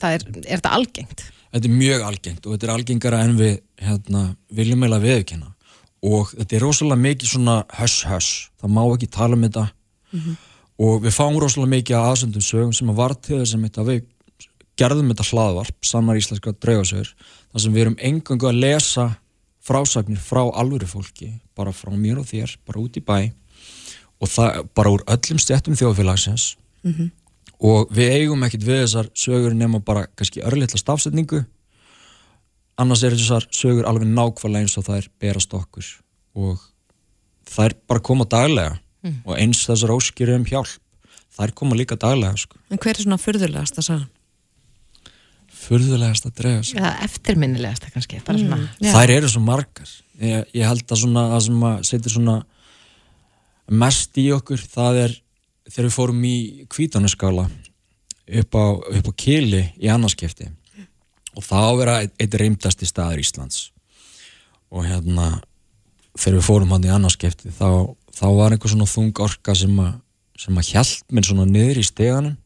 Það 0.00 0.16
er, 0.16 0.24
er 0.40 0.54
þetta 0.54 0.72
algengt? 0.78 1.26
þetta 1.52 1.68
er 1.68 1.76
mjög 1.76 2.04
algengt 2.06 2.46
og 2.46 2.54
þetta 2.54 2.68
er 2.68 2.74
algengara 2.74 3.20
en 3.24 3.38
við 3.38 3.54
hérna, 3.82 4.24
viljum 4.54 4.82
meila 4.84 5.00
viðkynna 5.02 5.54
og 6.02 6.30
þetta 6.34 6.56
er 6.56 6.62
rosalega 6.62 7.02
mikið 7.02 7.32
svona 7.32 7.56
höss-höss, 7.78 8.50
það 8.60 8.74
má 8.76 8.82
ekki 8.84 9.08
tala 9.10 9.34
um 9.34 9.42
þetta. 9.46 9.64
Og 10.78 11.00
við 11.02 11.16
fáum 11.16 11.38
rosalega 11.42 11.74
mikið 11.74 11.96
að 11.98 12.08
aðsöndum 12.12 12.44
sögum 12.44 12.72
sem 12.76 12.90
að 12.92 13.00
var 13.00 13.14
til 13.14 13.40
þess 13.40 13.78
að 13.78 13.90
við 13.90 14.04
gerðum 14.78 15.10
þetta 15.10 15.26
hlaðvarp, 15.32 15.78
sannar 15.82 16.20
íslenska 16.20 16.52
draugasögur, 16.62 17.10
þar 17.50 17.60
sem 17.64 17.74
við 17.74 17.82
erum 17.82 17.98
engangu 17.98 18.46
að 18.46 18.60
lesa 18.62 19.08
frásagnir 19.60 20.20
frá 20.22 20.44
alvöru 20.46 20.86
fólki, 20.86 21.32
bara 21.58 21.74
frá 21.74 21.90
mér 21.90 22.20
og 22.22 22.28
þér, 22.30 22.54
bara 22.64 22.78
út 22.78 22.96
í 22.96 23.02
bæ. 23.02 23.32
Og 24.22 24.30
það 24.30 24.68
bara 24.74 24.90
úr 24.94 25.02
öllum 25.06 25.38
stjættum 25.38 25.76
þjóðfélagsins. 25.78 26.56
Og 27.58 27.90
við 27.90 28.12
eigum 28.14 28.42
ekkit 28.46 28.62
við 28.62 28.84
þessar 28.84 29.10
sögur 29.14 29.54
nema 29.54 29.80
bara 29.82 30.06
kannski 30.14 30.42
örlitla 30.46 30.78
stafsetningu 30.78 31.44
annars 32.78 33.04
er 33.06 33.16
þessar 33.16 33.46
sögur 33.54 33.88
alveg 33.88 34.08
nákvæmlega 34.10 34.66
eins 34.66 34.76
og 34.80 34.86
þær 34.88 35.08
berast 35.20 35.54
okkur 35.56 35.88
og 36.38 36.60
þær 37.48 37.74
bara 37.90 38.04
koma 38.04 38.26
daglega 38.28 38.78
og 39.24 39.34
eins 39.38 39.64
þessar 39.68 39.94
óskir 39.94 40.30
um 40.34 40.46
hjálp 40.48 40.78
þær 41.38 41.54
koma 41.54 41.76
líka 41.78 41.96
daglega 41.98 42.36
sko. 42.36 42.58
en 42.70 42.80
hver 42.82 42.96
er 42.96 43.04
svona 43.04 43.20
furðulegast 43.20 43.78
að 43.78 43.88
sagja? 43.88 44.08
furðulegast 45.58 46.28
að 46.28 46.36
drega 46.38 46.64
sig 46.66 46.78
Eða 46.78 46.92
eftirminnilegasta 47.06 47.90
kannski, 47.94 48.20
bara 48.26 48.38
svona. 48.40 48.58
Já. 48.80 48.92
þær 48.94 49.14
eru 49.16 49.30
svo 49.32 49.42
margar 49.44 49.90
ég, 50.22 50.44
ég 50.54 50.66
held 50.68 50.84
að 50.86 51.02
svona 51.02 51.24
það 51.32 51.42
sem 51.48 51.64
að 51.70 51.80
setur 51.90 52.14
svona 52.14 52.36
mest 53.68 54.20
í 54.20 54.28
okkur 54.34 54.62
það 54.64 55.00
er 55.04 55.16
þegar 55.68 55.88
við 55.88 55.96
fórum 55.98 56.22
í 56.24 56.36
kvítanuskála 56.72 57.48
upp 58.38 58.56
á, 58.56 58.64
upp 58.98 59.10
á 59.10 59.12
Kili 59.18 59.64
í 59.80 59.90
annarskipti 59.92 60.48
og 61.38 61.46
það 61.46 61.62
á 61.62 61.68
að 61.70 61.78
vera 61.78 61.96
eitt, 62.02 62.34
reymdasti 62.34 62.88
staður 62.88 63.22
Íslands. 63.22 63.68
Og 64.74 64.84
hérna 64.88 65.38
þegar 66.18 66.40
við 66.40 66.48
fórum 66.48 66.74
hann 66.74 66.86
í 66.86 66.92
annarskipti 66.92 67.52
þá, 67.54 67.94
þá 68.10 68.26
var 68.34 68.54
einhver 68.54 68.72
svona 68.72 68.90
þung 68.90 69.22
orka 69.22 69.54
sem 69.56 69.78
að, 69.82 69.94
sem 70.38 70.58
að 70.58 70.70
hjælt 70.72 71.14
mér 71.14 71.28
svona 71.28 71.48
niður 71.48 71.80
í 71.80 71.86
steganum. 71.86 72.36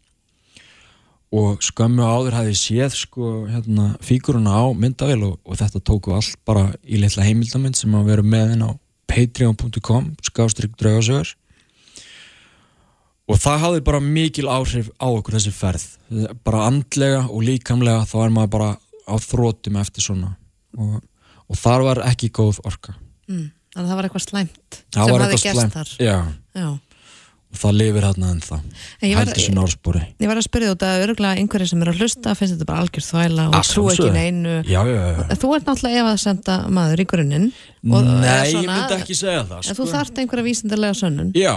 Og 1.33 1.63
skömmu 1.65 2.05
áður 2.05 2.35
hafði 2.37 2.53
ég 2.53 2.61
séð 2.61 2.97
sko 2.99 3.29
hérna 3.49 3.95
fíguruna 4.05 4.53
á 4.53 4.69
myndavél 4.77 5.23
og, 5.31 5.39
og 5.49 5.57
þetta 5.57 5.81
tóku 5.81 6.13
allt 6.13 6.37
bara 6.45 6.67
í 6.85 7.01
litla 7.01 7.25
heimildamind 7.25 7.79
sem 7.79 7.95
að 7.97 8.11
vera 8.11 8.27
með 8.35 8.53
inn 8.59 8.67
á 8.69 8.71
patreon.com 9.09 10.11
skástrygg 10.29 10.77
draugasögur. 10.77 11.33
Og 13.33 13.39
það 13.41 13.63
hafði 13.65 13.83
bara 13.87 14.03
mikil 14.05 14.49
áhrif 14.53 14.91
á 15.01 15.09
okkur 15.09 15.39
þessi 15.39 15.55
ferð. 15.57 15.85
Bara 16.45 16.67
andlega 16.69 17.23
og 17.31 17.47
líkamlega 17.47 18.05
þá 18.11 18.17
er 18.27 18.35
maður 18.35 18.53
bara 18.59 18.71
á 19.09 19.15
þrótum 19.21 19.81
eftir 19.81 20.05
svona. 20.07 20.35
Og, 20.79 21.01
og 21.49 21.59
þar 21.59 21.85
var 21.89 22.03
ekki 22.09 22.31
góð 22.35 22.61
orka. 22.69 22.95
Mm. 23.29 23.51
Þannig 23.73 23.87
að 23.87 23.91
það 23.93 23.99
var 23.99 24.07
eitthvað 24.09 24.25
slæmt 24.27 24.81
það 24.93 25.07
sem 25.07 25.13
eitthvað 25.17 25.31
gerst 25.43 25.57
slæmt. 25.57 25.77
þar. 25.77 25.93
Já, 26.05 26.17
Já. 26.61 26.67
og 27.53 27.59
það 27.63 27.77
lifir 27.79 28.05
hérna 28.05 28.31
En 28.33 28.41
var, 28.45 28.65
heldur 29.23 29.41
sinna 29.41 29.63
orðspúri 29.65 30.03
ég 30.21 30.29
var 30.29 30.41
að 30.41 30.45
spyrja 30.45 30.73
út 30.75 30.83
að 30.85 31.05
örgulega 31.07 31.41
einhverju 31.41 31.69
sem 31.71 31.85
eru 31.85 31.95
að 31.95 32.03
hlusta 32.03 32.35
finnst 32.37 32.55
þetta 32.57 32.67
bara 32.69 32.83
algjör 32.85 33.07
þvæla 33.07 33.47
og 33.49 33.69
trú 33.71 33.85
ekki 33.93 34.11
neinu. 34.13 34.57
Já, 34.69 34.81
já, 34.85 34.99
já 35.09 35.37
Þú 35.41 35.53
ert 35.57 35.71
náttúrulega 35.71 36.03
ef 36.03 36.11
að 36.11 36.19
senda 36.27 36.57
maður 36.69 37.01
í 37.05 37.07
grunninn 37.15 37.47
Nei, 37.49 38.03
ég 38.03 38.51
svona- 38.53 38.75
myndi 38.77 38.99
ekki 38.99 39.17
segja 39.17 39.47
það 39.49 39.71
En 39.73 39.79
þú 39.81 39.87
þarft 39.95 40.21
einhverja 40.21 40.47
vísindarlega 40.51 40.99
sönnun. 41.01 41.33
Já, 41.33 41.55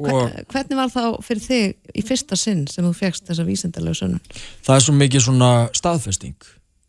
Hvernig 0.00 0.78
var 0.80 0.88
þá 0.88 1.02
fyrir 1.20 1.42
þig 1.44 1.74
í 1.92 2.06
fyrsta 2.08 2.36
sinn 2.40 2.64
sem 2.72 2.86
þú 2.88 2.94
fegst 2.96 3.26
þessa 3.28 3.44
vísindarlega 3.44 4.00
sönnun? 4.00 4.20
það 4.64 4.76
er 4.78 4.86
svo 4.86 4.94
mikið 4.96 5.26
svona 5.28 5.50
staðfesting 5.76 6.40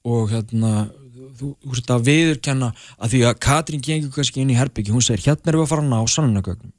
og 0.07 0.31
hérna 0.33 0.89
þú, 1.37 1.53
veist 1.69 1.91
að 1.93 2.05
viðurkenna 2.09 2.71
að 2.97 3.15
því 3.15 3.23
að 3.29 3.39
Katrín 3.45 3.83
gengur 3.85 4.13
kannski 4.15 4.43
inn 4.43 4.53
í 4.53 4.57
herbyggi 4.57 4.93
hún 4.93 5.05
segir 5.05 5.27
hérna 5.29 5.51
erum 5.51 5.63
við 5.63 5.67
að 5.67 5.73
fara 5.73 5.85
að 5.85 5.91
ná 5.91 6.13
sannunagögnum 6.15 6.75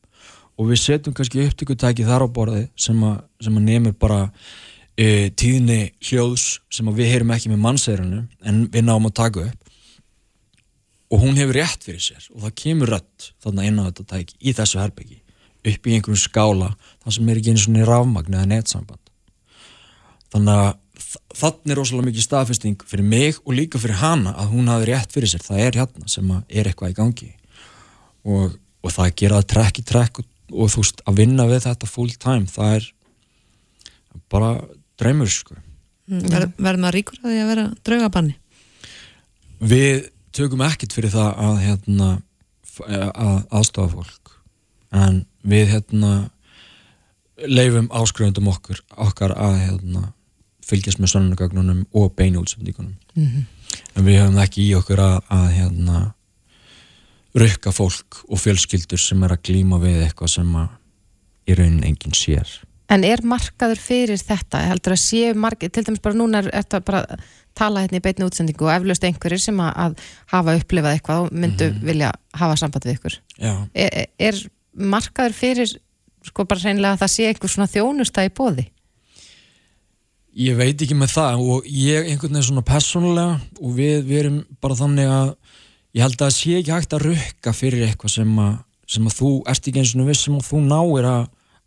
og 0.58 0.68
við 0.68 0.82
setjum 0.82 1.16
kannski 1.16 1.46
upptökutæki 1.46 2.06
þar 2.06 2.26
á 2.26 2.28
borði 2.34 2.66
sem 2.76 2.98
að, 3.06 3.16
sem 3.42 3.56
að 3.56 3.66
nefnir 3.68 3.96
bara 3.98 4.20
e, 4.96 5.30
tíðni 5.38 5.80
hljóðs 6.02 6.46
sem 6.72 6.88
að 6.90 7.00
við 7.00 7.12
heyrum 7.14 7.34
ekki 7.34 7.52
með 7.52 7.62
mannsæðurinu 7.66 8.22
en 8.48 8.62
við 8.72 8.86
náum 8.86 9.08
að 9.08 9.16
taka 9.22 9.46
upp. 9.48 9.58
Og 11.12 11.20
hún 11.20 11.36
hefur 11.36 11.58
rétt 11.58 11.84
fyrir 11.84 12.04
sér 12.04 12.28
og 12.32 12.44
það 12.46 12.54
kemur 12.62 12.94
rött 12.94 13.32
þarna 13.44 13.66
inn 13.68 13.80
á 13.80 13.86
þetta 13.88 14.08
tæki 14.14 14.38
í 14.40 14.54
þessu 14.56 14.80
herbyggi 14.80 15.18
upp 15.72 15.86
í 15.86 15.96
einhverjum 15.96 16.20
skála 16.20 16.70
þar 17.02 17.16
sem 17.16 17.28
er 17.28 17.40
ekki 17.40 17.52
einu 17.52 17.64
svona 17.64 17.88
rafmagn 17.88 18.36
eða 18.38 18.50
netsamband. 18.50 19.02
Þannig 20.32 20.62
að 20.62 20.70
þannig 21.36 21.72
er 21.74 21.78
rosalega 21.80 22.08
mikið 22.10 22.24
staðfesting 22.26 22.82
fyrir 22.88 23.04
mig 23.08 23.38
og 23.44 23.54
líka 23.56 23.80
fyrir 23.82 23.98
hana 24.00 24.32
að 24.38 24.52
hún 24.54 24.70
hafi 24.72 24.88
rétt 24.90 25.12
fyrir 25.14 25.28
sér, 25.32 25.42
það 25.44 25.62
er 25.66 25.78
hérna 25.82 26.08
sem 26.12 26.30
er 26.48 26.68
eitthvað 26.70 26.92
í 26.94 26.96
gangi. 26.98 27.30
Og, 28.24 28.54
og 28.82 28.94
það 28.94 29.14
gera 29.22 29.40
það 29.40 29.48
trekk 29.54 29.80
í 29.82 29.84
trekk 29.92 30.20
og, 30.22 30.28
og 30.52 30.70
þú 30.72 30.84
veist 30.84 31.02
að 31.10 31.18
vinna 31.22 31.46
við 31.50 31.64
þetta 31.66 31.90
full 31.90 32.12
time 32.22 32.46
það 32.52 32.76
er 32.78 32.88
bara 34.32 34.52
draumur 35.00 35.30
sko. 35.32 35.56
Ver, 36.12 36.48
Verður 36.58 36.80
maður 36.82 36.96
ríkur 36.98 37.20
að 37.22 37.30
því 37.32 37.40
að 37.42 37.50
vera 37.52 37.66
draugabanni? 37.88 38.34
við 39.62 40.08
tökum 40.34 40.62
ekkert 40.66 40.94
fyrir 40.96 41.12
það 41.12 41.28
að 41.46 41.58
hérna 41.62 42.06
f- 42.66 42.82
að 42.88 43.36
aðstofa 43.54 43.92
fólk. 44.00 44.32
En 44.92 45.20
við 45.46 45.68
hérna 45.76 46.10
leifum 47.46 47.86
áskrifundum 47.94 48.50
okkur 48.52 48.80
okkar 49.06 49.32
að 49.38 49.54
hérna 49.62 50.02
fylgjast 50.66 51.02
með 51.02 51.14
sönnunagögnunum 51.14 51.84
og 51.98 52.12
beinu 52.18 52.42
útsendingunum 52.42 52.96
en 53.18 54.04
við 54.06 54.20
höfum 54.20 54.36
það 54.38 54.44
ekki 54.44 54.66
í 54.66 54.74
okkur 54.78 55.00
að, 55.04 55.16
að 55.28 55.46
hérna 55.56 56.02
rukka 57.42 57.72
fólk 57.72 58.22
og 58.28 58.40
fjölskyldur 58.40 59.00
sem 59.00 59.22
er 59.24 59.32
að 59.32 59.44
glíma 59.48 59.80
við 59.82 60.02
eitthvað 60.06 60.34
sem 60.36 60.54
að 60.56 60.68
í 61.48 61.56
raunin 61.58 61.88
enginn 61.88 62.16
sér 62.16 62.50
En 62.92 63.04
er 63.08 63.22
markaður 63.24 63.80
fyrir 63.80 64.20
þetta? 64.20 64.66
Heldur 64.68 64.92
að 64.96 65.00
séu 65.00 65.36
markið, 65.38 65.70
til 65.72 65.84
dæmis 65.86 66.02
bara 66.04 66.18
núna 66.18 66.42
er 66.42 66.50
þetta 66.50 66.80
bara 66.84 67.04
að 67.06 67.22
tala 67.56 67.84
hérna 67.84 68.00
í 68.00 68.04
beinni 68.04 68.26
útsendingu 68.26 68.66
og 68.66 68.72
eflaust 68.74 69.06
einhverjir 69.06 69.40
sem 69.40 69.60
að, 69.64 69.72
að 69.84 69.94
hafa 70.32 70.56
upplifað 70.58 70.96
eitthvað 70.96 71.22
og 71.22 71.38
myndu 71.44 71.70
vilja 71.84 72.10
hafa 72.36 72.58
samband 72.60 72.88
við 72.88 72.98
ykkur. 72.98 73.16
Er, 73.40 73.96
er 74.28 74.42
markaður 74.72 75.36
fyrir 75.36 75.74
sko 76.26 76.46
bara 76.48 76.64
reynilega 76.64 76.96
að 76.96 77.04
það 77.04 77.12
sé 77.14 77.28
einhver 77.30 77.52
svona 77.54 77.70
þjónusta 77.72 78.26
í 78.26 78.32
bóði? 78.36 78.66
Ég 80.32 80.56
veit 80.56 80.80
ekki 80.80 80.96
með 80.96 81.12
það 81.12 81.42
og 81.44 81.66
ég 81.68 82.06
einhvern 82.08 82.32
veginn 82.32 82.46
svona 82.46 82.64
persónulega 82.64 83.34
og 83.60 83.74
við, 83.76 83.96
við 84.08 84.20
erum 84.22 84.38
bara 84.64 84.76
þannig 84.78 85.10
að 85.12 85.32
ég 85.92 86.04
held 86.06 86.14
að 86.16 86.22
það 86.22 86.36
sé 86.38 86.54
ekki 86.56 86.72
hægt 86.72 86.96
að 86.96 87.04
rukka 87.08 87.52
fyrir 87.56 87.84
eitthvað 87.86 88.14
sem 88.14 88.38
að, 88.40 88.54
sem 88.94 89.10
að 89.10 89.16
þú 89.18 89.32
ert 89.52 89.68
ekki 89.68 89.82
eins 89.82 89.92
og 89.92 90.08
viss 90.08 90.24
sem 90.24 90.38
að 90.38 90.48
þú 90.48 90.62
náir 90.70 91.08
að, 91.10 91.26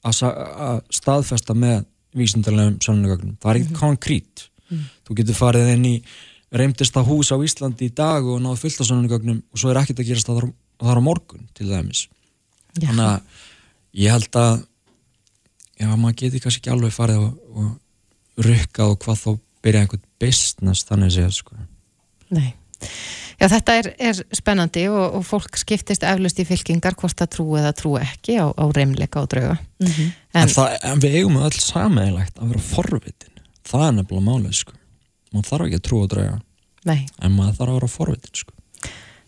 að, 0.10 0.23
að 0.69 0.82
staðfesta 0.97 1.58
með 1.62 1.84
vísindarlegum 2.15 2.80
sannleikagnum. 2.82 3.38
Það 3.43 3.51
er 3.51 3.62
ekkert 3.62 3.80
konkrít. 3.84 4.47
Þú 5.06 5.19
getur 5.19 5.38
farið 5.38 5.71
inn 5.75 5.88
í 5.91 5.95
reymdista 6.56 7.04
hús 7.06 7.30
á 7.30 7.38
Íslandi 7.38 7.89
í 7.89 7.93
dag 7.93 8.25
og 8.25 8.41
náðu 8.41 8.63
fullt 8.63 8.82
af 8.82 8.89
sannleikagnum 8.89 9.41
og 9.43 9.62
svo 9.62 9.71
er 9.71 9.82
ekkert 9.84 10.01
að 10.01 10.10
gerast 10.10 10.30
þar, 10.32 10.49
þar 10.82 11.01
á 11.01 11.04
morgun 11.06 11.45
til 11.54 11.69
dæmis. 11.69 12.08
Já. 12.80 12.88
Þannig 12.89 13.08
að 13.12 13.41
ég 14.01 14.15
held 14.15 14.39
að 14.41 14.54
já, 15.78 15.89
maður 15.91 16.21
geti 16.23 16.41
kannski 16.43 16.63
ekki 16.63 16.73
alveg 16.73 16.95
farið 16.95 17.28
og, 17.28 17.34
og 17.54 17.73
rukkað 18.41 18.93
og 18.93 19.02
hvað 19.06 19.21
þá 19.21 19.30
byrja 19.65 19.82
einhvern 19.86 20.06
business 20.21 20.86
þannig 20.88 21.13
séð 21.15 21.34
sko. 21.39 21.58
Nei. 22.36 22.54
Já, 23.39 23.48
þetta 23.52 23.76
er, 23.80 23.88
er 24.00 24.19
spennandi 24.36 24.86
og, 24.91 25.17
og 25.19 25.24
fólk 25.28 25.58
skiptist 25.60 26.04
eflust 26.08 26.39
í 26.39 26.45
fylkingar 26.48 26.95
hvort 27.00 27.17
það 27.19 27.32
trú 27.36 27.45
eða 27.60 27.71
trú 27.76 27.95
ekki 28.00 28.38
á, 28.39 28.48
á 28.52 28.65
reymleika 28.76 29.24
og 29.24 29.32
drauga. 29.32 29.58
Mhm. 29.84 30.12
En, 30.36 30.41
En, 30.45 30.52
það, 30.52 30.76
en 30.84 31.04
við 31.04 31.17
eigum 31.21 31.39
öll 31.39 31.56
sameiginlegt 31.56 32.39
að 32.39 32.52
vera 32.54 32.67
forvitin 32.67 33.36
það 33.65 33.88
er 33.88 33.95
nefnilega 34.00 34.26
málið 34.30 34.60
sko 34.62 34.76
maður 35.34 35.50
þarf 35.50 35.67
ekki 35.67 35.80
að 35.80 35.86
trúa 35.88 36.06
að 36.06 36.12
drauga 36.13 36.36
nei, 36.86 37.00
en 37.19 37.36
maður 37.36 37.58
þarf 37.60 37.71
að 37.71 37.80
vera 37.80 37.91
forvitin 37.95 38.41
sko 38.41 38.54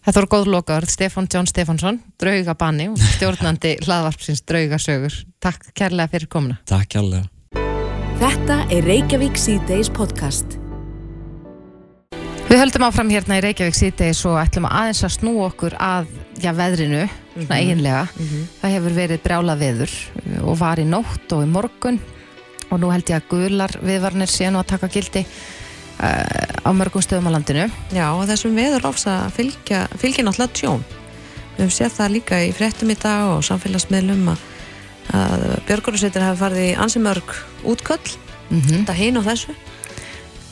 þetta 0.07 0.21
voru 0.21 0.29
góð 0.31 0.51
lokaður. 0.53 0.85
Stefán 0.87 1.25
John 1.33 1.49
Stefánsson, 1.49 1.97
draugabanni 2.21 2.85
og 2.93 3.01
stjórnandi 3.17 3.73
hlaðvarpsins 3.83 4.39
draugasögur. 4.47 5.17
Takk 5.43 5.73
kærlega 5.75 6.13
fyrir 6.13 6.29
komuna. 6.31 6.61
Takk 6.69 6.93
kærlega 6.93 7.27
Þetta 8.17 8.55
er 8.73 8.81
Reykjavík 8.81 9.35
C-Days 9.37 9.91
podcast. 9.93 10.55
Við 12.47 12.57
höldum 12.57 12.87
áfram 12.87 13.11
hérna 13.13 13.37
í 13.37 13.43
Reykjavík 13.45 13.75
síðdegis 13.77 14.23
og 14.25 14.39
ætlum 14.41 14.65
aðeins 14.65 15.03
að 15.05 15.13
snú 15.19 15.33
okkur 15.45 15.75
að 15.77 16.07
já, 16.41 16.49
veðrinu, 16.57 17.03
svona 17.35 17.59
eiginlega. 17.61 18.01
Það 18.63 18.73
hefur 18.73 18.95
verið 18.97 19.21
brjála 19.27 19.57
veður 19.59 19.93
og 20.41 20.57
var 20.57 20.81
í 20.81 20.87
nótt 20.89 21.37
og 21.37 21.45
í 21.45 21.51
morgun 21.51 22.01
og 22.71 22.81
nú 22.81 22.89
held 22.89 23.13
ég 23.13 23.21
að 23.21 23.29
gular 23.35 23.77
viðvarnir 23.85 24.33
sé 24.33 24.49
nú 24.49 24.63
að 24.63 24.71
taka 24.73 24.89
gildi 24.97 25.21
uh, 25.21 26.65
á 26.65 26.69
mörgum 26.73 27.05
stöðum 27.05 27.29
á 27.29 27.35
landinu. 27.37 27.69
Já, 27.93 28.07
og 28.17 28.25
þessum 28.31 28.57
veður 28.57 28.89
ofsa 28.89 29.19
fylgja, 29.37 29.85
fylgja 29.93 30.25
náttúrulega 30.25 30.57
tjón. 30.57 30.81
Við 31.53 31.67
höfum 31.67 31.75
séð 31.77 31.99
það 32.01 32.15
líka 32.17 32.41
í 32.49 32.53
fréttum 32.55 32.89
í 32.89 32.97
dag 32.97 33.35
og 33.35 33.45
samfélagsmiðlum 33.45 34.33
að, 34.33 34.47
að 35.15 35.45
Björgunarsveitir 35.67 36.25
hafi 36.25 36.39
farið 36.41 36.65
í 36.65 36.75
ansi 36.83 37.01
mörg 37.03 37.35
útköll, 37.67 38.15
Mm 38.47 38.63
þetta 38.63 38.93
hinn 38.95 39.19
og 39.19 39.25
þessu. 39.27 39.55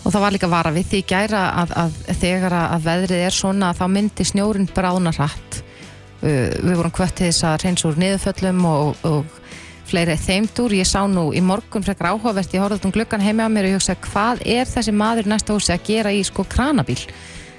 Og 0.04 0.12
það 0.12 0.22
var 0.22 0.34
líka 0.36 0.48
vara 0.52 0.72
við 0.76 0.90
því 0.90 1.00
gæra 1.08 1.44
að, 1.64 1.72
að 1.80 1.94
þegar 2.20 2.56
að 2.60 2.84
veðrið 2.86 3.22
er 3.26 3.34
svona 3.34 3.70
þá 3.74 3.86
myndi 3.90 4.26
snjórin 4.28 4.68
brána 4.68 5.14
hratt. 5.16 5.62
Uh, 6.22 6.52
við 6.60 6.76
vorum 6.76 6.94
kvött 6.94 7.16
til 7.16 7.30
þess 7.30 7.48
að 7.48 7.58
reyns 7.64 7.86
úr 7.88 7.98
niðurföllum 8.02 8.68
og, 8.68 9.00
og 9.08 9.40
fleiri 9.88 10.18
þeimdur. 10.20 10.76
Ég 10.76 10.90
sá 10.90 11.06
nú 11.08 11.30
í 11.32 11.42
morgun 11.46 11.86
frekar 11.86 12.12
áhugavert, 12.12 12.54
ég 12.54 12.64
horfði 12.64 12.90
um 12.90 12.94
gluggan 12.94 13.24
heimi 13.24 13.46
á 13.46 13.50
mér 13.50 13.70
og 13.70 13.74
ég 13.74 13.80
hugsa 13.80 13.98
hvað 14.10 14.44
er 14.44 14.70
þessi 14.70 14.94
maður 14.96 15.32
næsta 15.32 15.56
húsi 15.56 15.74
að 15.74 15.88
gera 15.88 16.14
í 16.14 16.22
sko 16.26 16.46
kranabíl? 16.50 17.00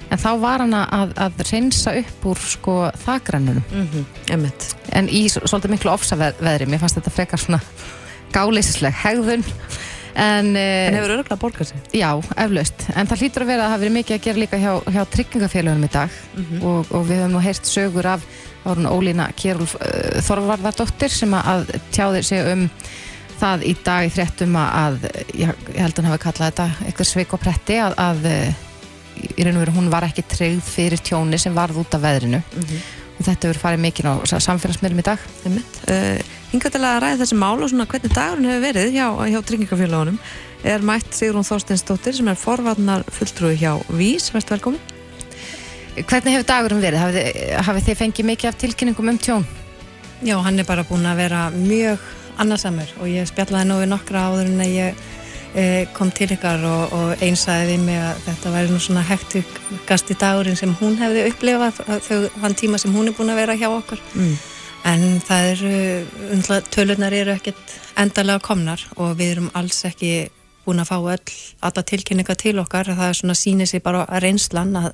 En 0.07 0.21
þá 0.21 0.29
var 0.39 0.63
hann 0.63 0.75
að, 0.77 1.13
að 1.19 1.43
reynsa 1.51 1.93
upp 1.99 2.25
úr 2.31 2.39
sko 2.39 2.77
þakrannunum. 3.03 3.65
Mm 3.71 3.87
-hmm. 3.91 4.49
En 4.95 5.09
í 5.09 5.27
svolítið 5.29 5.73
miklu 5.75 5.91
ofsaveðri, 5.91 6.67
mér 6.69 6.79
fannst 6.79 6.99
þetta 6.99 7.13
frekar 7.13 7.39
svona 7.39 7.61
gáleisisleg 8.31 8.93
hegðun. 9.03 9.45
En, 10.17 10.55
En 10.55 10.57
en 10.57 10.95
hefur 10.97 11.11
örgulega 11.13 11.37
borgað 11.37 11.67
sig. 11.67 11.81
Já, 11.93 12.09
eflaust. 12.35 12.87
En 12.95 13.07
það 13.07 13.19
hlýtur 13.21 13.43
að 13.43 13.51
vera 13.51 13.65
að 13.65 13.73
hafi 13.73 13.83
verið 13.83 13.97
mikið 13.97 14.15
að 14.15 14.23
gera 14.23 14.41
líka 14.41 14.57
hjá, 14.57 14.71
hjá 14.95 15.03
tryggingafélagunum 15.13 15.85
í 15.85 15.91
dag 15.93 16.09
og, 16.61 16.87
og 16.89 17.03
við 17.05 17.19
höfum 17.21 17.35
nú 17.35 17.41
heyrt 17.43 17.69
sögur 17.69 18.07
af 18.15 18.23
hún 18.67 18.89
Ólína 18.89 19.29
Kjærúlf 19.37 19.75
uh, 19.77 20.17
Þorvarðardóttir 20.25 21.13
sem 21.13 21.35
að 21.37 21.69
tjáðir 21.93 22.25
sig 22.25 22.49
um 22.51 22.65
það 23.37 23.67
í 23.69 23.75
dag 23.85 24.07
í 24.07 24.09
fréttum 24.09 24.57
að, 24.57 24.71
að 24.81 24.95
ég, 25.37 25.51
ég 25.75 25.81
held 25.83 25.93
að 25.93 26.01
hún 26.01 26.09
hafi 26.09 26.23
kallað 26.25 26.49
þetta 26.49 26.87
eitthvað 26.87 27.11
sveik 27.11 27.35
og 27.37 27.43
pretti 27.43 27.77
að, 27.83 27.97
að 28.01 28.27
í 29.37 29.45
raun 29.45 29.57
og 29.59 29.63
veru 29.65 29.75
hún 29.77 29.89
var 29.93 30.05
ekki 30.07 30.23
tryggð 30.31 30.63
fyrir 30.67 31.01
tjóni 31.03 31.39
sem 31.41 31.55
varð 31.57 31.79
út 31.83 31.95
af 31.97 32.01
veðrinu 32.03 32.39
og 33.17 33.21
þetta 33.25 33.47
hefur 33.49 33.59
farið 33.63 33.81
mikið 33.87 34.09
á 34.09 34.13
sa- 34.29 34.39
samfélagsmiðlum 34.45 34.99
í 35.01 35.05
dag. 35.07 35.21
Uh, 35.89 36.19
hingað 36.51 36.75
til 36.75 36.81
að 36.85 36.99
ræða 37.01 37.17
þessi 37.23 37.37
mál 37.41 37.55
og 37.57 37.71
svona 37.71 37.87
hvernig 37.89 38.13
dagurinn 38.13 38.45
hefur 38.51 38.65
verið 38.67 38.91
hjá, 38.93 39.07
hjá 39.33 39.39
tryggingafélagunum 39.49 40.19
er 40.67 40.85
mætt 40.85 41.09
Sigrún 41.17 41.45
Þorsteinsdóttir 41.47 42.13
sem 42.17 42.29
er 42.29 42.37
forvarnar 42.37 43.03
fulltrúi 43.13 43.55
hjá 43.57 43.73
Vís, 43.89 44.29
verðst 44.33 44.53
velkomin. 44.53 44.79
Hvernig 45.97 46.35
hefur 46.37 46.47
dagurum 46.51 46.81
verið? 46.83 47.01
Hafið, 47.01 47.27
hafið 47.65 47.87
þið 47.89 47.99
fengið 48.03 48.29
mikið 48.29 48.49
af 48.51 48.57
tilkynningum 48.61 49.09
um 49.09 49.17
tjón? 49.17 49.45
Já, 50.25 50.37
hann 50.45 50.59
er 50.61 50.65
bara 50.69 50.85
búin 50.85 51.05
að 51.09 51.19
vera 51.23 51.43
mjög 51.53 52.01
annarsamur 52.41 52.89
og 53.01 53.09
ég 53.09 53.25
spjallaði 53.29 53.69
nú 53.69 53.79
við 53.81 53.89
nokkra 53.95 54.27
áður 54.29 54.49
en 54.51 54.61
ég 54.69 55.01
kom 55.97 56.11
til 56.13 56.29
ykkar 56.35 56.61
og, 56.69 56.93
og 56.93 57.23
einsaði 57.25 57.71
við 57.71 57.85
mig 57.87 57.97
að 57.97 58.19
þetta 58.27 58.51
væri 58.53 58.69
nú 58.73 58.79
svona 58.83 59.01
hektikast 59.07 60.11
í 60.13 60.17
dagurinn 60.21 60.59
sem 60.59 60.75
hún 60.81 60.97
hefði 60.99 61.25
upplifað 61.31 61.79
þann 62.41 62.57
tíma 62.59 62.77
sem 62.81 62.93
hún 62.93 63.09
er 63.09 63.15
búin 63.17 63.33
að 63.33 63.41
vera 63.41 63.57
hjá 63.57 63.67
okkur 63.71 64.01
Mm. 64.13 64.35
en 64.91 65.05
það 65.25 65.51
eru 65.51 65.71
undla, 66.35 66.61
tölunar 66.71 67.13
eru 67.13 67.33
ekkert 67.33 67.77
endalega 67.97 68.39
komnar 68.45 68.83
og 68.97 69.17
við 69.17 69.31
erum 69.31 69.49
alls 69.57 69.81
ekki 69.89 70.29
búin 70.65 70.83
að 70.83 70.91
fá 70.91 70.97
öll, 70.99 71.33
alla 71.61 71.83
tilkynninga 71.83 72.35
til 72.35 72.59
okkar 72.59 72.91
það 72.93 73.09
er 73.09 73.17
svona 73.21 73.35
sýnir 73.39 73.67
sig 73.67 73.81
bara 73.83 74.05
reynslan 74.21 74.75
að 74.75 74.91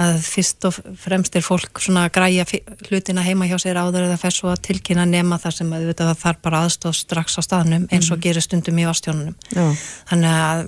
að 0.00 0.22
fyrst 0.24 0.64
og 0.68 0.78
fremst 0.96 1.34
er 1.36 1.44
fólk 1.44 1.82
svona 1.84 2.06
að 2.06 2.14
græja 2.16 2.46
hlutina 2.88 3.24
heima 3.26 3.48
hjá 3.50 3.58
sér 3.60 3.80
áður 3.82 4.06
eða 4.06 4.16
fer 4.20 4.32
svo 4.32 4.48
að 4.52 4.62
tilkynna 4.68 5.04
nema 5.08 5.36
þar 5.42 5.58
sem 5.58 5.72
að 5.76 5.92
það 5.98 6.14
þarf 6.22 6.42
bara 6.46 6.62
aðstóð 6.64 6.96
strax 6.96 7.36
á 7.36 7.42
staðnum 7.44 7.84
eins 7.92 8.08
og 8.14 8.22
gerir 8.24 8.44
stundum 8.44 8.80
í 8.80 8.88
vastjónunum. 8.88 9.36
Já. 9.52 9.66
Þannig 10.08 10.38
að 10.38 10.64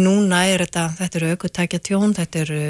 núna 0.00 0.42
er 0.50 0.64
þetta, 0.64 0.86
þetta 0.98 1.20
eru 1.20 1.32
aukutækja 1.34 1.82
tjón, 1.84 2.14
þetta 2.16 2.40
eru 2.42 2.60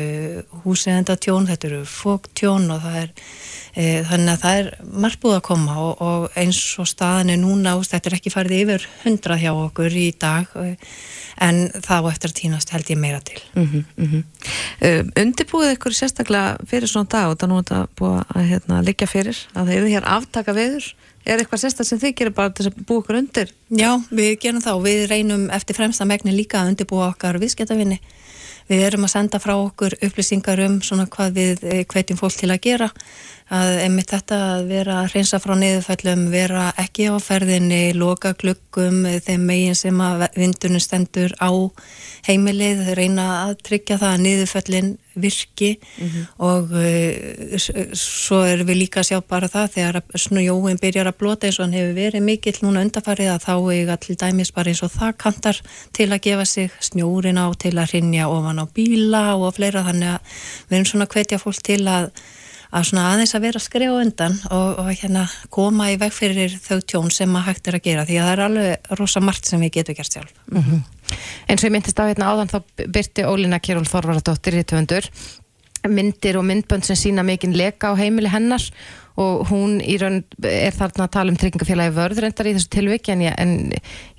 húsegenda 0.64 1.16
tjón, 1.20 1.46
þetta 1.49 1.70
eru 1.70 1.85
fóktjón 1.88 2.68
og 2.75 2.83
það 2.85 2.99
er, 3.05 3.14
þannig 3.77 4.33
að 4.33 4.43
það 4.43 4.59
er 4.61 4.69
margt 5.05 5.21
búið 5.21 5.35
að 5.37 5.43
koma 5.51 5.75
og, 5.83 5.99
og 6.01 6.39
eins 6.41 6.61
og 6.81 6.89
staðan 6.89 7.33
er 7.35 7.41
núna, 7.43 7.75
úst, 7.77 7.93
þetta 7.93 8.11
er 8.11 8.17
ekki 8.17 8.33
farið 8.33 8.62
yfir 8.62 8.87
hundrað 9.03 9.43
hjá 9.43 9.51
okkur 9.53 9.97
í 10.01 10.07
dag 10.17 10.55
e, 10.62 10.71
en 11.45 11.59
það 11.85 12.09
á 12.09 12.11
eftir 12.15 12.33
að 12.33 12.39
týnast 12.41 12.73
held 12.73 12.93
ég 12.95 13.01
meira 13.01 13.21
til. 13.21 13.43
Mm 13.53 13.67
-hmm, 13.69 14.23
uh, 14.81 15.03
undirbúið 15.23 15.75
ykkur 15.75 15.93
sérstaklega 15.93 16.57
fyrir 16.65 16.89
svona 16.89 17.12
dag 17.12 17.29
og 17.29 17.37
það 17.37 17.53
nú 17.53 17.59
er 17.59 17.65
þetta 17.65 17.87
búið 18.01 18.23
að 18.37 18.49
hérna, 18.53 18.83
liggja 18.83 19.07
fyrir 19.07 19.37
að 19.53 19.67
það 19.67 19.77
eru 19.77 19.93
hér 19.93 20.09
aftaka 20.17 20.53
veður 20.57 20.95
er 21.27 21.39
eitthvað 21.39 21.61
sérstaklega 21.61 21.89
sem 21.89 22.01
þið 22.01 22.17
gerir 22.17 22.33
bara 22.33 22.51
til 22.51 22.67
að 22.67 22.81
búið 22.87 23.03
ykkur 23.03 23.21
undir 23.21 23.53
Já, 23.69 23.99
við 24.11 24.39
gerum 24.39 24.62
það 24.62 24.77
og 24.79 24.85
við 24.85 25.09
reynum 25.11 25.51
eftir 25.51 25.75
fremsta 25.75 26.05
megni 26.07 26.33
líka 26.33 26.61
að 26.62 26.69
undirbúa 26.71 27.09
okkar 27.11 27.41
viðskiptavinni. 27.43 27.99
Við 28.67 28.83
erum 28.83 29.07
að 29.07 29.12
senda 29.12 29.39
frá 29.43 29.55
okkur 29.59 29.95
upplýsingar 30.03 30.61
um 30.65 30.81
svona 30.83 31.07
hvað 31.11 31.35
við 31.35 31.65
eh, 31.67 31.85
hvetjum 31.87 32.19
fólk 32.19 32.39
til 32.39 32.51
að 32.51 32.62
gera. 32.62 32.89
Að 33.46 33.76
einmitt 33.85 34.11
þetta 34.11 34.37
að 34.56 34.64
vera 34.72 34.94
að 35.04 35.12
hreinsa 35.12 35.38
frá 35.38 35.52
niðurfællum, 35.54 36.24
vera 36.32 36.64
ekki 36.82 37.04
á 37.06 37.14
ferðinni, 37.22 37.92
loka 37.94 38.32
gluggum, 38.35 39.04
eh, 39.06 39.20
þeim 39.22 39.44
megin 39.46 39.76
sem 39.78 40.00
að 40.02 40.24
vindunum 40.35 40.82
stendur 40.82 41.30
á 41.38 41.54
heimilið, 42.26 42.80
reyna 42.98 43.26
að 43.46 43.61
tryggja 43.68 44.00
það 44.00 44.14
að 44.16 44.24
niðurfællin 44.24 44.88
virki. 45.14 45.68
Og 46.42 46.72
uh, 46.74 47.59
svo 47.96 48.40
erum 48.44 48.66
við 48.66 48.80
líka 48.82 49.00
að 49.00 49.11
sjá 49.11 49.20
bara 49.22 49.48
það 49.48 49.70
þegar 49.76 50.00
snjóin 50.26 50.80
byrjar 50.82 51.11
að 51.11 51.18
blota 51.20 51.46
eins 51.46 51.61
og 51.61 51.66
hann 51.66 51.76
hefur 51.78 51.94
verið 51.96 52.24
mikill 52.26 52.56
núna 52.64 52.82
undarfarið 52.85 53.30
að 53.32 53.46
þá 53.46 53.54
eiga 53.72 53.96
til 54.02 54.16
dæmis 54.20 54.52
bara 54.56 54.72
eins 54.72 54.82
og 54.82 54.90
það 54.92 55.14
kantar 55.22 55.61
til 55.96 56.09
að 56.11 56.24
gefa 56.26 56.48
sig 56.50 56.74
snjórin 56.80 57.38
á 57.38 57.46
til 57.54 57.76
að 57.78 57.94
hrinja 57.94 58.26
ofan 58.28 58.59
á 58.59 58.66
bíla 58.66 59.22
og 59.38 59.54
fleira. 59.56 59.87
Þannig 59.87 60.16
að 60.16 60.42
við 60.66 60.80
erum 60.80 60.90
svona 60.90 61.06
að 61.06 61.14
hvetja 61.14 61.40
fólk 61.42 61.62
til 61.70 61.85
að 61.87 62.11
að 62.74 62.88
svona 62.90 63.07
aðeins 63.12 63.35
að 63.37 63.46
vera 63.46 63.61
að 63.61 63.66
skrifa 63.66 64.02
undan 64.02 64.37
og, 64.50 64.68
og 64.83 64.90
hérna 64.90 65.24
koma 65.55 65.88
í 65.92 65.98
veg 66.00 66.12
fyrir 66.14 66.59
þau 66.62 66.81
tjón 66.83 67.11
sem 67.14 67.38
að 67.38 67.48
hægt 67.50 67.70
er 67.70 67.79
að 67.79 67.87
gera 67.87 68.07
því 68.09 68.20
að 68.20 68.29
það 68.29 68.35
er 68.35 68.44
alveg 68.48 68.92
rosa 69.00 69.22
margt 69.24 69.48
sem 69.48 69.62
við 69.62 69.74
getum 69.79 69.98
gert 69.98 70.12
sjálf. 70.18 70.37
eins 71.46 71.62
og 71.62 71.68
ég 71.68 71.74
myndist 71.76 72.00
á 72.02 72.09
hérna 72.09 72.31
áðan 72.33 72.52
þá 72.52 72.59
byrti 72.87 73.26
Ólína 73.26 73.61
Kjærúl 73.62 73.87
Þorvaradóttir 73.87 74.59
rítufundur 74.59 75.11
myndir 75.87 76.38
og 76.38 76.46
myndbönd 76.46 76.87
sem 76.87 76.98
sína 76.98 77.22
mikinn 77.26 77.57
leka 77.57 77.92
á 77.92 77.98
heimili 77.98 78.31
hennar 78.31 78.64
og 79.16 79.46
hún 79.48 79.79
í 79.81 79.96
raun 80.00 80.18
er 80.44 80.74
þarna 80.76 81.07
að 81.07 81.14
tala 81.14 81.33
um 81.33 81.38
tryggingafélagi 81.40 81.94
vörðrendar 81.96 82.50
í 82.50 82.57
þessu 82.57 82.72
tilviki 82.74 83.14
en 83.14 83.22
ég, 83.24 83.37
en 83.40 83.55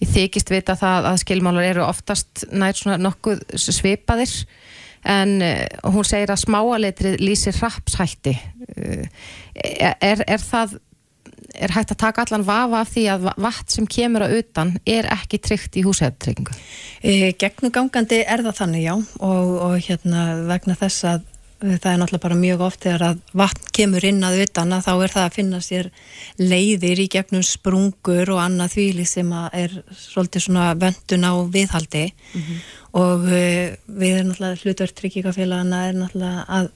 ég 0.01 0.13
þykist 0.13 0.49
vita 0.53 0.77
það 0.79 1.12
að 1.12 1.19
skilmálar 1.21 1.67
eru 1.69 1.83
oftast 1.86 2.47
nær 2.49 2.77
svona 2.77 2.97
nokkuð 3.01 3.43
svipaðir 3.62 4.33
en 5.05 5.38
uh, 5.41 5.93
hún 5.93 6.07
segir 6.07 6.33
að 6.33 6.43
smáaletrið 6.45 7.21
lýsir 7.21 7.57
rapshætti 7.62 8.36
uh, 8.38 9.07
er, 9.63 10.23
er 10.25 10.43
það 10.43 10.77
er 11.57 11.73
hægt 11.73 11.93
að 11.93 12.01
taka 12.01 12.25
allan 12.25 12.45
vafa 12.45 12.81
af 12.83 12.91
því 12.91 13.03
að 13.13 13.29
vatn 13.39 13.71
sem 13.73 13.88
kemur 13.89 14.25
á 14.25 14.29
utan 14.29 14.75
er 14.86 15.07
ekki 15.13 15.39
tryggt 15.41 15.77
í 15.79 15.83
húsæðtryggingu? 15.86 16.53
Gegnugangandi 17.39 18.19
er 18.25 18.43
það 18.45 18.60
þannig, 18.60 18.83
já, 18.86 18.93
og, 19.25 19.53
og 19.65 19.75
hérna 19.88 20.27
vegna 20.49 20.77
þess 20.77 21.07
að 21.13 21.25
það 21.58 21.91
er 21.91 22.00
náttúrulega 22.00 22.24
bara 22.24 22.38
mjög 22.38 22.63
oft 22.67 22.84
þegar 22.86 23.04
að 23.08 23.22
vatn 23.41 23.70
kemur 23.74 24.06
inn 24.06 24.24
að 24.26 24.41
utan 24.46 24.74
að 24.76 24.86
þá 24.86 24.91
er 24.93 25.13
það 25.13 25.24
að 25.26 25.38
finna 25.38 25.62
sér 25.65 25.89
leiðir 26.38 27.02
í 27.02 27.08
gegnum 27.13 27.46
sprungur 27.46 28.34
og 28.36 28.41
annað 28.43 28.76
þvíli 28.76 29.06
sem 29.10 29.32
er 29.34 29.78
svolítið 29.98 30.46
svona 30.46 30.67
vöndun 30.78 31.26
á 31.26 31.34
viðhaldi. 31.54 32.04
Og 32.98 33.30
e, 33.30 33.78
við 33.88 34.20
erum 34.20 34.34
náttúrulega 34.34 34.62
hlutverð 34.63 34.98
tryggingafélagana 35.02 35.88
er 35.88 35.98
náttúrulega 35.98 36.46
að 36.48 36.70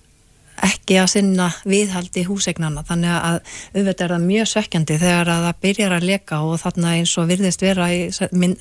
ekki 0.62 0.98
að 1.02 1.10
sinna 1.16 1.48
viðhaldi 1.66 2.24
húsegnana 2.28 2.84
þannig 2.86 3.14
að 3.16 3.38
auðvitað 3.76 4.04
er 4.06 4.14
það 4.14 4.26
mjög 4.26 4.50
svekkjandi 4.52 4.98
þegar 5.02 5.32
að 5.34 5.46
það 5.48 5.62
byrjar 5.66 5.96
að 5.96 6.08
leka 6.10 6.42
og 6.46 6.60
þarna 6.62 6.96
eins 6.98 7.14
og 7.18 7.30
virðist 7.32 7.64
vera 7.66 7.88
í 7.94 8.02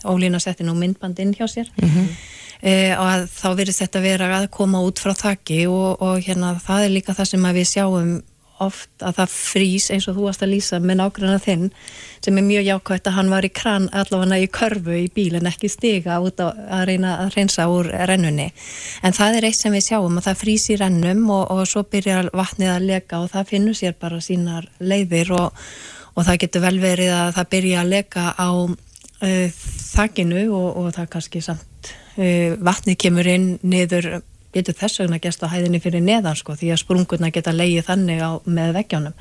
ólína 0.04 0.40
settin 0.40 0.72
og 0.72 0.78
myndband 0.80 1.20
inn 1.20 1.34
hjá 1.36 1.46
sér. 1.50 1.72
Mm 1.80 1.88
-hmm. 1.88 2.14
E, 2.62 2.94
og 2.96 3.06
að 3.06 3.28
þá 3.34 3.48
virðist 3.60 3.84
þetta 3.84 4.04
vera 4.04 4.32
að 4.38 4.50
koma 4.54 4.82
út 4.86 5.02
frá 5.02 5.14
þakki 5.16 5.62
og, 5.70 6.02
og 6.02 6.20
hérna 6.26 6.56
það 6.62 6.86
er 6.86 6.94
líka 6.96 7.16
það 7.16 7.32
sem 7.32 7.48
að 7.48 7.60
við 7.60 7.70
sjáum 7.74 8.12
oft 8.60 9.04
að 9.04 9.20
það 9.20 9.34
frýs 9.34 9.88
eins 9.92 10.06
og 10.10 10.16
þú 10.16 10.26
varst 10.26 10.42
að 10.44 10.52
lýsa 10.52 10.80
með 10.84 10.98
nákvæmlega 11.00 11.42
þinn 11.44 11.68
sem 12.24 12.38
er 12.38 12.44
mjög 12.44 12.66
jákvæmt 12.68 13.08
að 13.08 13.16
hann 13.16 13.30
var 13.32 13.46
í 13.46 13.52
kran 13.56 13.86
allavega 13.96 14.40
í 14.42 14.50
körfu 14.52 14.96
í 14.98 15.06
bíl 15.14 15.38
en 15.38 15.48
ekki 15.48 15.70
stiga 15.72 16.18
út 16.20 16.42
á 16.44 16.52
að 16.52 16.84
reyna 16.90 17.14
að 17.22 17.32
reynsa 17.38 17.68
úr 17.72 17.88
rennunni. 18.10 18.50
En 19.02 19.16
það 19.16 19.38
er 19.38 19.48
eitt 19.48 19.60
sem 19.60 19.72
við 19.72 19.86
sjáum 19.88 20.20
að 20.20 20.28
það 20.28 20.42
frýs 20.42 20.68
í 20.74 20.76
rennum 20.80 21.24
og, 21.32 21.46
og 21.54 21.64
svo 21.70 21.84
byrjar 21.88 22.28
vatnið 22.36 22.74
að 22.74 22.86
leka 22.92 23.22
og 23.24 23.32
það 23.32 23.48
finnur 23.54 23.80
sér 23.80 23.96
bara 24.00 24.20
sínar 24.24 24.68
leiðir 24.80 25.32
og, 25.38 25.64
og 26.14 26.28
það 26.28 26.40
getur 26.44 26.66
vel 26.66 26.76
verið 26.82 27.16
að 27.16 27.34
það 27.38 27.50
byrja 27.56 27.80
að 27.80 27.92
leka 27.96 28.28
á 28.36 28.50
uh, 29.22 29.62
þakkinu 29.94 30.46
og, 30.48 30.68
og 30.80 30.90
það 30.96 31.12
kannski 31.14 31.44
samt 31.44 31.92
uh, 32.16 32.56
vatnið 32.60 33.00
kemur 33.06 33.30
inn 33.30 33.52
niður 33.62 34.20
getur 34.54 34.74
þess 34.74 35.00
vegna 35.00 35.20
gæst 35.22 35.44
á 35.46 35.52
hæðinni 35.52 35.80
fyrir 35.82 36.02
neðan 36.02 36.38
sko 36.38 36.56
því 36.58 36.72
að 36.74 36.80
sprungurna 36.82 37.30
geta 37.34 37.52
leiðið 37.54 37.86
þannig 37.86 38.22
á, 38.22 38.30
með 38.44 38.72
veggjónum 38.80 39.14
mm 39.14 39.20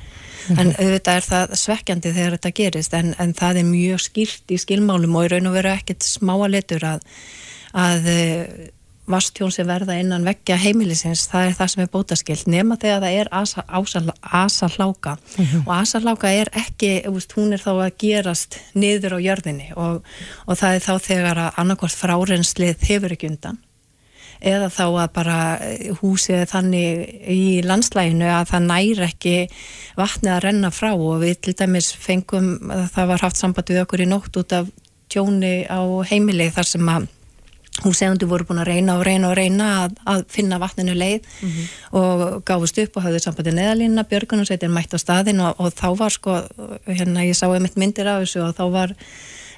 -hmm. 0.56 0.58
en 0.58 0.72
auðvitað 0.74 1.20
er 1.20 1.26
það 1.28 1.54
svekkjandi 1.62 2.12
þegar 2.16 2.36
þetta 2.36 2.52
gerist 2.60 2.96
en, 2.98 3.14
en 3.18 3.34
það 3.38 3.60
er 3.62 3.68
mjög 3.70 4.02
skýrt 4.06 4.50
í 4.50 4.58
skilmálum 4.58 5.16
og 5.16 5.24
í 5.24 5.30
raun 5.30 5.46
og 5.46 5.56
veru 5.58 5.70
ekkert 5.70 6.02
smáa 6.02 6.50
letur 6.50 6.84
að, 6.84 7.06
að 7.72 8.10
eh, 8.10 8.44
vastjón 9.10 9.52
sem 9.54 9.68
verða 9.68 9.96
innan 10.00 10.26
veggja 10.26 10.58
heimilisins 10.60 11.26
það 11.30 11.48
er 11.48 11.56
það 11.58 11.72
sem 11.72 11.82
er 11.84 11.92
bótaskilt 11.94 12.50
nema 12.50 12.78
þegar 12.80 13.04
það 13.04 13.16
er 13.20 13.32
asa, 13.40 13.64
asa, 13.68 14.02
asa 14.20 14.68
hláka 14.76 15.16
mm 15.16 15.44
-hmm. 15.44 15.64
og 15.66 15.72
asa 15.76 16.00
hláka 16.00 16.32
er 16.32 16.50
ekki 16.52 16.92
veist, 17.06 17.32
hún 17.36 17.52
er 17.52 17.60
þá 17.60 17.72
að 17.86 17.96
gerast 17.98 18.60
niður 18.74 19.16
á 19.16 19.18
jörðinni 19.20 19.72
og, 19.76 20.04
og 20.46 20.58
það 20.58 20.74
er 20.74 20.86
þá 20.88 20.94
þegar 20.98 21.38
að 21.38 21.52
annarkvært 21.56 22.00
fráreinslið 22.02 22.88
hefur 22.88 23.12
ekki 23.12 23.30
undan 23.30 23.58
eða 24.40 24.70
þá 24.72 24.84
að 24.88 25.12
bara 25.12 25.38
húsið 26.00 26.46
þannig 26.48 27.08
í 27.28 27.60
landslæginu 27.66 28.28
að 28.32 28.48
það 28.52 28.66
næri 28.66 29.06
ekki 29.06 29.36
vatnið 29.96 30.32
að 30.32 30.42
renna 30.46 30.70
frá 30.70 30.92
og 30.94 31.20
við 31.20 31.40
til 31.44 31.54
dæmis 31.60 31.92
fengum, 31.92 32.54
það 32.94 33.10
var 33.12 33.24
haft 33.26 33.36
samband 33.40 33.68
við 33.68 33.82
okkur 33.84 34.04
í 34.04 34.08
nótt 34.08 34.40
út 34.40 34.52
af 34.56 34.70
tjóni 35.10 35.66
á 35.68 35.80
heimilið 36.06 36.54
þar 36.56 36.70
sem 36.70 36.88
að 36.88 37.08
húsegandi 37.84 38.28
voru 38.28 38.46
búin 38.48 38.62
að 38.62 38.70
reyna 38.70 38.96
og 38.98 39.04
reyna 39.06 39.30
og 39.30 39.36
reyna 39.38 39.68
að, 39.84 39.96
að 40.14 40.24
finna 40.32 40.58
vatninu 40.62 40.94
leið 40.94 41.20
mm 41.20 41.50
-hmm. 41.50 41.66
og 42.00 42.42
gáðust 42.48 42.80
upp 42.82 42.96
og 42.96 43.02
hafði 43.02 43.20
sambandi 43.24 43.54
neðalínna 43.56 44.06
Björgun 44.10 44.40
og 44.40 44.46
setið 44.46 44.70
mætt 44.70 44.94
á 44.94 44.98
staðin 44.98 45.40
og, 45.40 45.54
og 45.60 45.72
þá 45.72 45.88
var 45.98 46.10
sko, 46.10 46.42
hérna 46.86 47.24
ég 47.24 47.36
sá 47.36 47.46
einmitt 47.48 47.76
myndir 47.76 48.06
af 48.06 48.22
þessu 48.22 48.40
og 48.48 48.54
þá 48.56 48.64
var 48.72 48.94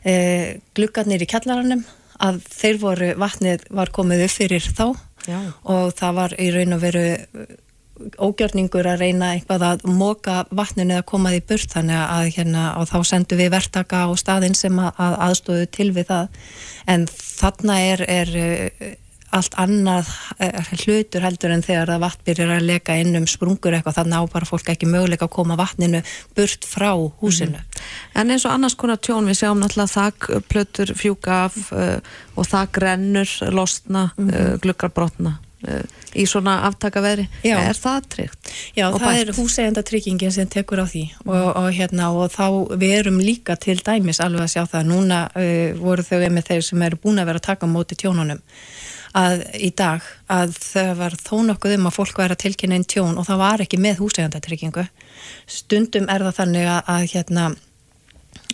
eh, 0.05 0.59
gluggarnir 0.75 1.23
í 1.23 1.27
kjallaranum 1.27 1.85
að 2.23 2.41
þeir 2.51 2.79
voru, 2.79 3.15
vatnið 3.19 3.67
var 3.71 3.91
komið 3.91 4.25
upp 4.27 4.31
fyrir 4.31 4.63
þá 4.63 4.87
Já. 5.27 5.39
og 5.65 5.95
það 5.95 6.15
var 6.15 6.35
í 6.39 6.51
raun 6.51 6.73
og 6.73 6.81
veru 6.83 7.07
ógjörningur 8.19 8.87
að 8.88 9.05
reyna 9.05 9.33
eitthvað 9.35 9.67
að 9.69 9.85
móka 9.88 10.43
vatninu 10.51 10.99
eða 10.99 11.09
koma 11.09 11.35
því 11.35 11.43
burt 11.53 11.77
þannig 11.77 12.01
að 12.03 12.31
hérna 12.37 12.65
og 12.81 12.88
þá 12.91 12.99
sendu 13.12 13.38
við 13.41 13.53
verktaka 13.55 14.07
á 14.07 14.11
staðin 14.19 14.59
sem 14.59 14.79
að, 14.79 14.91
að 14.97 15.19
aðstóðu 15.29 15.69
til 15.77 15.91
við 15.93 16.11
það 16.11 16.29
en 16.93 17.07
þarna 17.12 17.79
er, 17.93 18.05
er 18.11 18.35
uh, 18.43 18.91
allt 19.33 19.55
annað 19.61 20.11
eh, 20.43 20.73
hlutur 20.83 21.25
heldur 21.25 21.53
en 21.55 21.65
þegar 21.65 21.95
að 21.95 22.03
vatn 22.05 22.25
byrjar 22.27 22.55
að 22.57 22.67
leka 22.69 22.97
inn 23.01 23.17
um 23.17 23.29
sprungur 23.31 23.75
eitthvað 23.77 24.01
þannig 24.01 24.25
á 24.29 24.33
bara 24.35 24.49
fólk 24.49 24.73
ekki 24.75 24.88
möguleika 24.91 25.29
að 25.29 25.35
koma 25.38 25.57
vatninu 25.61 26.03
burt 26.37 26.67
frá 26.69 26.91
húsinu. 26.93 27.57
Mm 27.57 27.65
-hmm. 27.65 28.21
En 28.21 28.31
eins 28.31 28.45
og 28.45 28.53
annars 28.53 28.77
konar 28.77 29.01
tjón 29.01 29.29
við 29.29 29.41
sjáum 29.41 29.61
náttúrulega 29.61 29.97
þakplötur 29.97 30.95
fjúka 30.95 31.45
af 31.45 31.57
uh, 31.73 31.99
og 32.37 32.47
þakrennur 32.47 33.31
losna, 33.51 34.11
mm 34.17 34.29
-hmm. 34.29 34.53
uh, 34.53 34.59
gluggarbrotna 34.61 35.31
uh, 35.31 35.42
í 36.12 36.27
svona 36.29 36.59
aftakaveðri. 36.68 37.27
Er 37.48 37.79
það 37.79 38.09
tryggt? 38.14 38.53
Já, 38.77 38.87
það 38.90 39.07
bætt? 39.07 39.20
er 39.22 39.35
húsegjandatryggingin 39.38 40.35
sem 40.35 40.51
tekur 40.51 40.83
á 40.83 40.87
því 40.88 41.05
og, 41.25 41.48
og 41.62 41.68
hérna 41.72 42.11
og 42.12 42.33
þá 42.35 42.46
við 42.77 42.96
erum 42.98 43.20
líka 43.22 43.57
til 43.61 43.79
dæmis 43.81 44.20
alveg 44.25 44.46
að 44.46 44.55
sjá 44.57 44.64
það. 44.75 44.88
Núna 44.92 45.20
voru 45.81 46.07
þau 46.07 46.18
með 46.29 46.48
þeir 46.51 46.66
sem 46.68 46.88
eru 46.88 47.01
búin 47.03 47.22
að 47.22 47.31
vera 47.33 47.42
að 47.42 47.48
taka 47.53 47.70
móti 47.70 47.98
tjónunum 47.98 48.42
að 49.16 49.42
í 49.61 49.68
dag 49.77 50.05
að 50.33 50.55
það 50.57 50.92
var 51.01 51.16
þó 51.20 51.35
nokkuð 51.51 51.75
um 51.77 51.88
að 51.90 51.96
fólk 51.98 52.20
væri 52.22 52.37
að 52.37 52.42
tilkynna 52.46 52.79
einn 52.79 52.88
tjón 52.88 53.18
og 53.20 53.29
það 53.29 53.42
var 53.42 53.64
ekki 53.64 53.81
með 53.81 54.01
húsægandatryggingu 54.01 54.87
stundum 55.44 56.09
er 56.12 56.25
það 56.29 56.38
þannig 56.38 56.70
að, 56.72 56.81
að 56.94 57.05
hérna 57.12 57.48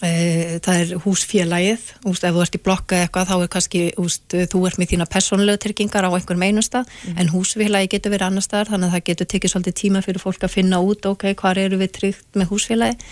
e, 0.04 0.58
það 0.64 0.82
er 0.82 0.92
húsfélagið 1.04 1.86
úst, 2.10 2.24
ef 2.24 2.36
þú 2.36 2.44
ert 2.44 2.58
í 2.58 2.62
blokka 2.62 3.00
eitthvað 3.02 3.30
þá 3.30 3.34
er 3.38 3.50
kannski 3.54 3.82
úst, 4.00 4.36
þú 4.52 4.62
ert 4.68 4.80
með 4.80 4.92
þína 4.92 5.08
personlega 5.10 5.62
tryggingar 5.64 6.08
á 6.08 6.10
einhverjum 6.10 6.46
einum 6.46 6.66
stað 6.66 6.88
mm. 6.88 7.18
en 7.22 7.32
húsfélagi 7.32 7.92
getur 7.94 8.14
verið 8.14 8.28
annar 8.28 8.46
stað 8.46 8.72
þannig 8.72 8.88
að 8.88 8.96
það 8.96 9.06
getur 9.10 9.30
tekið 9.34 9.54
svolítið 9.54 9.78
tíma 9.82 10.04
fyrir 10.06 10.22
fólk 10.22 10.46
að 10.46 10.54
finna 10.54 10.80
út 10.84 11.10
ok, 11.10 11.26
hvað 11.38 11.62
eru 11.64 11.80
við 11.82 11.92
tryggt 11.98 12.38
með 12.38 12.52
húsfélagi 12.52 13.10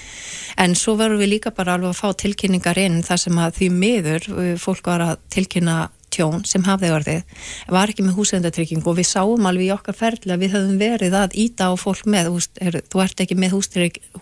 en 0.63 0.79
svo 0.79 0.97
verður 1.01 1.23
við 1.25 1.33
líka 1.35 1.55
bara 1.57 1.77
alveg 1.77 1.93
að 1.93 2.01
fá 2.01 2.23
tilkynningar 2.25 2.81
inn 2.81 3.03
þar 3.07 3.23
sem 3.27 3.43
að 3.43 3.61
því 3.61 3.71
miður 3.83 4.31
fólk 4.63 4.93
var 4.93 5.05
að 5.11 5.19
tilkynna 5.35 5.79
tjón 6.17 6.45
sem 6.49 6.65
hafði 6.67 6.93
orðið 6.97 7.43
var 7.73 7.93
ekki 7.93 8.05
með 8.07 8.17
húsendatrygging 8.19 8.85
og 8.87 8.99
við 8.99 9.09
sáum 9.11 9.49
alveg 9.49 9.69
í 9.69 9.73
okkar 9.75 9.97
ferli 9.97 10.33
að 10.35 10.45
við 10.45 10.57
höfum 10.57 10.81
verið 10.81 11.17
að 11.19 11.37
íta 11.43 11.69
á 11.69 11.73
fólk 11.79 12.09
með, 12.11 12.31
er, 12.63 12.81
þú 12.91 13.03
ert 13.05 13.23
ekki 13.25 13.39
með 13.39 13.57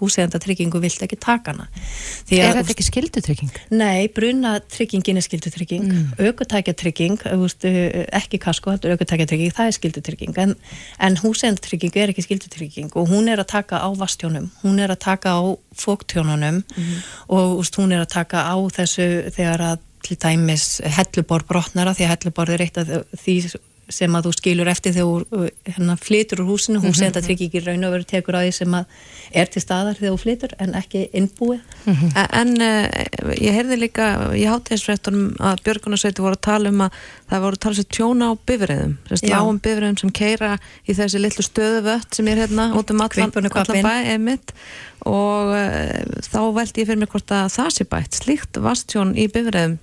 húsendatrygging 0.00 0.74
og 0.74 0.84
vilt 0.84 1.04
ekki 1.06 1.18
taka 1.20 1.54
hana 1.54 1.68
að, 1.68 2.34
Er 2.34 2.58
þetta 2.58 2.74
ekki 2.74 2.86
skildutrygging? 2.88 3.52
Nei, 3.74 4.08
brunatryggingin 4.14 5.20
er 5.20 5.26
skildutrygging 5.26 5.86
mm. 5.86 6.04
aukotækjatrygging 6.18 7.24
ekki 8.20 8.40
kasko, 8.42 8.76
aukotækjatrygging 8.80 9.54
það 9.54 9.70
er 9.70 9.78
skildutrygging 9.78 10.42
en, 10.44 10.56
en 10.98 11.18
húsendatrygging 11.22 11.96
er 12.00 12.14
ekki 12.14 12.26
skildutrygging 12.26 12.92
og 12.98 13.10
hún 13.12 13.30
er 13.32 13.42
að 13.42 13.50
taka 13.54 13.82
á 13.84 13.88
vastjónum, 13.98 14.50
hún 14.64 14.82
er 14.82 14.94
að 14.94 15.02
taka 15.06 15.36
á 15.38 15.42
fóktjónunum 15.78 16.62
mm. 16.62 16.94
og 17.34 17.58
úst, 17.62 17.76
hún 17.80 17.94
er 17.94 18.04
að 18.04 18.12
taka 18.14 18.46
á 18.46 18.56
þessu 18.74 19.08
þegar 19.34 19.68
að 19.72 19.82
til 20.04 20.18
dæmis 20.20 20.80
hellubor 20.96 21.46
brotnara 21.48 21.94
því 21.96 22.06
að 22.06 22.12
hellubor 22.14 22.52
er 22.54 22.66
eitt 22.66 22.80
af 22.82 22.90
því 23.20 23.38
sem 23.92 24.16
að 24.16 24.28
þú 24.28 24.32
skilur 24.38 24.70
eftir 24.70 24.94
þegar 24.96 25.24
þú 25.28 25.40
hérna, 25.68 25.96
flytur 26.00 26.42
úr 26.42 26.50
húsinu, 26.52 26.80
hún 26.82 26.94
segir 26.96 27.18
að 27.18 27.26
tryggi 27.28 27.48
ekki 27.48 27.62
raun 27.64 27.86
og 27.86 27.92
veru 27.94 28.06
tekur 28.08 28.38
að 28.38 28.46
því 28.46 28.54
sem 28.56 28.76
að 28.78 28.94
er 29.42 29.50
til 29.52 29.62
staðar 29.62 29.98
þegar 29.98 30.14
þú 30.14 30.20
flytur 30.22 30.54
en 30.64 30.76
ekki 30.78 31.02
innbúið. 31.12 31.60
Mm 31.84 31.94
-hmm. 31.94 32.10
En 32.40 32.50
uh, 32.62 33.34
ég 33.36 33.56
heyrði 33.58 33.76
líka 33.80 34.06
í 34.32 34.44
hátægisfrættunum 34.48 35.36
að 35.38 35.62
Björgunarsveitu 35.64 36.22
voru 36.22 36.38
að 36.38 36.46
tala 36.48 36.68
um 36.68 36.80
að 36.80 36.90
það 37.30 37.44
voru 37.44 37.56
að 37.56 37.64
tala 37.64 37.74
sér 37.74 37.88
tjóna 37.90 38.24
á 38.30 38.32
bifriðum 38.46 38.96
lágum 39.22 39.60
bifriðum 39.60 39.98
sem 39.98 40.10
keira 40.10 40.58
í 40.88 40.92
þessi 40.94 41.18
litlu 41.20 41.44
stöðu 41.44 41.80
vött 41.84 42.14
sem 42.14 42.28
er 42.28 42.46
hérna 42.46 42.72
út 42.74 42.90
um 42.90 43.00
allan, 43.00 43.32
allan 43.34 43.84
bæ 43.84 44.14
emitt 44.14 44.52
og 45.04 45.52
uh, 45.52 46.04
þá 46.32 46.40
veldi 46.54 46.80
ég 46.80 46.86
fyrir 46.86 46.98
mig 46.98 47.08
hvort 47.08 47.30
að 47.30 47.52
það 47.52 47.70
sé 47.70 47.84
bætt. 47.84 48.14
Slíkt 48.14 48.56
vastjón 48.56 49.16
í 49.16 49.28
bifriðum 49.28 49.78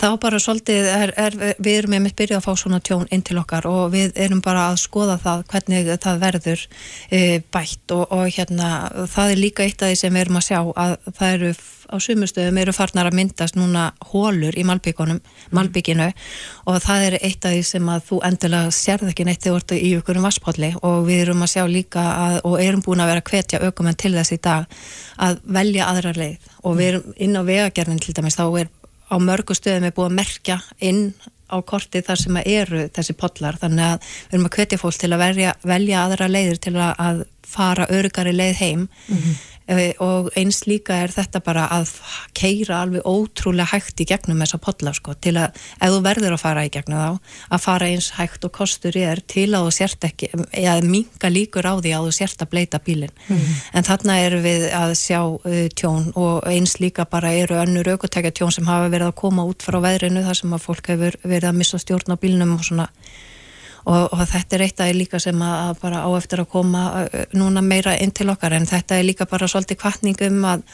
þá 0.00 0.06
bara 0.22 0.40
svolítið 0.42 0.88
er, 0.92 1.14
er, 1.16 1.36
við 1.58 1.78
erum 1.80 1.94
með 1.96 2.04
mitt 2.06 2.16
byrjuð 2.18 2.40
að 2.40 2.46
fá 2.46 2.62
svona 2.62 2.80
tjón 2.84 3.06
inn 3.10 3.24
til 3.26 3.38
okkar 3.40 3.68
og 3.70 3.92
við 3.94 4.16
erum 4.20 4.42
bara 4.44 4.68
að 4.70 4.80
skoða 4.84 5.18
það 5.22 5.44
hvernig 5.52 5.92
það 6.02 6.24
verður 6.26 6.64
e, 7.10 7.22
bætt 7.52 7.94
og, 7.96 8.04
og 8.12 8.26
hérna 8.32 8.72
það 9.12 9.34
er 9.34 9.44
líka 9.44 9.66
eitt 9.66 9.82
af 9.82 9.92
því 9.92 10.00
sem 10.02 10.16
við 10.16 10.26
erum 10.26 10.40
að 10.42 10.48
sjá 10.48 10.58
að 10.62 10.96
það 11.12 11.36
eru 11.36 11.54
á 11.92 11.96
sumustöðum 12.00 12.58
eru 12.62 12.72
farnar 12.74 13.10
að 13.10 13.16
myndast 13.18 13.56
núna 13.58 13.90
hólur 14.12 14.56
í 14.56 14.64
Malbyggunum, 14.66 15.20
Malbygginu 15.52 16.08
og 16.70 16.78
það 16.84 17.06
er 17.08 17.16
eitt 17.20 17.44
af 17.44 17.54
því 17.54 17.62
sem 17.68 17.90
að 17.92 18.04
þú 18.08 18.20
endilega 18.28 18.74
sérð 18.76 19.12
ekki 19.12 19.26
neitt 19.28 19.44
þegar 19.44 19.58
þú 19.58 19.62
ert 19.62 19.74
í 19.76 19.92
ykkur 19.98 20.20
um 20.20 20.28
vasspalli 20.28 20.72
og 20.80 21.06
við 21.08 21.24
erum 21.26 21.44
að 21.44 21.52
sjá 21.54 21.64
líka 21.68 22.04
að, 22.12 22.38
og 22.48 22.58
erum 22.62 22.84
búin 22.84 23.04
að 23.04 23.12
vera 23.12 23.24
að 23.24 23.32
hvetja 23.32 23.62
aukumenn 23.66 23.98
til 24.00 24.14
þess 24.16 24.36
í 24.36 24.40
dag 24.42 24.78
að 25.28 25.42
velja 25.58 25.90
aðra 25.90 26.14
leið 26.16 26.52
og 26.62 26.78
við 26.78 26.92
erum 26.92 27.18
inn 27.26 27.36
á 27.36 27.42
vegagerðin 27.50 28.02
til 28.02 28.16
dæmis 28.16 28.38
þá 28.40 28.46
er 28.62 28.72
á 29.10 29.14
mörgu 29.18 29.56
stöðum 29.56 29.88
er 29.88 29.94
búið 29.96 30.10
að 30.10 30.18
merkja 30.20 30.58
inn 30.80 31.04
á 31.52 31.56
kortið 31.60 32.06
þar 32.08 32.20
sem 32.22 32.40
eru 32.42 32.82
þessi 32.96 33.16
podlar 33.18 33.58
þannig 33.60 33.84
að 33.84 34.06
við 34.08 34.36
erum 34.36 34.48
að 34.48 34.56
hvetja 34.56 34.80
fólk 34.80 34.98
til 35.00 35.12
að 35.12 35.22
velja, 35.22 35.54
velja 35.68 36.04
aðra 36.06 36.28
leiðir 36.30 36.60
til 36.64 36.74
að 36.80 37.24
fara 37.52 37.88
örugari 37.92 38.32
leið 38.32 38.54
heim 38.62 38.86
mm 38.86 39.16
-hmm. 39.18 39.34
Eh, 39.70 39.92
og 40.02 40.30
eins 40.38 40.64
líka 40.66 40.96
er 41.04 41.12
þetta 41.14 41.38
bara 41.44 41.68
að 41.70 41.92
keira 42.34 42.80
alveg 42.82 43.06
ótrúlega 43.06 43.70
hægt 43.70 44.00
í 44.02 44.06
gegnum 44.10 44.42
þessa 44.42 44.58
podla 44.62 44.90
sko 44.96 45.14
til 45.22 45.36
að 45.38 45.54
ef 45.78 45.92
þú 45.92 46.00
verður 46.02 46.34
að 46.34 46.42
fara 46.42 46.64
í 46.66 46.72
gegnum 46.74 46.98
þá 46.98 47.36
að 47.54 47.62
fara 47.62 47.90
eins 47.92 48.10
hægt 48.16 48.46
og 48.48 48.54
kostur 48.58 48.98
er 48.98 49.22
til 49.22 49.48
að 49.54 49.68
þú 49.68 49.74
sért 49.78 50.08
ekki 50.08 50.32
eða 50.34 50.76
minga 50.82 51.30
líkur 51.30 51.68
á 51.70 51.78
því 51.78 51.94
að 51.94 52.08
þú 52.08 52.14
sért 52.18 52.42
að 52.42 52.52
bleita 52.56 52.82
bílin 52.82 53.14
mm. 53.28 53.46
En 53.78 53.86
þarna 53.86 54.18
er 54.24 54.38
við 54.42 54.68
að 54.74 54.96
sjá 54.98 55.20
uh, 55.22 55.66
tjón 55.78 56.10
og 56.18 56.42
eins 56.50 56.80
líka 56.82 57.06
bara 57.06 57.30
eru 57.38 57.60
önnur 57.62 57.94
aukotækja 57.94 58.34
tjón 58.34 58.54
sem 58.54 58.66
hafa 58.66 58.90
verið 58.90 59.12
að 59.12 59.20
koma 59.22 59.46
út 59.46 59.62
frá 59.62 59.78
veðrinu 59.84 60.26
þar 60.26 60.42
sem 60.42 60.56
að 60.56 60.66
fólk 60.66 60.90
hefur 60.90 61.20
verið 61.22 61.52
að 61.52 61.60
missa 61.62 61.78
stjórn 61.78 62.18
á 62.18 62.20
bílinum 62.20 62.56
og 62.58 62.66
svona 62.66 62.90
og, 63.84 64.12
og 64.12 64.24
þetta 64.30 64.56
er 64.56 64.66
eitt 64.66 64.80
af 64.80 64.90
því 64.90 64.96
líka 64.98 65.20
sem 65.22 65.42
að 65.42 65.76
bara 65.82 66.04
á 66.06 66.10
eftir 66.16 66.44
að 66.44 66.50
koma 66.54 66.86
uh, 67.02 67.20
núna 67.34 67.62
meira 67.64 67.96
inn 67.98 68.14
til 68.14 68.30
okkar. 68.32 68.56
En 68.56 68.66
þetta 68.68 68.98
er 68.98 69.08
líka 69.08 69.28
bara 69.30 69.50
svolítið 69.50 69.80
kvartningum 69.82 70.42
að 70.44 70.66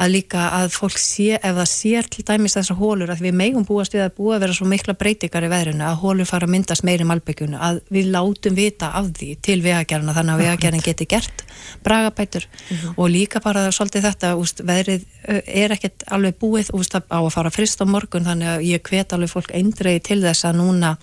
að 0.00 0.12
líka 0.14 0.46
að 0.56 0.70
fólk 0.72 0.98
sé, 1.00 1.36
ef 1.36 1.56
það 1.56 1.68
sér 1.68 2.08
til 2.12 2.24
dæmis 2.28 2.56
þessar 2.56 2.78
hólur, 2.78 3.12
að 3.12 3.24
við 3.26 3.34
megum 3.36 3.66
búast 3.68 3.94
við 3.94 4.06
að 4.06 4.14
búa 4.16 4.36
að 4.36 4.44
vera 4.46 4.56
svo 4.56 4.68
mikla 4.70 4.94
breytingar 4.98 5.46
í 5.46 5.50
veðrunu 5.52 5.86
að 5.86 5.98
hólur 6.02 6.28
fara 6.28 6.48
að 6.48 6.54
myndast 6.54 6.86
meiri 6.86 7.06
malbyggjunu 7.08 7.60
að 7.60 7.80
við 7.92 8.08
látum 8.14 8.56
vita 8.56 8.92
af 8.98 9.10
því 9.18 9.30
til 9.44 9.58
vegagerna 9.64 10.14
þannig 10.16 10.34
að 10.34 10.44
vegagerna 10.46 10.84
geti 10.86 11.08
gert 11.10 11.44
bragabætur 11.84 12.46
mm 12.48 12.76
-hmm. 12.76 12.94
og 12.96 13.10
líka 13.10 13.40
bara 13.40 13.68
svolítið 13.72 14.06
þetta, 14.08 14.34
úst, 14.36 14.64
veðrið 14.64 15.04
er 15.46 15.72
ekkert 15.76 16.04
alveg 16.08 16.38
búið 16.40 16.72
úst, 16.72 16.94
á 16.96 17.02
að 17.20 17.30
fara 17.30 17.50
frist 17.50 17.80
á 17.80 17.84
morgun 17.84 18.24
þannig 18.24 18.48
að 18.48 18.64
ég 18.64 18.82
hvet 18.82 19.12
alveg 19.12 19.30
fólk 19.30 19.50
eindrei 19.52 20.00
til 20.00 20.22
þess 20.22 20.44
að 20.44 20.56
núna 20.56 20.96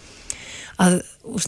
að 0.79 1.01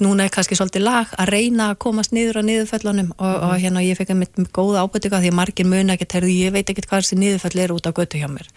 núna 0.04 0.26
er 0.26 0.34
kannski 0.34 0.58
svolítið 0.58 0.84
lag 0.86 1.12
að 1.20 1.32
reyna 1.34 1.70
að 1.72 1.80
komast 1.86 2.14
niður 2.16 2.42
á 2.42 2.48
niðurföllunum 2.48 3.14
og, 3.18 3.30
og 3.30 3.54
mhm. 3.54 3.62
hérna 3.64 3.84
ég 3.86 4.00
fekk 4.00 4.14
einmitt 4.14 4.42
góða 4.56 4.84
ábyrtinga 4.86 5.22
því 5.24 5.32
að 5.32 5.38
margir 5.40 5.70
mun 5.70 5.94
ekkert, 5.94 6.18
heyrðu 6.18 6.34
ég 6.36 6.56
veit 6.56 6.70
ekkert 6.70 6.90
hvað 6.90 7.06
þessi 7.06 7.20
niðurföll 7.22 7.64
er 7.64 7.74
út 7.76 7.90
á 7.90 7.92
götu 7.98 8.22
hjá 8.22 8.28
mér 8.32 8.50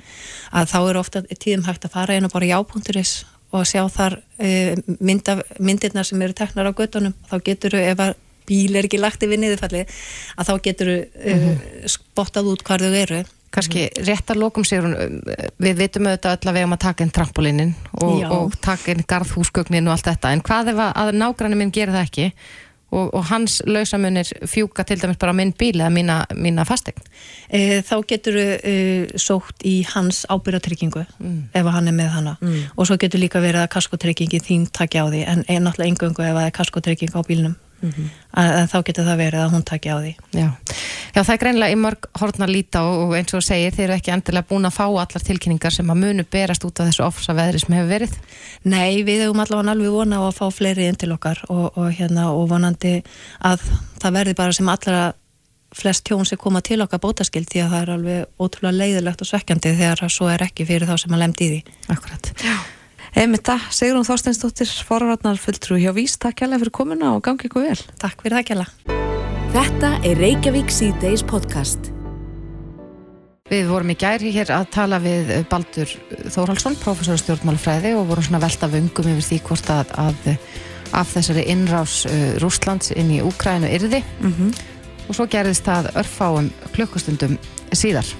að 0.53 0.73
þá 0.73 0.79
er 0.83 1.01
ofta 1.01 1.25
tíðum 1.31 1.65
hægt 1.69 1.87
að 1.89 1.95
fara 1.97 2.19
einu 2.19 2.31
bara 2.33 2.51
jápunkturis 2.51 3.15
og 3.55 3.69
sjá 3.69 3.85
þar 3.93 4.19
e, 4.43 4.75
mynda, 4.99 5.39
myndirnar 5.63 6.07
sem 6.09 6.23
eru 6.27 6.37
teknar 6.37 6.71
á 6.71 6.73
götunum 6.75 7.15
þá 7.31 7.37
getur 7.47 7.77
þau, 7.77 7.85
ef 7.93 8.03
að 8.03 8.15
bíl 8.45 8.77
er 8.77 8.89
ekki 8.89 9.01
lagt 9.01 9.23
yfir 9.25 9.41
niðurfalli 9.41 9.85
að 9.85 10.51
þá 10.51 10.55
getur 10.67 10.91
þau 10.91 10.99
e, 11.01 11.37
mhm. 11.39 11.89
spottað 11.95 12.53
út 12.53 12.67
hvað 12.67 12.89
þau 12.89 13.01
eru 13.05 13.25
kannski 13.55 13.87
mm. 13.87 14.05
réttar 14.09 14.41
lokum 14.41 14.67
sér 14.67 14.87
við 15.63 15.81
vitum 15.81 16.11
auðvitað 16.11 16.37
öll 16.37 16.51
að 16.51 16.57
við 16.57 16.65
erum 16.65 16.77
að 16.77 16.85
taka 16.87 17.07
inn 17.07 17.15
trampolínin 17.15 17.73
og, 18.03 18.21
og 18.35 18.59
taka 18.65 18.95
inn 18.95 19.07
garðhúsgögnin 19.09 19.89
og 19.89 19.97
allt 19.97 20.11
þetta, 20.11 20.35
en 20.35 20.45
hvað 20.45 20.75
ef 20.75 20.85
að 20.91 21.17
nágrannin 21.21 21.63
minn 21.63 21.75
gerir 21.75 21.95
það 21.95 22.09
ekki 22.09 22.31
og, 22.95 23.11
og 23.15 23.25
hans 23.31 23.59
lausamunir 23.67 24.31
fjúka 24.51 24.85
til 24.87 24.99
dæmis 25.01 25.19
bara 25.21 25.35
minn 25.37 25.53
bíl 25.59 25.77
eða 25.79 25.91
mína, 25.95 26.19
mína 26.37 26.67
fastegn 26.69 27.03
e, 27.49 27.83
þá 27.87 27.95
getur 28.11 28.39
e, 28.39 28.75
sótt 29.21 29.65
í 29.67 29.77
hans 29.95 30.25
ábyrgatryggingu 30.31 31.05
mm. 31.05 31.41
ef 31.57 31.71
hann 31.77 31.91
er 31.91 31.97
með 31.97 32.13
hana 32.17 32.37
mm. 32.41 32.61
og 32.77 32.89
svo 32.89 32.99
getur 33.01 33.23
líka 33.23 33.43
verið 33.45 33.65
að 33.65 33.73
kaskotryggingi 33.77 34.43
þín 34.45 34.67
takja 34.75 35.07
á 35.07 35.11
því 35.11 35.25
en 35.27 35.45
náttúrulega 35.67 35.91
engungu 35.91 36.27
ef 36.27 36.37
það 36.39 36.49
er 36.49 36.59
kaskotrygging 36.61 37.15
á 37.15 37.21
bílnum 37.27 37.57
mm 37.81 37.91
-hmm. 37.91 38.09
að 38.37 38.69
þá 38.73 38.79
getur 38.87 39.05
það 39.09 39.17
verið 39.23 39.41
að 39.41 39.53
hún 39.55 39.65
takja 39.65 39.95
á 39.95 39.99
því. 40.01 40.13
Já, 40.33 40.49
Já 41.15 41.23
það 41.23 41.35
er 41.35 41.43
greinlega 41.43 41.73
í 41.73 41.79
mörg 41.79 42.07
hortna 42.21 42.47
líta 42.47 42.83
og 42.83 43.15
eins 43.17 43.35
og 43.35 43.43
segir 43.43 43.73
þeir 43.73 43.85
eru 43.85 43.95
ekki 43.95 44.13
endilega 44.13 44.49
búin 44.49 44.67
að 44.67 44.77
fá 44.77 44.87
allar 44.87 45.23
tilkynningar 45.25 45.73
sem 45.73 45.91
að 45.91 46.01
munu 46.03 46.25
berast 46.25 46.65
út 46.65 46.81
af 46.81 46.87
þessu 46.87 47.05
ofsa 47.05 47.35
veðri 47.35 47.61
sem 47.61 47.75
hefur 47.75 47.89
verið? 47.89 48.15
Nei, 48.65 49.03
við 49.03 49.25
hefum 49.25 49.41
allavega 49.41 49.71
alveg 49.71 49.91
vona 49.91 50.17
á 50.19 50.23
að 50.29 50.39
fá 50.39 50.47
fleiri 50.51 50.89
inn 50.89 50.97
til 50.97 51.13
okkar 51.13 51.45
og, 51.49 51.79
og, 51.79 51.91
hérna, 51.93 52.31
og 52.33 52.49
vonandi 52.49 53.03
að 53.41 53.61
það 54.03 54.13
verði 54.13 54.35
bara 54.35 54.53
sem 54.53 54.69
allra 54.69 55.13
flest 55.75 56.05
tjón 56.07 56.25
sem 56.25 56.39
koma 56.39 56.61
til 56.63 56.83
okkar 56.83 57.03
bótaskild 57.03 57.51
því 57.51 57.65
að 57.65 57.71
það 57.71 57.83
er 57.83 57.91
alveg 57.91 58.25
ótrúlega 58.39 58.79
leiðilegt 58.79 59.21
og 59.21 59.27
svekkjandi 59.27 59.75
þegar 59.75 60.07
svo 60.09 60.31
er 60.31 60.47
ekki 60.47 60.67
fyrir 60.67 60.87
þá 60.87 60.97
sem 60.99 61.13
að 61.13 61.23
lemdi 61.25 61.45
í 61.45 61.51
því. 61.51 61.77
Akkurat. 61.89 62.33
Já 62.39 62.74
Einmitt 63.15 63.47
það, 63.47 63.67
Sigrun 63.71 64.03
Þorsteinsdóttir, 64.03 64.71
forvarnar 64.83 65.39
fulltrú 65.39 65.77
hjá 65.79 65.93
Vís, 65.95 66.17
takk 66.19 66.41
hjá 66.43 66.49
fyrir 66.51 66.73
komuna 66.75 67.13
og 67.15 67.21
gangi 67.23 67.47
ykkur 67.47 67.63
vel. 67.63 67.83
Takk 68.03 68.25
fyrir 68.25 68.41
það 68.41 68.47
kjalla. 68.49 68.65
Þetta 69.55 69.91
er 70.03 70.19
Reykjavík 70.19 70.73
C-Days 70.75 71.23
podcast. 71.23 71.93
Við 73.53 73.69
vorum 73.71 73.93
í 73.93 73.97
gæri 74.01 74.33
hér 74.35 74.51
að 74.57 74.65
tala 74.75 74.99
við 75.05 75.31
Baldur 75.47 75.93
Þórhalsson, 76.35 76.75
professor 76.83 77.21
stjórnmálfræði 77.21 77.93
og 77.95 78.09
vorum 78.09 78.27
svona 78.27 78.41
velta 78.43 78.67
vöngum 78.73 79.11
yfir 79.13 79.29
því 79.29 79.39
hvort 79.47 79.71
að, 79.71 79.93
að 79.95 80.33
af 80.99 81.13
þessari 81.15 81.45
innrás 81.55 82.01
uh, 82.09 82.33
Rúslands 82.43 82.91
inn 82.99 83.13
í 83.15 83.21
Úkrænu 83.23 83.71
yrði 83.77 84.01
mm 84.03 84.33
-hmm. 84.33 84.51
og 85.07 85.15
svo 85.15 85.29
gerðist 85.31 85.69
það 85.71 85.93
örfáum 86.03 86.51
klukkustundum 86.75 87.39
síðar. 87.71 88.11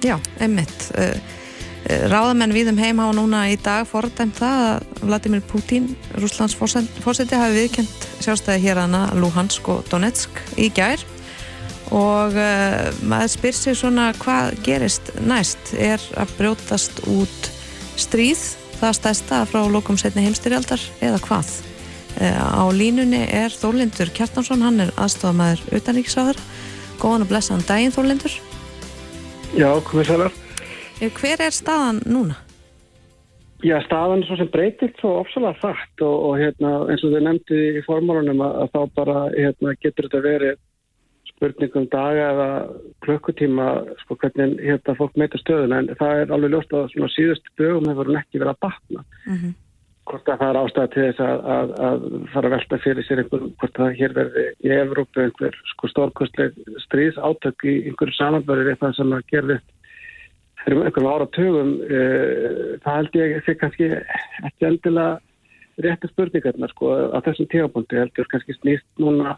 Já, 0.00 0.16
einmitt. 0.40 0.88
Ráðamenn 1.88 2.52
við 2.52 2.68
um 2.74 2.78
heim 2.78 2.98
hafa 3.00 3.14
núna 3.16 3.46
í 3.48 3.56
dag 3.60 3.86
fordæmt 3.88 4.36
það 4.36 4.64
að 4.66 5.04
Vladimir 5.08 5.40
Putin, 5.48 5.86
Rúslands 6.20 6.54
fórseti, 6.54 7.38
hafi 7.38 7.56
viðkjönd 7.56 8.04
sjálfstæði 8.20 8.64
hér 8.66 8.80
hana 8.82 9.06
Luhansk 9.16 9.70
og 9.72 9.88
Donetsk 9.88 10.42
í 10.60 10.68
gær. 10.76 11.00
Og 11.90 12.36
uh, 12.36 12.90
maður 13.00 13.32
spyr 13.32 13.56
sér 13.56 13.78
svona 13.80 14.10
hvað 14.20 14.60
gerist 14.66 15.08
næst? 15.24 15.72
Er 15.74 16.04
að 16.20 16.36
brjótast 16.36 17.00
út 17.10 17.48
stríð 17.98 18.44
það 18.78 18.94
stæsta 19.00 19.40
frá 19.48 19.64
lokum 19.72 19.98
setni 19.98 20.26
heimstyrjaldar 20.28 20.84
eða 21.00 21.18
hvað? 21.24 21.50
Uh, 22.20 22.60
á 22.60 22.64
línunni 22.76 23.24
er 23.24 23.56
Þórlindur 23.56 24.12
Kjartansson 24.14 24.62
hann 24.62 24.84
er 24.84 24.92
aðstofamæður 25.00 25.80
utanríksáður 25.80 26.44
góðan 27.00 27.24
og 27.24 27.32
blessaðan 27.32 27.66
daginn 27.66 27.96
Þórlindur. 27.96 28.36
Já, 29.56 29.72
komið 29.88 30.12
sælar 30.12 30.40
hver 31.08 31.40
er 31.40 31.54
staðan 31.54 32.02
núna? 32.04 32.36
Já, 33.64 33.76
staðan 33.84 34.22
er 34.22 34.28
svo 34.28 34.36
sem 34.40 34.48
breytilt 34.52 34.96
svo 35.00 35.18
ofsalega 35.20 35.58
þart 35.60 36.02
og, 36.04 36.16
og 36.28 36.34
hérna, 36.40 36.72
eins 36.88 37.04
og 37.04 37.12
þau 37.12 37.22
nefndi 37.24 37.60
í 37.76 37.82
formálunum 37.84 38.40
að, 38.44 38.58
að 38.62 38.70
þá 38.74 38.80
bara 38.96 39.22
hérna, 39.34 39.74
getur 39.80 40.08
þetta 40.08 40.22
verið 40.24 40.60
spurningum 41.40 41.88
daga 41.92 42.28
eða 42.34 42.48
klökkutíma 43.04 43.66
sko, 44.02 44.16
hvernig 44.20 44.60
hérna, 44.64 44.94
fólk 44.98 45.16
meita 45.20 45.40
stöðun 45.40 45.76
en 45.76 45.90
það 45.98 46.22
er 46.22 46.32
alveg 46.36 46.54
ljóst 46.54 46.76
að 46.76 46.94
síðustu 47.16 47.52
dögum 47.60 47.88
hefur 47.90 48.12
ekki 48.20 48.40
verið 48.40 48.52
að 48.54 48.62
batna 48.66 49.04
mm 49.04 49.36
-hmm. 49.36 49.52
hvort 50.10 50.28
að 50.28 50.40
það 50.40 50.50
er 50.50 50.60
ástæða 50.62 50.92
til 50.94 51.04
þess 51.06 51.20
að, 51.26 51.44
að, 51.56 51.74
að 51.88 52.06
fara 52.32 52.46
að 52.48 52.54
velta 52.56 52.78
fyrir 52.84 53.08
sér 53.08 53.22
einhver, 53.24 53.44
hvort 53.60 53.80
að 53.80 53.98
hér 54.00 54.16
verði 54.20 54.46
í 54.64 54.72
Evrópu 54.76 55.24
einhver 55.24 55.60
sko, 55.72 55.92
stórkostleg 55.92 56.56
stríðs 56.86 57.20
átök 57.20 57.64
í 57.64 57.76
einhverju 57.88 58.16
samanbörður 58.16 58.72
eitthvað 58.74 58.96
sem 58.96 59.12
að 59.12 59.28
gerði 59.32 59.58
fyrir 60.64 60.84
einhverjum 60.84 61.10
áratugum 61.10 61.72
uh, 61.86 62.76
það 62.84 62.96
held 62.98 63.18
ég 63.20 63.36
fyrir 63.46 63.60
kannski 63.60 63.90
ekki 64.48 64.68
endilega 64.68 65.18
rétti 65.80 66.10
spurningarna 66.10 66.68
sko 66.72 66.92
á 67.14 67.18
þessum 67.24 67.48
tíapunkti 67.52 68.00
heldur 68.00 68.28
kannski 68.30 68.56
snýst 68.58 68.86
núna 69.00 69.36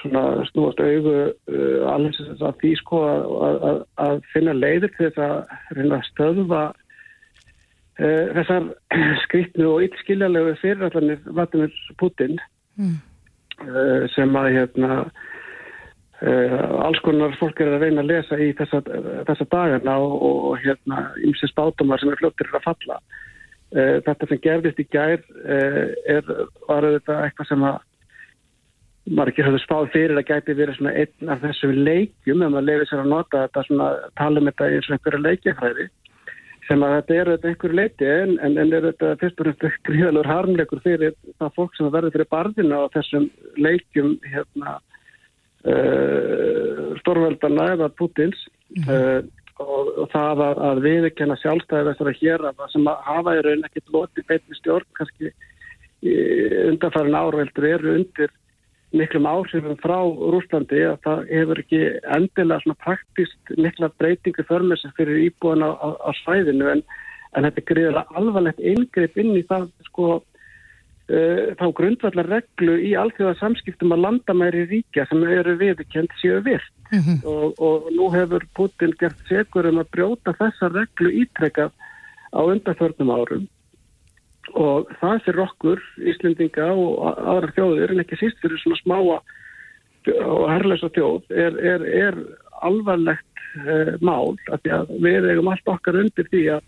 svona 0.00 0.44
snúast 0.50 0.80
auðu 0.80 1.14
uh, 1.28 1.86
alveg 1.92 2.20
að 2.38 2.60
því 2.62 2.74
sko 2.80 3.02
að, 3.06 3.24
að, 3.70 3.80
að 4.06 4.20
finna 4.34 4.56
leiðir 4.56 4.94
til 4.96 5.08
þess 5.08 5.24
að 5.26 5.78
reyna 5.78 5.98
að 5.98 6.08
stöðva 6.12 6.62
uh, 6.70 8.26
þessar 8.38 8.70
skripnu 9.26 9.72
og 9.72 9.88
ytskiljalegu 9.88 10.56
fyrirallanir 10.62 11.24
Vladimir 11.26 11.82
Putin 12.00 12.38
mm. 12.78 12.96
sem 14.14 14.36
að 14.38 14.52
hérna 14.54 15.02
alls 16.18 16.98
konar 17.04 17.36
fólk 17.38 17.60
er 17.62 17.76
að 17.76 17.84
reyna 17.84 18.02
að 18.02 18.10
lesa 18.10 18.38
í 18.42 18.48
þessa, 18.58 18.80
þessa 19.28 19.46
dagana 19.52 19.98
og, 20.02 20.16
og 20.50 20.56
hérna 20.64 21.04
ymsið 21.22 21.52
spátumar 21.52 22.00
sem 22.02 22.10
er 22.10 22.18
fljóttir 22.18 22.50
að 22.58 22.64
falla. 22.64 22.98
Uh, 23.68 23.98
þetta 24.02 24.26
sem 24.30 24.40
gerðist 24.42 24.80
í 24.80 24.86
gær 24.88 25.20
uh, 25.20 25.84
er, 26.08 26.32
var 26.66 26.86
þetta 26.88 27.20
eitthvað 27.26 27.50
sem 27.50 27.66
að 27.68 27.78
margir 29.18 29.46
höfðu 29.46 29.60
spáð 29.62 29.90
fyrir 29.94 30.18
að 30.18 30.26
gæti 30.28 30.56
verið 30.56 30.78
svona 30.78 30.94
einn 31.00 31.32
af 31.32 31.40
þessum 31.44 31.74
leikjum 31.86 32.42
ef 32.44 32.52
maður 32.52 32.66
lefið 32.68 32.90
sér 32.90 33.02
að 33.02 33.12
nota 33.12 33.44
þetta 33.46 33.64
svona 33.68 33.88
tala 34.20 34.40
um 34.40 34.50
þetta 34.50 34.68
eins 34.68 34.88
og 34.88 34.96
einhverja 34.96 35.24
leikjafræði 35.24 35.86
sem 36.68 36.84
að 36.84 36.94
þetta 36.96 37.16
er 37.16 37.30
þetta 37.32 37.50
einhverju 37.50 37.78
leiti 37.78 38.10
en, 38.12 38.34
en, 38.44 38.58
en 38.60 38.74
er 38.76 38.86
þetta 38.90 39.14
fyrst 39.22 39.40
og 39.40 39.48
fremst 39.62 39.82
gríðalur 39.88 40.28
harmleikur 40.28 40.82
fyrir 40.84 41.16
það 41.40 41.54
fólk 41.56 41.78
sem 41.78 41.90
verður 41.94 42.16
fyrir 42.16 42.30
barðina 42.34 42.82
á 42.84 42.92
þessum 42.96 43.28
leikjum 43.56 44.16
hérna 44.28 44.76
stórveldana 47.00 47.72
eða 47.74 47.88
Putins 47.98 48.38
mm 48.76 48.82
-hmm. 48.82 49.28
og, 49.58 49.88
og 50.04 50.10
það 50.12 50.42
að, 50.46 50.58
að 50.70 50.82
viðkenna 50.86 51.36
sjálfstæði 51.42 51.88
þessara 51.90 52.18
hér 52.20 52.44
að 52.46 52.58
það 52.58 52.72
sem 52.72 52.90
að 52.92 53.06
hafa 53.10 53.36
í 53.36 53.44
raun 53.46 53.64
ekkert 53.66 53.94
loti 53.94 54.26
beitni 54.28 54.58
stjórn 54.58 54.88
kannski 54.98 55.32
undanfærin 56.68 57.18
árveldur 57.18 57.66
eru 57.66 57.94
undir 57.94 58.30
miklum 58.92 59.26
áhrifum 59.26 59.76
frá 59.82 59.98
Rúslandi 60.32 60.80
að 60.86 61.00
það 61.04 61.24
hefur 61.28 61.60
ekki 61.60 61.80
endilega 62.16 62.62
svona 62.62 62.82
praktist 62.84 63.52
mikla 63.56 63.90
breytingu 64.00 64.44
förmessi 64.48 64.88
fyrir 64.96 65.26
íbúin 65.28 65.64
á, 65.66 65.70
á, 65.76 65.88
á 66.08 66.10
svæðinu 66.22 66.70
en, 66.72 66.82
en 67.36 67.44
þetta 67.44 67.66
gríðilega 67.68 68.16
alvarlegt 68.16 68.62
yngreip 68.62 69.18
inn 69.20 69.34
í 69.36 69.44
það 69.50 69.68
sko 69.90 70.22
þá 71.08 71.66
grundvallar 71.72 72.26
reglu 72.28 72.74
í 72.84 72.90
alþjóða 73.00 73.38
samskiptum 73.38 73.94
að 73.96 74.02
landamæri 74.04 74.66
ríkja 74.68 75.06
sem 75.08 75.22
eru 75.24 75.54
viðkjönd 75.56 76.12
séu 76.20 76.42
virt. 76.44 76.72
Mm 76.92 77.00
-hmm. 77.00 77.18
og, 77.24 77.60
og 77.60 77.88
nú 77.92 78.08
hefur 78.12 78.44
Putin 78.56 78.92
gert 79.00 79.16
segur 79.28 79.68
um 79.68 79.80
að 79.80 79.90
brjóta 79.92 80.32
þessa 80.36 80.68
reglu 80.72 81.12
ítrekkað 81.22 81.72
á 82.32 82.40
undarþörnum 82.44 83.10
árum. 83.12 83.48
Og 84.52 84.88
það 85.00 85.24
fyrir 85.24 85.44
okkur 85.44 85.80
Íslendinga 86.00 86.72
og 86.72 86.92
aðra 87.04 87.52
þjóðir 87.56 87.92
en 87.92 88.00
ekki 88.04 88.16
síst 88.16 88.40
fyrir 88.40 88.60
svona 88.60 88.80
smáa 88.80 89.20
og 90.08 90.44
herrlösa 90.48 90.88
þjóð 90.88 91.22
er, 91.30 91.56
er, 91.60 91.84
er 91.84 92.14
alvarlegt 92.64 93.42
uh, 93.60 93.96
mál 94.00 94.36
að 94.52 94.92
við 95.02 95.28
eigum 95.28 95.50
allt 95.52 95.68
okkar 95.68 96.00
undir 96.00 96.28
því 96.32 96.44
að, 96.56 96.62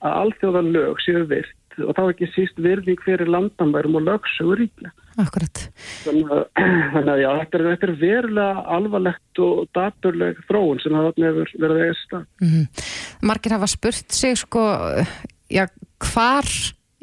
að 0.00 0.16
alþjóðan 0.22 0.72
lög 0.72 1.02
séu 1.04 1.24
virt 1.28 1.59
og 1.78 1.92
þá 1.96 2.02
ekki 2.12 2.28
síst 2.34 2.58
virðing 2.62 2.98
fyrir 3.04 3.30
landamærum 3.30 3.98
og 4.00 4.06
lögsögur 4.08 4.58
ríkla. 4.62 4.90
akkurat. 5.20 5.62
Þannig 6.04 6.30
að, 6.32 6.42
þannig 6.94 7.12
að 7.14 7.22
já, 7.22 7.30
þetta 7.42 7.58
er, 7.60 7.64
þetta 7.70 7.88
er 7.90 7.94
verulega 8.00 8.64
alvarlegt 8.76 9.42
og 9.44 9.62
daturleg 9.76 10.42
þróun 10.48 10.80
sem 10.82 10.96
hefur 10.98 11.54
verið 11.60 11.76
að 11.76 11.86
sér 11.86 12.02
stað. 12.04 12.26
Mm 12.42 12.66
Margir 13.20 13.52
hafa 13.52 13.66
spurt 13.68 14.14
sig 14.16 14.38
sko, 14.40 14.62
já, 15.52 15.66
hvar 16.00 16.46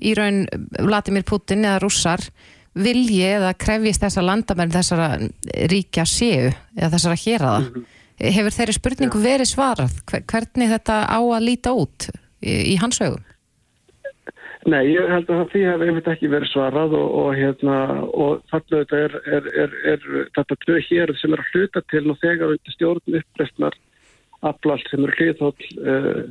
í 0.02 0.16
raun 0.18 0.48
Vladimir 0.82 1.22
Putin 1.30 1.62
eða 1.68 1.84
rússar 1.84 2.24
vilji 2.78 3.20
eða 3.26 3.52
krefjist 3.58 4.02
þessa 4.02 4.24
landamenn 4.26 4.74
þessara 4.74 5.12
ríkja 5.70 6.06
séu 6.10 6.50
eða 6.78 6.90
þessara 6.96 7.20
héraða. 7.22 7.84
Hefur 8.18 8.56
þeirri 8.58 8.74
spurningu 8.80 9.22
verið 9.22 9.50
svarað? 9.52 9.94
Hver- 10.10 10.26
Hvernig 10.26 10.72
þetta 10.74 10.98
á 11.06 11.20
að 11.22 11.46
líta 11.46 11.74
út 11.78 12.10
í, 12.42 12.74
í 12.74 12.76
hans 12.82 12.98
augum? 13.06 13.22
Nei, 14.68 14.82
ég 14.92 15.08
held 15.08 15.30
að 15.32 15.46
því 15.54 15.62
hefur 15.64 15.88
einmitt 15.88 16.10
ekki 16.12 16.30
verið 16.32 16.50
svarað 16.52 16.96
og, 16.98 17.12
og 17.22 17.30
hérna, 17.38 17.76
og 18.12 18.42
þarna 18.52 18.82
þetta 18.82 18.98
er, 19.06 19.14
er, 19.38 19.48
er, 19.64 19.76
er 19.94 20.08
þetta 20.36 20.58
tvö 20.66 20.82
hér 20.90 21.14
sem 21.22 21.36
er 21.36 21.44
að 21.44 21.54
hluta 21.54 21.84
til 21.94 22.04
og 22.12 22.20
þegar 22.24 22.52
undir 22.52 22.76
stjórn 22.76 23.20
uppreistnar 23.22 23.78
aflalt 24.46 24.92
sem 24.92 25.06
eru 25.08 25.16
hliðhóll 25.16 25.70
uh, 25.80 26.22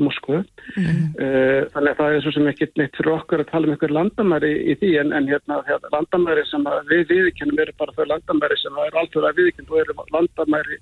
Moskvu. 0.00 0.40
Uh, 0.78 1.66
þannig 1.74 1.90
að 1.90 1.98
það 1.98 2.14
er 2.14 2.24
svo 2.24 2.34
sem 2.36 2.48
ekki 2.52 2.70
neitt 2.78 2.96
fyrir 2.98 3.12
okkur 3.16 3.42
að 3.42 3.50
tala 3.50 3.68
um 3.68 3.74
einhver 3.74 3.94
landamæri 3.98 4.52
í 4.70 4.78
því 4.80 4.94
en, 5.02 5.12
en 5.18 5.28
hérna, 5.30 5.60
hérna 5.66 5.92
landamæri 5.96 6.46
sem 6.50 6.66
við 6.90 7.06
viðkennum 7.10 7.62
eru 7.66 7.76
bara 7.82 7.94
þau 7.98 8.06
landamæri 8.14 8.58
sem 8.62 8.82
eru 8.86 9.02
alltaf 9.02 9.26
að 9.26 9.42
viðkenn 9.42 9.70
og 9.70 9.82
eru 9.82 9.98
landamæri 10.14 10.78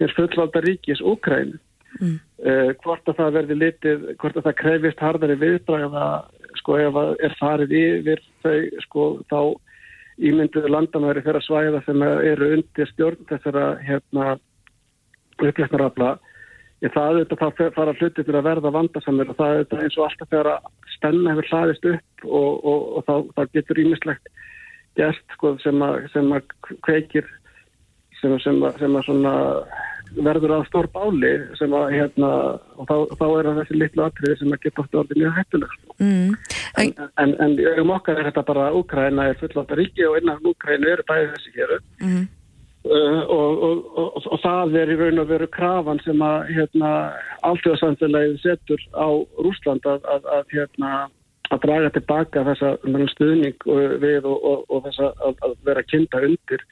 er 0.00 0.16
fullvalda 0.16 0.64
ríkis 0.64 1.04
Úkræn. 1.04 1.58
Mm. 1.98 2.18
Uh, 2.40 2.68
hvort 2.84 3.08
að 3.10 3.18
það 3.18 3.34
verði 3.38 3.56
litið, 3.58 4.04
hvort 4.22 4.38
að 4.38 4.46
það 4.46 4.58
krefist 4.60 5.02
hardari 5.02 5.36
viðbræða, 5.40 6.06
sko 6.60 6.78
ef 6.78 7.00
að 7.00 7.10
er 7.26 7.34
farið 7.40 7.74
yfir 7.80 8.22
þau, 8.44 8.60
sko 8.86 9.08
þá 9.32 9.40
ímynduðu 10.20 10.70
landamæri 10.70 11.24
þeirra 11.24 11.42
svæða 11.44 11.82
sem 11.86 12.02
eru 12.04 12.50
undir 12.56 12.90
stjórn 12.92 13.28
þessara 13.30 13.66
hérna 13.84 14.34
upplæknarafla 15.40 16.18
ég 16.84 16.92
það 16.94 17.14
auðvitað 17.14 17.40
þá 17.40 17.74
fara 17.76 17.94
hluti 17.98 18.24
til 18.24 18.36
að 18.36 18.46
verða 18.46 18.72
vandasamir 18.74 19.32
og 19.32 19.38
það 19.38 19.54
auðvitað 19.54 19.82
eins 19.84 19.98
og 19.98 20.06
alltaf 20.06 20.30
þegar 20.32 20.50
að 20.52 20.68
spenna 20.94 21.34
hefur 21.34 21.50
hlaðist 21.50 21.88
upp 21.90 22.24
og, 22.26 22.50
og, 22.72 22.86
og 22.96 23.06
þá, 23.08 23.14
þá 23.36 23.42
getur 23.56 23.82
ímislegt 23.84 24.32
gert 24.98 25.36
sko, 25.36 25.54
sem, 25.62 25.84
að, 25.84 26.46
kveikir 26.86 27.28
sem, 28.20 28.36
að, 28.36 28.76
sem 28.80 28.96
að 28.96 29.06
svona 29.08 29.34
verður 30.16 30.56
að 30.56 30.66
stór 30.68 30.88
báli 30.94 31.32
sem 31.58 31.74
að 31.76 31.94
hérna 31.94 32.30
og 32.76 32.88
þá, 32.88 32.96
þá 33.20 33.24
er 33.28 33.48
það 33.48 33.60
þessi 33.60 33.78
litlu 33.78 34.04
atriði 34.06 34.40
sem 34.40 34.56
að 34.56 34.64
geta 34.64 34.82
oft 34.82 34.98
orðið 35.02 35.22
mjög 35.22 35.38
hættuleg 35.38 35.76
sko. 35.76 35.96
Mm. 36.00 36.34
en, 36.82 36.92
en, 37.22 37.36
en 37.46 37.56
augum 37.74 37.94
okkar 37.96 38.20
er 38.20 38.30
þetta 38.30 38.46
bara 38.50 38.68
Úkraina 38.80 39.30
er 39.30 39.40
fullvalda 39.40 39.78
ríki 39.78 40.06
og 40.08 40.18
innan 40.20 40.50
Úkraina 40.50 40.92
eru 40.94 41.06
bæði 41.08 41.32
þessi 41.36 41.56
héru 41.58 41.80
Mm. 42.00 42.28
Uh, 42.80 43.20
og, 43.28 43.62
og, 43.62 43.80
og, 44.00 44.14
og 44.32 44.38
það 44.40 44.76
er 44.80 44.88
í 44.88 44.94
raun 44.96 45.20
og 45.20 45.26
veru 45.28 45.46
krafan 45.52 45.98
sem 46.00 46.22
að 46.24 46.46
hérna, 46.56 46.92
alltjóðsamfélagið 47.44 48.38
setur 48.40 48.84
á 48.96 49.20
Rúsland 49.36 49.84
að, 49.84 50.06
að, 50.08 50.28
að, 50.32 50.46
hérna, 50.54 50.92
að 51.52 51.60
draga 51.66 51.90
tilbaka 51.92 52.44
þessa 52.48 52.70
þennan 52.86 53.10
stuðning 53.12 53.66
við 54.00 54.24
og, 54.24 54.38
og, 54.48 54.64
og 54.72 54.86
þessa 54.86 55.10
að, 55.12 55.44
að 55.44 55.58
vera 55.68 55.84
kynnta 55.92 56.22
undir 56.24 56.64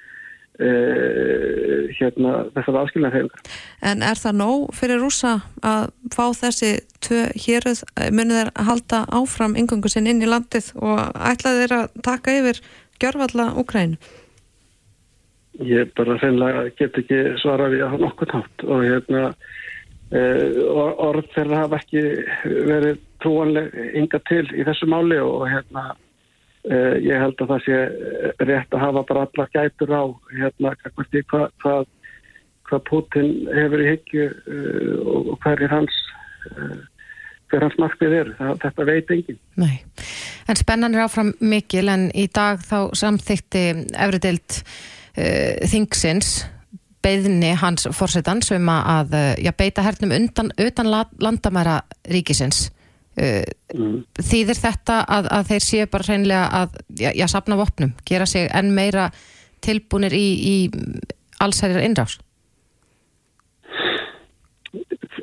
uh, 0.59 1.89
hérna, 1.99 2.35
þessar 2.57 2.81
aðskilnaðhefingar. 2.83 3.57
En 3.91 4.05
er 4.07 4.21
það 4.21 4.39
nóg 4.43 4.67
fyrir 4.77 5.03
rúsa 5.03 5.39
að 5.67 5.89
fá 6.15 6.25
þessi 6.43 6.73
tvö 7.05 7.25
héruð, 7.47 7.83
munið 8.15 8.41
þeir 8.43 8.53
halda 8.69 9.03
áfram 9.21 9.57
yngöngu 9.59 9.91
sinn 9.93 10.11
inn 10.11 10.23
í 10.25 10.31
landið 10.31 10.73
og 10.81 11.03
ætlaði 11.33 11.65
þeir 11.65 11.77
að 11.79 12.01
taka 12.07 12.39
yfir 12.41 12.63
gjörfalla 13.03 13.53
Úkrænu? 13.61 13.99
Ég 15.59 15.91
bara 15.99 16.19
reynilega 16.21 16.69
get 16.79 16.99
ekki 17.01 17.17
svara 17.43 17.67
við 17.73 17.83
að 17.87 18.03
nokkuð 18.05 18.35
nátt 18.35 18.67
og 18.67 18.85
hérna 18.87 19.23
uh, 20.15 21.01
orð 21.09 21.27
þeirra 21.35 21.65
hafa 21.65 21.81
ekki 21.81 22.05
verið 22.69 23.01
trúanleg 23.23 23.75
ynga 23.99 24.21
til 24.31 24.45
í 24.55 24.67
þessu 24.67 24.87
máli 24.91 25.19
og 25.23 25.49
hérna 25.51 25.89
ég 26.69 27.23
held 27.23 27.41
að 27.41 27.53
það 27.53 27.65
sé 27.65 27.79
rétt 28.45 28.75
að 28.75 28.83
hafa 28.83 29.05
bara 29.09 29.25
alla 29.27 29.47
gætur 29.55 29.95
á 29.95 30.05
hérna 30.35 30.75
hvað 30.83 31.19
hva, 31.31 31.43
hva, 31.63 31.75
hva 32.69 32.81
Putin 32.89 33.31
hefur 33.55 33.85
í 33.85 33.89
hyggju 33.93 34.29
uh, 34.29 34.95
og, 35.15 35.33
hver 35.45 35.65
er 35.65 35.73
hans 35.73 35.97
hver 37.49 37.65
hans 37.65 37.79
markmið 37.81 38.15
er, 38.19 38.31
það, 38.39 38.61
þetta 38.65 38.87
veit 38.89 39.11
enginn. 39.15 39.41
Nei, 39.61 39.75
en 40.49 40.59
spennan 40.61 40.97
er 40.97 41.07
áfram 41.07 41.33
mikil 41.41 41.89
en 41.93 42.09
í 42.13 42.29
dag 42.33 42.61
þá 42.65 42.93
samþykti 42.97 43.65
Efrideild 43.97 44.61
uh, 44.61 45.69
Þingsins 45.73 46.33
beðni 47.05 47.55
hans 47.57 47.87
fórsetans 47.95 48.51
um 48.57 48.69
að 48.75 49.15
uh, 49.17 49.31
já, 49.41 49.53
beita 49.57 49.85
hernum 49.87 50.13
undan, 50.17 50.53
utan 50.59 50.91
la- 50.93 51.07
landamæra 51.23 51.81
ríkisins 52.11 52.69
Mm. 53.19 53.97
þýðir 54.23 54.59
þetta 54.61 55.01
að, 55.11 55.27
að 55.35 55.49
þeir 55.51 55.65
séu 55.65 55.87
bara 55.91 56.07
hreinlega 56.07 56.45
að 56.61 56.77
já, 57.01 57.11
já, 57.19 57.27
sapna 57.27 57.59
vopnum, 57.59 57.91
gera 58.07 58.29
sig 58.31 58.47
enn 58.55 58.71
meira 58.77 59.09
tilbúnir 59.65 60.15
í, 60.15 60.27
í 60.39 60.57
allsærir 61.43 61.83
innrás 61.83 62.19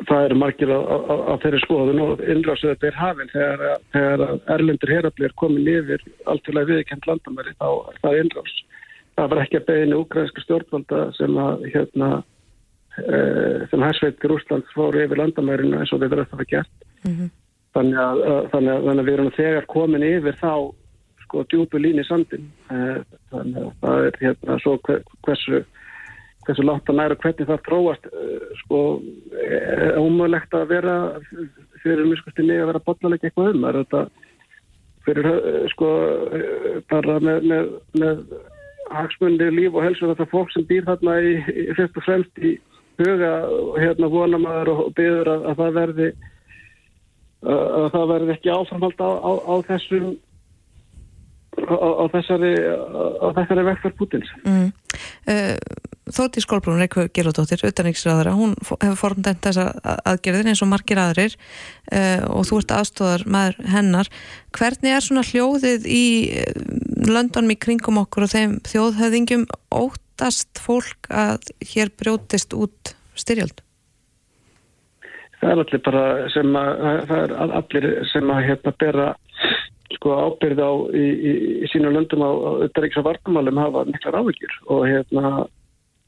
það 0.10 0.28
eru 0.28 0.38
margir 0.39 0.72
á 0.72 1.34
þeirri 1.43 1.62
skoðun 1.64 2.02
og 2.04 2.24
innrásu 2.30 2.70
þetta 2.72 2.89
er 2.89 3.00
hafinn 3.00 3.32
þegar, 3.34 3.64
þegar 3.96 4.24
erlendur 4.56 4.93
herafli 4.93 5.28
er 5.28 5.36
komin 5.39 5.70
yfir 5.70 6.06
alltfélag 6.32 6.70
viðkend 6.72 7.10
landamæri 7.10 7.56
þá 7.60 7.68
er 7.72 8.00
það 8.04 8.20
innrás. 8.22 8.56
Það 9.16 9.32
var 9.32 9.41
ekki 9.43 9.60
að 9.60 9.68
beðinu 9.70 10.02
ukrainska 10.04 10.43
stjórnvalda 10.43 11.02
sem 11.16 11.39
að 11.46 11.66
hérna 11.72 12.10
e, 13.00 13.18
sem 13.72 13.88
hersveitir 13.88 14.36
Úslands 14.36 14.76
fóru 14.76 15.04
yfir 15.06 15.22
landamærinu 15.22 15.80
eins 15.80 15.93
og 15.96 16.04
þetta 16.04 16.20
er 16.20 16.24
alltaf 16.26 16.46
að 16.46 16.52
gert. 16.54 16.88
Þannig, 17.76 18.00
að, 18.00 18.24
að, 18.24 18.42
þannig, 18.54 18.74
að, 18.74 18.84
þannig 18.88 19.04
að 19.04 19.08
við 19.08 19.18
erum 19.18 19.32
þegar 19.36 19.70
komin 19.72 20.08
yfir 20.08 20.38
þá 20.40 20.52
sko 21.26 21.42
djúpu 21.52 21.82
lín 21.82 22.00
í 22.00 22.06
sandin. 22.08 22.52
E, 22.72 22.82
þannig 23.34 23.64
að 23.64 23.72
það 23.82 24.10
er 24.10 24.20
hérna 24.22 24.60
svo 24.64 24.78
hver, 24.86 25.02
hversu 25.28 25.64
hversu 26.46 26.66
langt 26.66 26.90
að 26.90 27.00
næra 27.00 27.18
hvernig 27.18 27.48
það 27.50 27.64
tróast 27.66 28.08
sko 28.62 28.82
er 29.42 29.98
ómögulegt 29.98 30.54
að 30.54 30.68
vera 30.70 30.96
fyrir 31.84 32.06
miskusti 32.10 32.46
mig 32.46 32.62
að 32.62 32.70
vera 32.72 32.84
botnalega 32.86 33.30
eitthvað 33.30 33.56
um 33.56 33.66
það 33.66 33.72
er 33.72 33.80
þetta 33.80 34.04
fyrir 35.06 35.30
eh, 35.32 35.66
sko 35.74 35.90
eh, 36.34 36.70
bara 36.92 37.18
með, 37.24 37.50
með, 37.50 37.74
með 38.02 38.22
hagsmundi 38.94 39.50
líf 39.54 39.76
og 39.76 39.86
helsu 39.86 40.10
þetta 40.12 40.30
fólk 40.32 40.54
sem 40.54 40.66
býr 40.70 40.88
þarna 40.88 41.18
í, 41.22 41.36
í 41.42 41.68
fyrst 41.78 42.00
og 42.00 42.08
fremst 42.08 42.42
í 42.42 42.56
huga 43.02 43.34
hérna 43.82 44.10
vona 44.12 44.40
maður 44.42 44.74
og 44.76 44.96
byður 44.98 45.34
að, 45.34 45.46
að 45.52 45.62
það 45.62 45.78
verði 45.80 46.10
að, 47.46 47.66
að 47.80 47.89
það 47.96 48.08
verði 48.14 48.36
ekki 48.36 48.54
áframhald 48.54 49.02
á, 49.02 49.12
á, 49.16 49.32
á 49.46 49.56
þessum 49.70 50.08
á, 51.64 51.76
á 51.76 52.06
þessari 52.14 52.54
á 52.60 53.28
þessari 53.39 53.68
vektar 53.72 53.96
Putins 54.00 54.32
Mm. 54.46 54.72
Þótti 56.06 56.43
Skólbrún 56.43 56.78
Reykjavík 56.78 57.16
Gerðardóttir, 57.18 57.64
utanriksræðara, 57.66 58.36
hún 58.38 58.54
hefur 58.62 58.98
formdæmt 59.00 59.41
þessar 59.41 59.72
aðgerðin 60.06 60.52
eins 60.52 60.62
og 60.62 60.70
margir 60.70 61.02
aðrir 61.02 61.34
og 62.30 62.46
þú 62.46 62.60
ert 62.62 62.76
aðstóðar 62.76 63.26
með 63.26 63.58
hennar. 63.74 64.12
Hvernig 64.54 64.93
er 64.93 65.02
svona 65.02 65.26
hljóðið 65.26 65.89
í 65.89 66.06
löndunum 67.10 67.56
í 67.56 67.58
kringum 67.58 68.04
okkur 68.06 68.28
og 68.28 68.34
þeim 68.36 68.56
þjóðhöðingjum 68.70 69.50
óttast 69.74 70.62
fólk 70.62 71.10
að 71.10 71.50
hér 71.74 71.89
brjótist 71.98 72.54
út 72.54 72.93
styrjöld? 73.18 73.64
Það 75.46 75.54
er 75.54 75.64
allir 75.64 75.84
bara 75.86 76.06
sem 76.34 76.58
að 76.60 76.72
það 77.10 77.20
er 77.22 77.36
allir 77.46 77.88
sem 78.12 78.32
að 78.34 78.46
hérna 78.50 78.76
bera 78.82 79.08
sko 79.96 80.16
ábyrð 80.28 80.62
á 80.66 80.72
í, 80.98 81.06
í, 81.06 81.34
í 81.64 81.70
sínu 81.72 81.91
löndum 81.93 82.26
á 82.26 82.30
auðvitaðriks 82.32 82.98
og 83.02 83.06
vartumálum 83.06 83.62
hafa 83.62 83.86
miklar 83.89 84.18
áhyggjur 84.22 84.58
og 84.74 84.88
hérna 84.89 85.46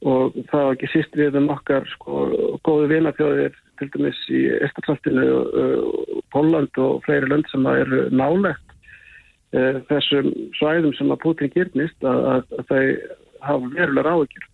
og 0.06 0.36
það 0.50 0.64
var 0.64 0.76
ekki 0.76 0.90
síst 0.92 1.16
við 1.18 1.38
um 1.40 1.48
okkar 1.54 1.86
sko 1.94 2.26
góðu 2.66 2.90
vinafjóðir 2.92 3.56
til 3.78 3.88
dæmis 3.94 4.18
í 4.30 4.44
Estarsaltinu 4.66 5.24
og 5.38 6.18
Póland 6.34 6.82
og 6.82 7.00
fleiri 7.06 7.30
lönd 7.30 7.48
sem 7.50 7.66
að 7.66 7.82
eru 7.84 8.02
nálegt 8.14 8.76
uh, 9.54 9.80
þessum 9.90 10.30
svæðum 10.58 10.94
sem 10.98 11.10
að 11.14 11.22
Putin 11.24 11.52
gyrnist 11.54 12.06
að, 12.06 12.22
að, 12.34 12.54
að 12.58 12.70
þau 12.70 12.84
hafa 13.48 13.72
verulegar 13.74 14.12
áhyggjur. 14.14 14.46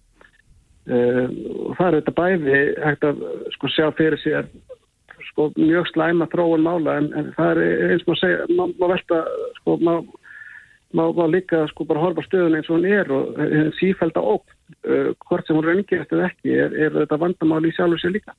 Uh, 0.85 1.29
og 1.65 1.77
það 1.79 1.87
er 1.87 1.99
þetta 1.99 2.17
bæði 2.21 2.63
hægt 2.85 3.07
að 3.09 3.23
sko 3.57 3.73
sjá 3.73 3.87
fyrir 3.97 4.21
sér 4.21 4.49
sko 5.35 5.51
mjög 5.59 5.91
slæma 5.91 6.29
þróun 6.33 6.65
mála 6.65 6.99
en, 7.03 7.11
en 7.19 7.33
það 7.37 7.61
er 7.65 7.91
eins 7.91 8.07
og 8.07 8.13
maður 8.13 8.23
segja 8.23 8.47
maður 8.55 8.95
velta 8.95 9.21
sko 9.59 9.79
maður 10.95 11.35
líka 11.35 11.65
sko 11.73 11.87
bara 11.91 12.05
horfa 12.07 12.25
stöðun 12.25 12.59
eins 12.61 12.71
og 12.71 12.79
hún 12.79 12.89
er 12.89 13.13
og 13.13 13.39
uh, 13.43 13.69
sífælda 13.81 14.23
óp 14.23 14.47
uh, 14.87 15.11
hvort 15.27 15.47
sem 15.47 15.59
hún 15.59 15.67
raungist 15.67 16.15
eða 16.15 16.31
ekki 16.31 16.55
er, 16.55 16.79
er 16.87 16.99
þetta 17.03 17.21
vandamál 17.21 17.65
í 17.67 17.75
sjálfur 17.75 18.01
sér 18.01 18.15
líka. 18.15 18.37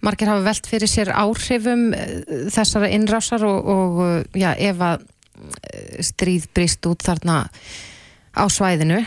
Margir 0.00 0.30
hafa 0.32 0.44
velt 0.46 0.68
fyrir 0.68 0.88
sér 0.88 1.12
áhrifum 1.12 1.90
eh, 1.92 2.20
þessara 2.52 2.88
innrásar 2.94 3.44
og, 3.44 3.68
og 3.68 3.98
eh, 4.06 4.40
já, 4.40 4.50
ef 4.56 4.80
að 4.84 5.02
eh, 5.04 5.98
stríð 6.06 6.46
brist 6.56 6.86
út 6.88 7.04
þarna 7.04 7.42
á 8.32 8.44
svæðinu 8.48 9.02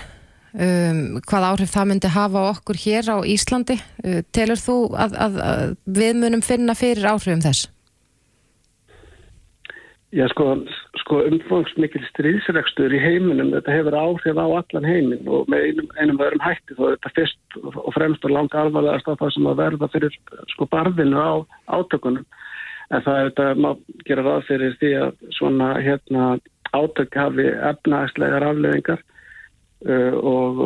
um, 0.53 1.03
hvað 1.27 1.47
áhrif 1.49 1.73
það 1.73 1.89
myndi 1.91 2.13
hafa 2.13 2.47
okkur 2.53 2.79
hér 2.85 3.11
á 3.13 3.17
Íslandi 3.25 3.77
uh, 3.79 4.21
telur 4.35 4.61
þú 4.61 4.77
að, 4.93 5.15
að, 5.25 5.39
að 5.49 5.77
við 5.99 6.19
munum 6.21 6.45
finna 6.45 6.75
fyrir 6.77 7.09
áhrifum 7.13 7.43
þess? 7.43 7.69
Já, 10.13 10.27
sko, 10.29 10.45
sko 11.01 11.23
umfangsmikil 11.25 12.03
stríðsregstur 12.11 12.93
í 12.93 12.99
heiminum, 13.01 13.49
þetta 13.55 13.73
hefur 13.73 13.95
áhrif 13.97 14.37
á 14.37 14.45
allan 14.45 14.85
heimin 14.85 15.25
og 15.25 15.47
með 15.49 15.71
einum, 15.71 15.87
einum 15.97 16.21
öðrum 16.21 16.43
hætti 16.45 16.77
þó 16.77 16.83
þetta 16.91 17.11
fyrst 17.15 17.57
og 17.71 17.89
fremst 17.95 18.27
og 18.27 18.35
langa 18.35 18.61
alvarlegast 18.61 19.09
á 19.09 19.17
það 19.17 19.31
sem 19.33 19.47
að 19.49 19.61
verða 19.63 19.89
fyrir 19.89 20.17
sko 20.53 20.67
barðinu 20.69 21.17
á 21.17 21.33
átökunum. 21.79 22.27
En 22.93 23.01
það 23.01 23.17
er 23.17 23.31
þetta, 23.31 23.47
maður 23.65 24.05
gera 24.05 24.27
ráð 24.27 24.45
fyrir 24.51 24.77
því 24.83 24.91
að 25.01 25.25
svona 25.39 25.71
hérna 25.81 26.27
átök 26.77 27.17
hafi 27.17 27.47
efnaæslegar 27.71 28.45
afleðingar 28.51 29.01
og, 29.84 30.59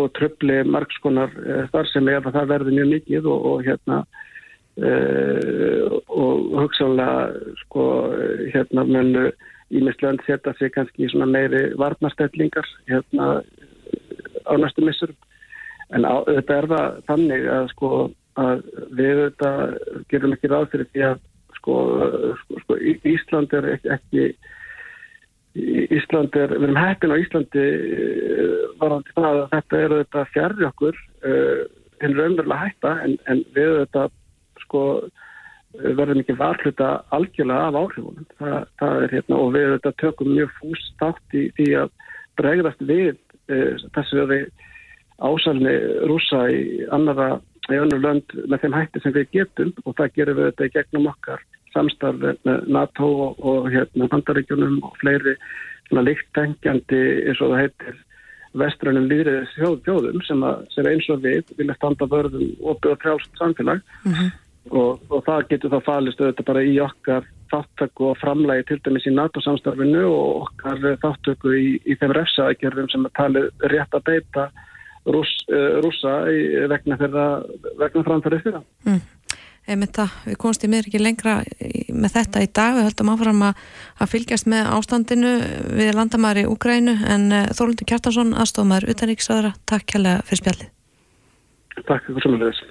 og 0.00 0.06
tröfli 0.18 0.62
margskonar 0.66 1.30
þar 1.72 1.90
sem 1.92 2.08
ef 2.10 2.26
það 2.26 2.48
verður 2.50 2.78
mjög 2.78 2.88
mikið 2.92 3.28
og, 3.30 3.44
og 3.50 3.66
hérna 3.66 4.00
uh, 4.82 5.84
og 6.10 6.56
hugsanlega 6.58 7.52
sko 7.62 7.84
hérna 8.54 8.86
munu 8.88 9.28
ímislönd 9.74 10.24
setja 10.26 10.54
sig 10.58 10.72
kannski 10.74 11.06
í 11.06 11.12
svona 11.12 11.30
meiri 11.30 11.70
varnastellingar 11.78 12.66
hérna 12.90 13.28
á 14.44 14.52
næstu 14.58 14.84
missurum 14.84 15.16
en 15.94 16.04
á, 16.04 16.14
þetta 16.26 16.58
er 16.58 16.68
það 16.72 16.98
þannig 17.08 17.46
að 17.54 17.70
sko 17.74 17.90
að 18.40 18.64
við 18.98 19.20
þetta 19.22 19.50
gerum 20.10 20.34
ekki 20.34 20.50
ráð 20.50 20.68
fyrir 20.72 20.90
því 20.92 21.06
að 21.08 21.22
sko, 21.58 21.76
sko, 22.42 22.60
sko 22.64 22.78
Ísland 23.14 23.54
er 23.56 23.70
ekki, 23.76 23.92
ekki 23.94 24.24
Ísland 25.54 26.34
er, 26.34 26.50
við 26.50 26.66
erum 26.66 26.78
hættin 26.80 27.14
á 27.14 27.22
Íslandi 27.22 27.64
varandi 28.80 29.14
það 29.14 29.28
að 29.30 29.44
þetta 29.52 29.82
eru 29.86 29.98
þetta 30.02 30.24
fjærri 30.32 30.66
okkur 30.66 30.96
hinn 32.02 32.16
raunverulega 32.18 32.64
hætta 32.64 32.94
en, 33.04 33.14
en 33.30 33.44
við 33.54 33.76
þetta 33.84 34.08
sko 34.64 34.82
verðum 35.74 36.22
ekki 36.22 36.36
varhluta 36.38 36.90
algjörlega 37.14 37.68
af 37.68 37.78
áhrifunum. 37.78 38.26
Það, 38.38 38.58
það 38.80 39.06
er 39.06 39.14
hérna 39.16 39.40
og 39.42 39.54
við 39.54 39.70
þetta 39.76 39.94
tökum 40.02 40.34
mjög 40.34 40.52
fús 40.58 40.84
státt 40.92 41.38
í 41.38 41.46
því 41.56 41.70
að 41.82 41.96
bregðast 42.38 42.84
við 42.86 43.16
e, 43.50 43.58
þessu 43.96 44.26
við 44.30 44.46
ásalni 45.24 45.74
rúsa 46.10 46.44
í 46.50 46.62
annara 46.94 47.36
í 47.72 47.80
önnur 47.80 48.02
lönd 48.02 48.34
með 48.50 48.64
þeim 48.64 48.76
hætti 48.76 49.02
sem 49.02 49.14
við 49.14 49.30
getum 49.32 49.72
og 49.84 49.96
það 49.98 50.14
gerum 50.18 50.38
við 50.38 50.48
þetta 50.50 50.66
í 50.66 50.74
gegnum 50.74 51.10
okkar 51.14 51.44
samstarf 51.74 52.40
með 52.46 52.66
NATO 52.72 53.10
og, 53.26 53.44
og 53.44 53.70
hérna 53.72 54.08
Pandaríkjunum 54.12 54.80
og 54.86 54.96
fleiri 55.02 55.36
svona 55.88 56.06
líktengjandi 56.08 57.02
eins 57.28 57.42
og 57.44 57.52
það 57.52 57.62
heitir 57.64 58.02
vestrænum 58.58 59.08
líðriðis 59.10 59.54
þjóðum 59.58 60.22
sem, 60.26 60.42
að, 60.46 60.64
sem 60.74 60.88
eins 60.88 61.06
og 61.10 61.22
við 61.24 61.54
vilja 61.58 61.76
standa 61.78 62.08
vörðum 62.10 62.50
og 62.62 62.80
byrja 62.82 63.00
frjálst 63.02 63.40
samfélag 63.40 63.80
mm 64.04 64.12
-hmm. 64.12 64.28
og, 64.70 65.00
og 65.10 65.24
það 65.26 65.48
getur 65.50 65.74
þá 65.74 65.80
falist 65.88 66.20
auðvitað 66.20 66.50
bara 66.50 66.62
í 66.62 66.76
okkar 66.80 67.26
þáttöku 67.52 68.10
og 68.10 68.20
framlægi 68.22 68.68
til 68.68 68.80
dæmis 68.84 69.06
í 69.06 69.14
NATO 69.14 69.40
samstarfinu 69.40 70.04
og 70.06 70.44
okkar 70.44 70.78
þáttöku 71.02 71.56
í, 71.58 71.66
í 71.84 71.96
þeim 71.98 72.14
refsaðgerðum 72.14 72.88
sem 72.90 73.04
er 73.04 73.16
talið 73.18 73.50
rétt 73.74 73.94
að 73.94 74.06
beita 74.10 74.50
rús, 75.04 75.32
rúsa 75.84 76.14
í, 76.32 76.40
vegna, 76.70 76.96
vegna 77.76 78.06
framfærið 78.06 78.42
fyrir 78.42 78.56
það. 78.58 78.66
Mm 78.86 79.13
það, 79.64 80.14
við 80.26 80.38
komumst 80.40 80.64
í 80.64 80.70
miður 80.70 80.88
ekki 80.90 81.00
lengra 81.00 81.34
með 81.94 82.14
þetta 82.18 82.42
í 82.44 82.48
dag, 82.52 82.76
við 82.76 82.88
höldum 82.88 83.12
áfram 83.14 83.42
að, 83.48 83.64
að 83.98 84.12
fylgjast 84.12 84.48
með 84.50 84.70
ástandinu 84.76 85.34
við 85.78 85.92
landamæri 85.96 86.44
í 86.44 86.48
Úgrænu 86.50 86.96
en 87.08 87.28
uh, 87.32 87.44
Þóruldur 87.56 87.88
Kjartarsson, 87.88 88.34
aðstofmaður 88.36 88.90
utanríksaðara 88.94 89.54
takk 89.64 89.86
kærlega 89.94 90.24
fyrir 90.28 90.42
spjalli 90.42 90.70
Takk 91.88 92.08
fyrir 92.08 92.26
samanleðis 92.26 92.64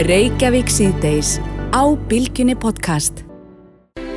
Reykjavík 0.00 0.70
síðdeis 0.72 1.34
á 1.76 1.84
Bilginni 2.08 2.56
podcast. 2.56 3.26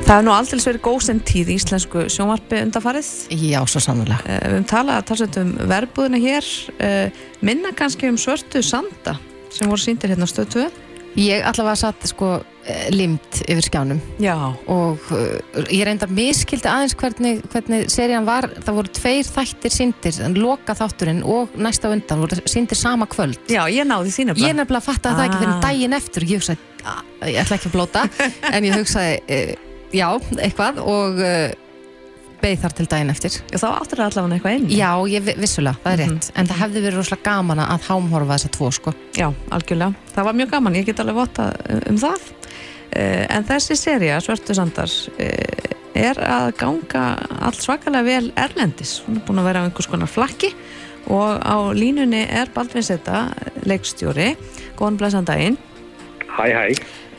Það 0.03 0.15
er 0.15 0.23
nú 0.23 0.31
aldrei 0.35 0.61
verið 0.63 0.83
góðsend 0.83 1.25
tíð 1.27 1.51
í 1.51 1.57
íslensku 1.59 2.05
sjónvarpi 2.11 2.61
undafarið 2.63 3.11
Já, 3.39 3.59
svo 3.67 3.81
sannlega 3.83 4.17
uh, 4.23 4.39
Við 4.39 4.55
höfum 4.55 4.65
talað 4.71 5.01
að 5.01 5.05
tala 5.11 5.27
um 5.43 5.53
verbúðina 5.71 6.23
hér. 6.23 6.49
Uh, 6.79 7.21
minna 7.43 7.75
kannski 7.75 8.07
um 8.11 8.19
svörtu 8.19 8.63
sanda 8.63 9.17
sem 9.53 9.69
voru 9.69 9.83
síndir 9.83 10.11
hérna 10.11 10.27
stöðtöðu 10.29 10.71
Ég 11.19 11.45
allavega 11.45 11.77
satt 11.77 12.07
sko 12.09 12.39
limt 12.93 13.41
yfir 13.43 13.65
skjánum. 13.65 13.99
Já. 14.23 14.35
og 14.71 15.01
uh, 15.11 15.63
ég 15.67 15.83
reyndar 15.87 16.11
miskildi 16.13 16.69
aðeins 16.69 16.95
hvernig, 16.99 17.41
hvernig 17.51 17.89
serían 17.91 18.27
var, 18.27 18.47
það 18.63 18.77
voru 18.79 18.93
tveir 18.95 19.27
þættir 19.27 19.73
sindir, 19.73 20.19
loka 20.39 20.75
þátturinn 20.77 21.23
og 21.27 21.57
næsta 21.59 21.91
undan 21.91 22.23
voru 22.23 22.39
sindir 22.49 22.79
sama 22.79 23.07
kvöld. 23.11 23.41
Já, 23.51 23.65
ég 23.67 23.87
náði 23.89 24.13
nefnilega. 24.13 24.47
Ég 24.47 24.55
nefnilega 24.57 24.85
fatt 24.85 25.09
að 25.09 25.11
ah. 25.11 25.17
það 25.19 25.27
ekki 25.27 25.41
fyrir 25.43 25.59
daginn 25.67 25.97
eftir 25.99 26.27
ég 26.29 26.41
hugsaði, 26.41 26.71
ég 27.33 27.41
ætla 27.43 27.59
ekki 27.59 27.71
að 27.71 27.75
blóta. 27.75 28.05
En 28.53 28.69
ég 28.69 28.79
hugsaði, 28.79 29.19
uh, 29.27 29.75
já, 29.91 30.07
eitthvað. 30.39 30.81
Og 30.87 31.19
uh, 31.19 31.62
beigð 32.43 32.63
þar 32.65 32.75
til 32.77 32.85
daginn 32.91 33.13
eftir. 33.13 33.35
Já, 33.51 33.57
þá 33.61 33.67
áttur 33.71 34.01
það 34.01 34.09
allavega 34.09 34.37
eitthvað 34.37 34.55
einn 34.57 34.71
Já, 34.73 34.89
ég, 35.13 35.27
vissulega, 35.39 35.79
það 35.83 35.93
er 35.93 36.01
rétt. 36.01 36.13
Mm 36.13 36.19
-hmm. 36.19 36.37
en 36.39 36.49
það 36.51 36.61
hefði 36.63 36.83
verið 36.85 36.99
rosalega 36.99 37.29
gaman 37.29 37.63
að 37.63 37.87
hámhorfa 37.89 38.33
þessa 38.33 38.53
tvo 38.57 38.71
sko. 38.71 38.93
Já, 39.17 39.27
algjörlega, 39.49 39.93
það 40.15 40.27
var 40.29 40.39
mjög 40.39 40.49
gaman. 40.55 40.75
Ég 40.75 40.85
get 40.85 40.99
alveg 40.99 41.15
vota 41.15 41.51
um 41.89 41.97
það. 41.97 42.31
Uh, 42.93 43.25
en 43.35 43.45
þessi 43.47 43.75
seria, 43.75 44.19
Svörtu 44.21 44.53
Sandar 44.53 44.91
uh, 45.17 45.73
er 45.97 46.19
að 46.19 46.51
ganga 46.57 47.03
allt 47.41 47.61
svakalega 47.61 48.03
vel 48.03 48.31
erlendis. 48.35 49.01
Hún 49.07 49.17
er 49.17 49.25
búin 49.25 49.41
að 49.41 49.49
vera 49.49 49.63
á 49.63 49.65
einhvers 49.65 49.89
konar 49.89 50.11
flakki 50.11 50.53
og 51.09 51.41
á 51.41 51.57
línunni 51.73 52.21
er 52.29 52.51
Baldvin 52.53 52.85
Setta 52.85 53.33
leikstjóri, 53.65 54.35
góðan 54.77 54.99
blæsan 55.01 55.25
daginn. 55.25 55.57
Hæ, 56.29 56.45
hæ. 56.53 56.77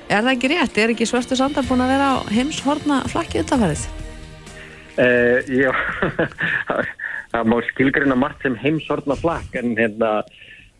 Er 0.08 0.22
það 0.22 0.32
ekki 0.36 0.48
rétt? 0.52 0.78
Er 0.78 0.94
ekki 0.94 1.06
Svörtu 1.08 1.36
Sandar 1.36 1.66
búin 1.66 1.82
að 1.82 1.94
vera 1.96 2.08
á 2.12 2.16
heimshorna 2.30 3.02
flakki 3.10 3.42
utanfærið? 3.42 4.03
Uh, 4.94 5.42
já, 5.50 5.72
það 7.34 7.48
má 7.50 7.56
skilgrina 7.66 8.16
margt 8.18 8.44
sem 8.44 8.54
heimsortna 8.62 9.16
flakk 9.18 9.56
en, 9.58 9.72
hérna, 9.74 10.20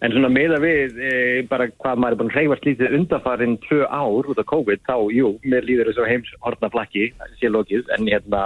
en 0.07 0.15
svona 0.15 0.31
meða 0.31 0.61
við 0.63 1.01
e, 1.03 1.15
bara 1.51 1.67
hvað 1.73 1.99
maður 1.99 2.15
er 2.15 2.21
búin 2.21 2.31
að 2.31 2.37
hreyfast 2.37 2.69
lítið 2.69 2.95
undarfarinn 3.01 3.57
tvö 3.65 3.81
ár 3.89 4.29
út 4.31 4.39
af 4.39 4.47
COVID 4.53 4.85
þá, 4.87 4.95
jú, 5.17 5.33
mér 5.43 5.67
líður 5.67 5.91
þessu 5.91 6.07
heimsortna 6.07 6.71
flakki, 6.71 7.09
sé 7.41 7.51
lókið, 7.51 7.91
en 7.97 8.07
hérna 8.07 8.45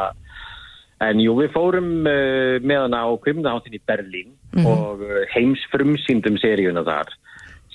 en 1.05 1.21
jú, 1.21 1.37
við 1.43 1.53
fórum 1.53 1.91
uh, 2.09 2.57
meðan 2.65 2.97
á 2.97 3.05
kvimnaháttin 3.27 3.77
í 3.77 3.83
Berlín 3.85 4.33
mm 4.57 4.65
-hmm. 4.65 4.73
og 4.73 5.05
heimsfrumsýndum 5.35 6.41
seríuna 6.41 6.87
þar 6.89 7.13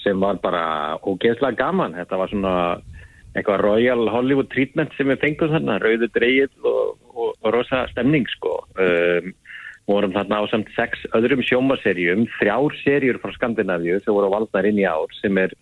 sem 0.02 0.20
var 0.20 0.42
bara 0.42 0.98
ógeðslega 1.06 1.62
gaman, 1.62 1.94
þetta 1.94 2.18
var 2.18 2.34
svona 2.34 2.56
eitthvað 3.38 3.62
Royal 3.62 4.10
Hollywood 4.10 4.50
treatment 4.50 4.92
sem 4.98 5.08
við 5.14 5.22
fengum 5.22 5.54
þarna, 5.54 5.80
rauðu 5.82 6.10
dreyið 6.10 6.52
og 6.66 6.98
og, 7.14 7.34
og 7.42 7.54
rosa 7.56 7.86
stemning 7.92 8.28
sko. 8.32 8.60
Um, 8.78 9.34
vorum 9.90 10.14
þarna 10.16 10.40
á 10.40 10.44
samt 10.52 10.70
sex 10.78 11.04
öðrum 11.18 11.44
sjómaserjum, 11.44 12.26
þrjár 12.40 12.76
serjur 12.84 13.20
frá 13.20 13.34
Skandinavíu 13.36 14.00
sem 14.00 14.16
voru 14.16 14.32
valdnar 14.32 14.68
inn 14.70 14.80
í 14.80 14.88
ár 14.88 15.12
sem 15.20 15.38
er 15.42 15.56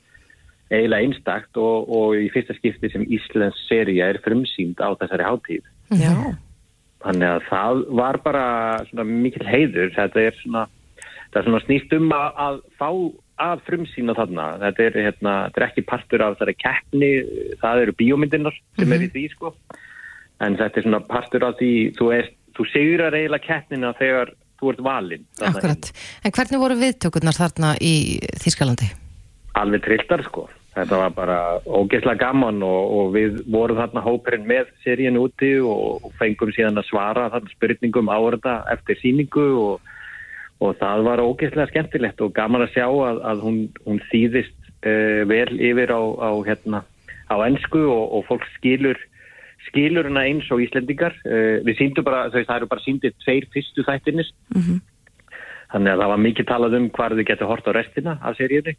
eiginlega 0.71 1.07
einstakt 1.07 1.57
og, 1.59 1.89
og 1.89 2.19
í 2.19 2.29
fyrsta 2.31 2.55
skipti 2.57 2.91
sem 2.93 3.07
Íslands 3.11 3.59
serja 3.67 4.11
er 4.11 4.21
frumsýnd 4.23 4.79
á 4.79 4.93
þessari 5.01 5.25
háttíð 5.27 5.65
Já. 5.99 6.13
þannig 7.03 7.27
að 7.31 7.49
það 7.49 7.81
var 8.01 8.21
bara 8.23 8.45
svona 8.91 9.07
mikil 9.09 9.43
heiður. 9.47 9.91
Þetta 9.97 10.23
er 10.29 10.39
svona, 10.39 10.63
er 11.33 11.47
svona 11.47 11.63
snýst 11.65 11.97
um 11.97 12.13
að, 12.15 12.39
að 12.45 12.61
fá 12.79 12.89
að 13.41 13.63
frumsýna 13.67 14.15
þarna. 14.15 14.47
Þetta 14.61 14.85
er, 14.85 14.97
hérna, 15.07 15.35
þetta 15.49 15.61
er 15.61 15.67
ekki 15.67 15.87
partur 15.89 16.23
af 16.23 16.35
þessari 16.35 16.57
keppni. 16.61 17.11
Það 17.63 17.85
eru 17.87 17.97
bíómyndinar 17.97 18.55
sem 18.55 18.85
mm 18.85 18.91
-hmm. 18.91 18.99
er 18.99 19.07
í 19.07 19.11
því 19.15 19.25
sko 19.33 19.55
en 20.41 20.57
þetta 20.59 20.79
er 20.79 20.87
svona 20.87 21.01
partur 21.07 21.45
af 21.47 21.59
því 21.59 21.73
þú, 21.97 22.07
er, 22.17 22.31
þú 22.57 22.67
segurar 22.71 23.17
eiginlega 23.17 23.47
keppnina 23.47 23.93
þegar 23.99 24.33
þú 24.61 24.71
ert 24.71 24.81
valinn. 24.85 25.27
Akkurat, 25.41 25.91
en 26.21 26.33
hvernig 26.37 26.61
voru 26.61 26.79
viðtökurnar 26.79 27.37
þarna 27.37 27.75
í 27.81 27.93
Þýskalandi? 28.41 28.89
Alveg 29.57 29.83
trilltar 29.85 30.23
sko, 30.25 30.45
þetta 30.75 30.99
var 31.01 31.15
bara 31.15 31.37
ógeðslega 31.65 32.21
gaman 32.21 32.61
og, 32.65 32.93
og 32.97 33.15
við 33.15 33.41
vorum 33.51 33.81
þarna 33.81 34.05
hóperinn 34.05 34.47
með 34.47 34.69
seríin 34.85 35.19
úti 35.19 35.55
og, 35.59 36.05
og 36.05 36.13
fengum 36.21 36.53
síðan 36.55 36.79
að 36.79 36.89
svara 36.91 37.29
þarna 37.33 37.55
spurningum 37.55 38.13
áverða 38.13 38.61
eftir 38.75 39.01
síningu 39.01 39.47
og, 39.59 39.91
og 40.61 40.77
það 40.79 41.05
var 41.09 41.25
ógeðslega 41.25 41.73
skemmtilegt 41.73 42.23
og 42.23 42.33
gaman 42.37 42.67
að 42.67 42.75
sjá 42.77 42.87
að, 42.87 43.21
að 43.33 43.45
hún, 43.47 43.61
hún 43.89 44.01
þýðist 44.13 44.57
uh, 44.85 45.21
vel 45.29 45.49
yfir 45.57 45.91
á, 45.91 46.01
á, 46.21 46.31
hérna, 46.47 46.85
á 47.27 47.35
ennsku 47.49 47.81
og 47.91 48.29
fólk 48.29 48.45
skilur 48.55 49.01
skilur 49.67 50.07
hana 50.09 50.25
eins 50.27 50.47
og 50.51 50.63
Íslendingar 50.63 51.15
uh, 51.25 51.59
við 51.65 51.77
síndum 51.79 52.07
bara, 52.07 52.29
þau 52.31 52.41
það 52.41 52.55
eru 52.57 52.71
bara 52.71 52.85
síndið 52.85 53.17
tveir 53.23 53.47
fyrstu 53.53 53.85
þættinist 53.87 54.35
mm 54.55 54.61
-hmm. 54.61 54.79
þannig 55.73 55.93
að 55.93 56.01
það 56.01 56.11
var 56.13 56.25
mikið 56.27 56.49
talað 56.49 56.77
um 56.79 56.89
hvað 56.89 57.17
þau 57.17 57.29
getur 57.29 57.51
hort 57.51 57.69
á 57.69 57.71
restina 57.77 58.17
af 58.21 58.37
seríunni. 58.37 58.75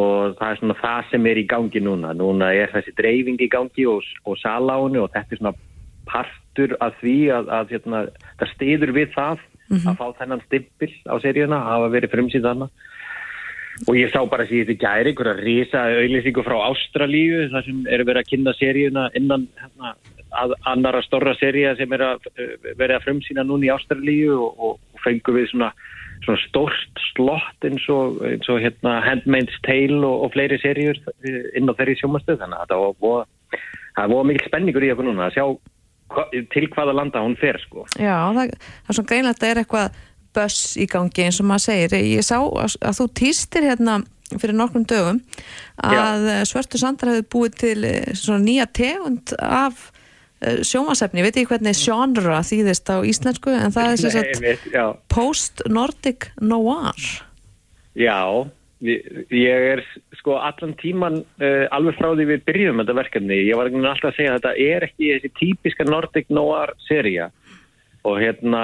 Og 0.00 0.36
það 0.38 0.50
er 0.50 0.58
svona 0.58 0.74
það 0.80 1.10
sem 1.10 1.26
er 1.26 1.38
í 1.38 1.46
gangi 1.50 1.80
núna. 1.82 2.12
Núna 2.14 2.52
er 2.54 2.70
þessi 2.70 2.92
dreifing 2.96 3.40
í 3.42 3.48
gangi 3.50 3.86
og, 3.90 4.02
og 4.24 4.38
salánu 4.38 5.02
og 5.02 5.10
þetta 5.12 5.34
er 5.34 5.38
svona 5.38 5.54
partur 6.06 6.76
af 6.80 6.94
því 7.00 7.16
að, 7.34 7.50
að 7.50 7.72
hérna, 7.74 8.06
það 8.38 8.52
stiður 8.54 8.92
við 8.92 9.08
það 9.14 9.42
að 9.70 9.98
fá 9.98 10.06
þennan 10.18 10.42
stimpil 10.46 10.92
á 11.06 11.14
seríuna 11.22 11.58
að 11.58 11.68
hafa 11.70 11.90
verið 11.94 12.12
frumsýnd 12.14 12.48
hana 12.48 12.68
og 13.88 13.96
ég 13.96 14.10
sá 14.12 14.20
bara 14.28 14.46
síðan 14.48 14.74
í 14.74 14.78
gæri 14.80 15.12
einhverja 15.12 15.36
risa 15.40 15.84
auðlýsingu 15.88 16.44
frá 16.44 16.56
Ástralíu 16.66 17.46
þar 17.52 17.66
sem 17.66 17.78
eru 17.88 18.06
verið 18.08 18.22
að 18.22 18.30
kynna 18.32 18.54
seríuna 18.58 19.06
innan 19.18 19.46
hérna, 19.60 19.94
að, 20.42 20.54
annara 20.72 21.00
storra 21.06 21.34
seríja 21.38 21.72
sem 21.78 21.92
er 21.96 22.04
að 22.10 22.28
uh, 22.34 22.52
verið 22.74 22.98
að 22.98 23.06
frumsýna 23.06 23.46
núna 23.46 23.68
í 23.68 23.72
Ástralíu 23.74 24.36
og, 24.36 24.60
og, 24.68 24.78
fengu 25.00 25.32
við 25.32 25.48
svona, 25.48 25.70
svona 26.26 26.42
stórt 26.42 27.04
slott 27.14 27.64
eins 27.64 27.86
og, 27.88 28.20
eins 28.28 28.48
og 28.52 28.60
hérna, 28.60 28.98
Handmaid's 29.06 29.56
Tale 29.64 30.02
og, 30.04 30.26
og 30.26 30.34
fleiri 30.36 30.60
seríur 30.60 31.00
uh, 31.00 31.42
inn 31.56 31.70
á 31.70 31.76
þeirri 31.78 31.96
sjómastöð 32.02 32.42
þannig 32.44 32.64
að 32.64 32.74
það 32.76 34.16
var, 34.18 34.24
mikil 34.28 34.48
spenningur 34.50 34.84
í 34.84 34.92
okkur 34.92 35.08
núna 35.08 35.30
að 35.30 35.38
sjá 35.38 35.46
til 36.50 36.66
hvaða 36.74 36.94
landa 36.96 37.22
hún 37.22 37.36
fer 37.38 37.56
sko. 37.62 37.84
Já, 37.94 38.16
það, 38.34 38.50
það 38.50 38.90
er 38.90 38.96
svona 38.96 39.10
greinlega 39.12 39.36
að 39.36 39.42
það 39.42 39.52
er 39.52 39.60
eitthvað 39.62 39.98
böss 40.36 40.76
í 40.80 40.86
gangi 40.90 41.26
eins 41.26 41.40
og 41.42 41.48
maður 41.50 41.66
segir. 41.68 41.96
Ég 42.16 42.26
sá 42.26 42.38
að, 42.40 42.76
að 42.80 42.98
þú 43.00 43.06
týstir 43.20 43.66
hérna 43.66 44.00
fyrir 44.38 44.54
nokkrum 44.54 44.84
dögum 44.86 45.22
að 45.82 46.28
Já. 46.28 46.42
Svörtu 46.50 46.78
Sandra 46.80 47.16
hefði 47.16 47.26
búið 47.32 47.56
til 47.64 47.78
eh, 47.88 48.28
nýja 48.44 48.68
tegund 48.76 49.34
af 49.40 49.88
uh, 50.44 50.60
sjómasefni. 50.66 51.22
Ég 51.22 51.28
veit 51.28 51.40
ekki 51.40 51.50
hvernig 51.54 51.80
genre 51.80 52.38
þýðist 52.46 52.92
á 52.92 52.96
íslensku 53.06 53.56
en 53.56 53.74
það 53.74 54.06
er 54.22 54.62
já. 54.70 54.86
post-nordic 55.12 56.30
noir. 56.38 57.10
Já, 57.98 58.46
ég 58.80 59.66
er 59.74 59.82
sko 60.20 60.38
allan 60.38 60.76
tíman 60.80 61.20
uh, 61.42 61.66
alveg 61.74 61.98
frá 61.98 62.12
því 62.14 62.28
við 62.30 62.46
byrjum 62.46 62.82
þetta 62.84 62.98
verkefni. 63.00 63.42
Ég 63.48 63.58
var 63.58 63.72
alltaf 63.72 64.12
að 64.12 64.18
segja 64.20 64.36
að 64.36 64.40
þetta 64.40 64.54
er 64.76 64.88
ekki 64.88 65.12
þessi 65.16 65.34
típiska 65.40 65.86
Nordic 65.88 66.30
Noir 66.32 66.76
seria 66.86 67.30
og 68.06 68.20
hérna 68.22 68.62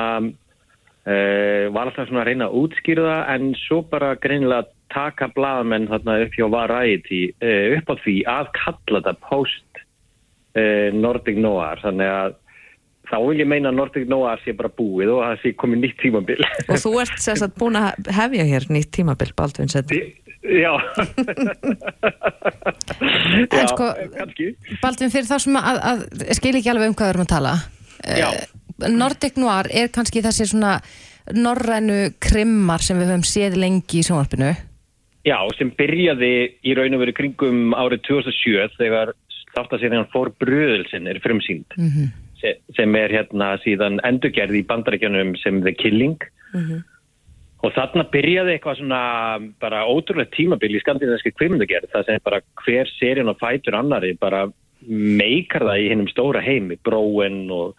uh, 1.06 1.66
var 1.74 1.90
alltaf 1.90 2.08
svona 2.08 2.24
að 2.24 2.30
reyna 2.30 2.48
að 2.48 2.56
útskýra 2.62 3.06
það 3.10 3.34
en 3.34 3.52
svo 3.66 3.82
bara 3.90 4.14
greinilega 4.22 4.70
taka 4.94 5.28
blaðamenn 5.34 5.88
þarna 5.90 6.18
upp 6.24 6.34
hjá 6.38 6.46
Variety 6.52 7.22
uh, 7.42 7.76
upp 7.78 7.92
á 7.92 7.94
því 8.04 8.16
að 8.30 8.50
kalla 8.58 9.00
þetta 9.00 9.14
post 9.28 9.80
uh, 9.82 10.88
Nordic 10.94 11.40
Noir 11.42 11.82
þannig 11.84 12.12
að 12.12 12.36
þá 13.06 13.16
vil 13.22 13.40
ég 13.40 13.50
meina 13.50 13.70
að 13.70 13.78
Nordic 13.80 14.06
Noir 14.10 14.42
sé 14.42 14.54
bara 14.58 14.70
búið 14.74 15.12
og 15.14 15.22
að 15.22 15.32
það 15.32 15.42
sé 15.42 15.54
komið 15.62 15.82
nýtt 15.84 15.98
tímabil. 16.02 16.38
Og 16.66 16.80
þú 16.82 16.94
ert 17.02 17.20
sem 17.22 17.38
sagt 17.38 17.58
búin 17.60 17.78
að 17.78 18.10
hefja 18.16 18.46
hér 18.48 18.66
nýtt 18.74 18.90
tímabil, 18.96 19.30
Baldvin 19.38 19.70
Sett. 19.70 19.92
Já. 20.46 20.72
En 23.46 23.70
sko. 23.70 23.88
Baldvin, 24.82 25.10
fyrir 25.12 25.28
þá 25.28 25.38
sem 25.42 25.58
að, 25.58 25.80
að 25.90 26.04
skil 26.38 26.54
ekki 26.58 26.70
alveg 26.72 26.92
um 26.92 26.98
hvað 26.98 27.08
við 27.08 27.14
erum 27.14 27.26
að 27.26 27.32
tala 27.32 27.54
Já. 28.06 28.28
Nordic 28.78 29.36
Noir 29.40 29.68
er 29.72 29.88
kannski 29.88 30.20
þessi 30.24 30.46
svona 30.50 30.80
norrænu 31.34 32.12
krimmar 32.22 32.82
sem 32.84 32.98
við 33.00 33.08
höfum 33.12 33.24
séð 33.26 33.56
lengi 33.58 34.00
í 34.02 34.04
sjónvarpinu. 34.06 34.52
Já, 35.26 35.38
sem 35.58 35.72
byrjaði 35.74 36.32
í 36.62 36.74
raun 36.78 36.94
og 36.94 37.00
veru 37.02 37.14
kringum 37.16 37.72
árið 37.74 38.04
2007 38.06 38.76
þegar 38.78 39.14
þáttaserían 39.56 40.06
Fór 40.12 40.30
Bröðelsinn 40.38 41.08
er 41.10 41.18
frumsýnd 41.24 41.64
Mhm. 41.78 42.12
se- 42.40 42.58
sem 42.76 42.94
er 42.94 43.08
hérna 43.08 43.56
síðan 43.64 43.98
endurgerð 44.04 44.54
í 44.60 44.66
bandarækjunum 44.66 45.36
sem 45.42 45.62
The 45.62 45.72
Killing. 45.72 46.18
Og 47.64 47.72
þarna 47.72 48.04
byrjaði 48.12 48.52
eitthvað 48.60 48.76
svona 48.78 49.52
bara 49.58 49.82
ótrúlega 49.88 50.30
tímabil 50.30 50.76
í 50.76 50.80
skandinaviski 50.84 51.32
kvimundagerð 51.34 51.90
það 51.90 52.04
sem 52.06 52.20
bara 52.22 52.40
hver 52.64 52.86
serían 53.00 53.28
og 53.32 53.38
fætur 53.40 53.74
annari 53.74 54.12
bara 54.20 54.46
meikar 54.86 55.62
það 55.64 55.80
í 55.80 55.88
hinnum 55.90 56.08
stóra 56.12 56.42
heimi, 56.44 56.76
bróen 56.84 57.50
og, 57.50 57.74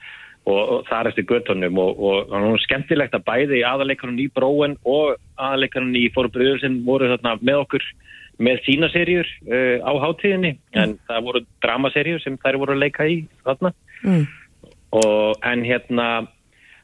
og, 0.47 0.83
þar 0.87 1.11
eftir 1.11 1.27
göttunum 1.27 1.79
og, 1.81 1.97
og, 1.99 2.19
og 2.27 2.33
það 2.33 2.47
var 2.47 2.63
skemmtilegt 2.63 3.17
að 3.17 3.25
bæði 3.27 3.63
aðaleikarinn 3.67 4.21
í 4.23 4.29
bróen 4.33 4.77
og 4.87 5.17
aðaleikarinn 5.35 5.97
í 5.99 6.07
fórbröður 6.15 6.61
sem 6.63 6.79
voru 6.87 7.11
þarna 7.13 7.35
með 7.41 7.63
okkur 7.65 7.87
með 8.43 8.63
sína 8.67 8.89
serjur 8.93 9.27
uh, 9.49 9.77
á 9.81 9.91
hátíðinni. 10.03 10.55
En 10.77 10.97
það 11.09 11.27
voru 11.27 11.43
dramaserjur 11.65 12.23
sem 12.23 12.39
þær 12.43 12.59
voru 12.61 12.77
að 12.77 12.83
leika 12.85 13.07
í 13.09 13.21
þarna. 13.45 13.73
Mm. 14.05 14.27
og 14.93 15.41
en 15.43 15.63
hérna 15.65 16.07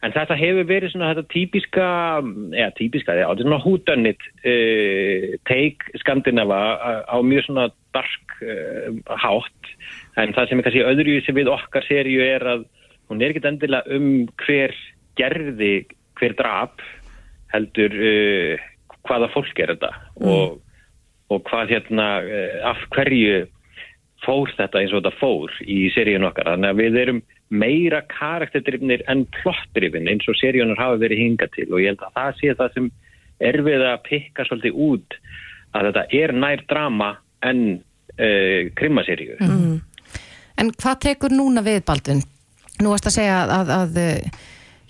en 0.03 0.11
þetta 0.11 0.35
hefur 0.35 0.65
verið 0.67 0.91
svona 0.91 1.11
þetta 1.13 1.29
típiska 1.31 1.85
eða 2.57 2.71
típiska, 2.79 3.13
þetta 3.15 3.27
er 3.29 3.45
svona 3.45 3.59
húdönnit 3.63 4.25
uh, 4.41 5.27
take 5.47 6.01
Skandinava 6.01 6.59
á, 6.73 6.91
á 7.05 7.17
mjög 7.23 7.45
svona 7.47 7.67
dark 7.95 8.37
uh, 8.41 8.89
hátt. 9.23 9.73
En 10.19 10.33
það 10.35 10.49
sem 10.49 10.59
er 10.59 10.67
kannski 10.67 10.87
öðruvísi 10.89 11.37
við 11.37 11.53
okkar 11.53 11.85
seríu 11.87 12.25
er 12.25 12.43
að 12.57 12.65
hún 13.13 13.23
er 13.23 13.33
ekkit 13.33 13.49
endilega 13.49 13.97
um 13.97 14.27
hver 14.43 14.75
gerði 15.19 15.73
hver 16.19 16.35
drap 16.39 16.83
heldur 17.53 17.93
uh, 17.93 18.69
hvaða 19.07 19.29
fólk 19.33 19.59
er 19.61 19.75
þetta 19.75 19.91
og, 20.23 20.59
og 21.33 21.43
hvað 21.49 21.75
hérna 21.75 22.07
uh, 22.25 22.57
af 22.73 22.81
hverju 22.95 23.45
fór 24.23 24.51
þetta 24.57 24.79
eins 24.79 24.93
og 24.93 25.03
þetta 25.03 25.19
fór 25.19 25.55
í 25.67 25.79
seríun 25.93 26.27
okkar 26.27 26.53
þannig 26.53 26.71
að 26.71 26.81
við 26.81 26.99
erum 27.03 27.23
meira 27.53 28.01
karakterdrifnir 28.09 29.03
en 29.11 29.25
plottdrifin 29.39 30.09
eins 30.09 30.27
og 30.31 30.37
seríunar 30.39 30.79
hafa 30.79 31.01
verið 31.01 31.25
hinga 31.25 31.49
til 31.53 31.67
og 31.69 31.83
ég 31.83 31.93
held 31.93 32.05
að 32.07 32.15
það 32.17 32.37
sé 32.39 32.53
það 32.59 32.77
sem 32.77 32.91
er 33.43 33.59
við 33.65 33.87
að 33.89 34.03
pikka 34.07 34.45
svolítið 34.47 34.79
út 34.87 35.17
að 35.73 35.89
þetta 35.89 36.05
er 36.21 36.35
nær 36.37 36.63
drama 36.69 37.09
en 37.45 37.65
uh, 37.77 38.61
krimmaseríu 38.79 39.39
Mm. 39.43 39.81
En 40.61 40.69
hvað 40.77 40.99
tekur 41.01 41.33
núna 41.33 41.63
við, 41.65 41.81
Baldvin? 41.87 42.21
Nú 42.81 42.89
varst 42.89 43.07
að 43.09 43.17
segja 43.19 43.43
að, 43.43 43.53
að, 43.53 43.73
að 43.77 44.41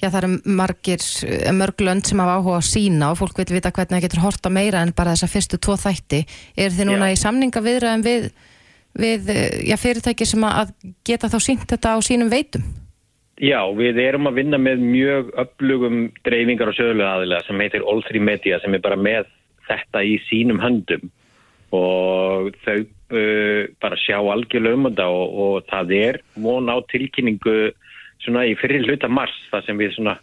já, 0.04 0.10
það 0.10 0.20
eru 0.20 0.56
margir, 0.60 1.06
eh, 1.28 1.52
mörg 1.56 1.84
lönd 1.84 2.08
sem 2.08 2.22
hafa 2.22 2.38
áhuga 2.40 2.60
að 2.60 2.70
sína 2.70 3.12
og 3.12 3.20
fólk 3.20 3.40
vil 3.42 3.58
vita 3.58 3.72
hvernig 3.72 3.98
það 3.98 4.06
getur 4.08 4.24
horta 4.24 4.52
meira 4.54 4.84
en 4.84 4.94
bara 4.96 5.16
þessa 5.16 5.32
fyrstu 5.32 5.60
tvo 5.60 5.78
þætti. 5.80 6.24
Er 6.58 6.72
þið 6.76 6.90
núna 6.90 7.10
Já. 7.10 7.16
í 7.16 7.22
samninga 7.24 7.64
viðræðum 7.64 8.06
við, 8.06 8.30
við 9.00 9.34
eh, 9.34 9.60
já, 9.70 9.76
fyrirtæki 9.80 10.28
sem 10.28 10.48
að 10.48 10.74
geta 11.08 11.32
þá 11.32 11.40
sínt 11.40 11.68
þetta 11.70 11.96
á 11.96 11.98
sínum 12.04 12.32
veitum? 12.34 12.66
Já, 13.42 13.60
við 13.74 13.98
erum 13.98 14.30
að 14.30 14.38
vinna 14.44 14.60
með 14.62 14.84
mjög 14.86 15.32
upplugum 15.42 16.12
dreifingar 16.24 16.70
og 16.70 16.78
sögulega 16.78 17.16
aðilega 17.18 17.48
sem 17.48 17.64
heitir 17.64 17.88
All3 17.90 18.22
Media 18.22 18.60
sem 18.62 18.76
er 18.76 18.84
bara 18.84 19.00
með 19.00 19.32
þetta 19.68 20.04
í 20.06 20.20
sínum 20.28 20.62
höndum 20.62 21.10
og 21.74 22.54
þau 22.62 22.84
uh, 23.14 23.64
bara 23.82 24.00
sjá 24.02 24.18
algjörlega 24.20 24.80
um 24.80 24.90
þetta 24.90 25.08
og, 25.14 25.40
og 25.46 25.72
það 25.72 25.96
er 26.00 26.22
von 26.44 26.70
á 26.70 26.78
tilkynningu 26.92 27.58
svona 28.24 28.46
í 28.50 28.56
fyrir 28.60 28.86
hluta 28.88 29.10
mars 29.12 29.36
þar 29.52 29.66
sem 29.68 29.80
við 29.82 29.96
svona 29.98 30.18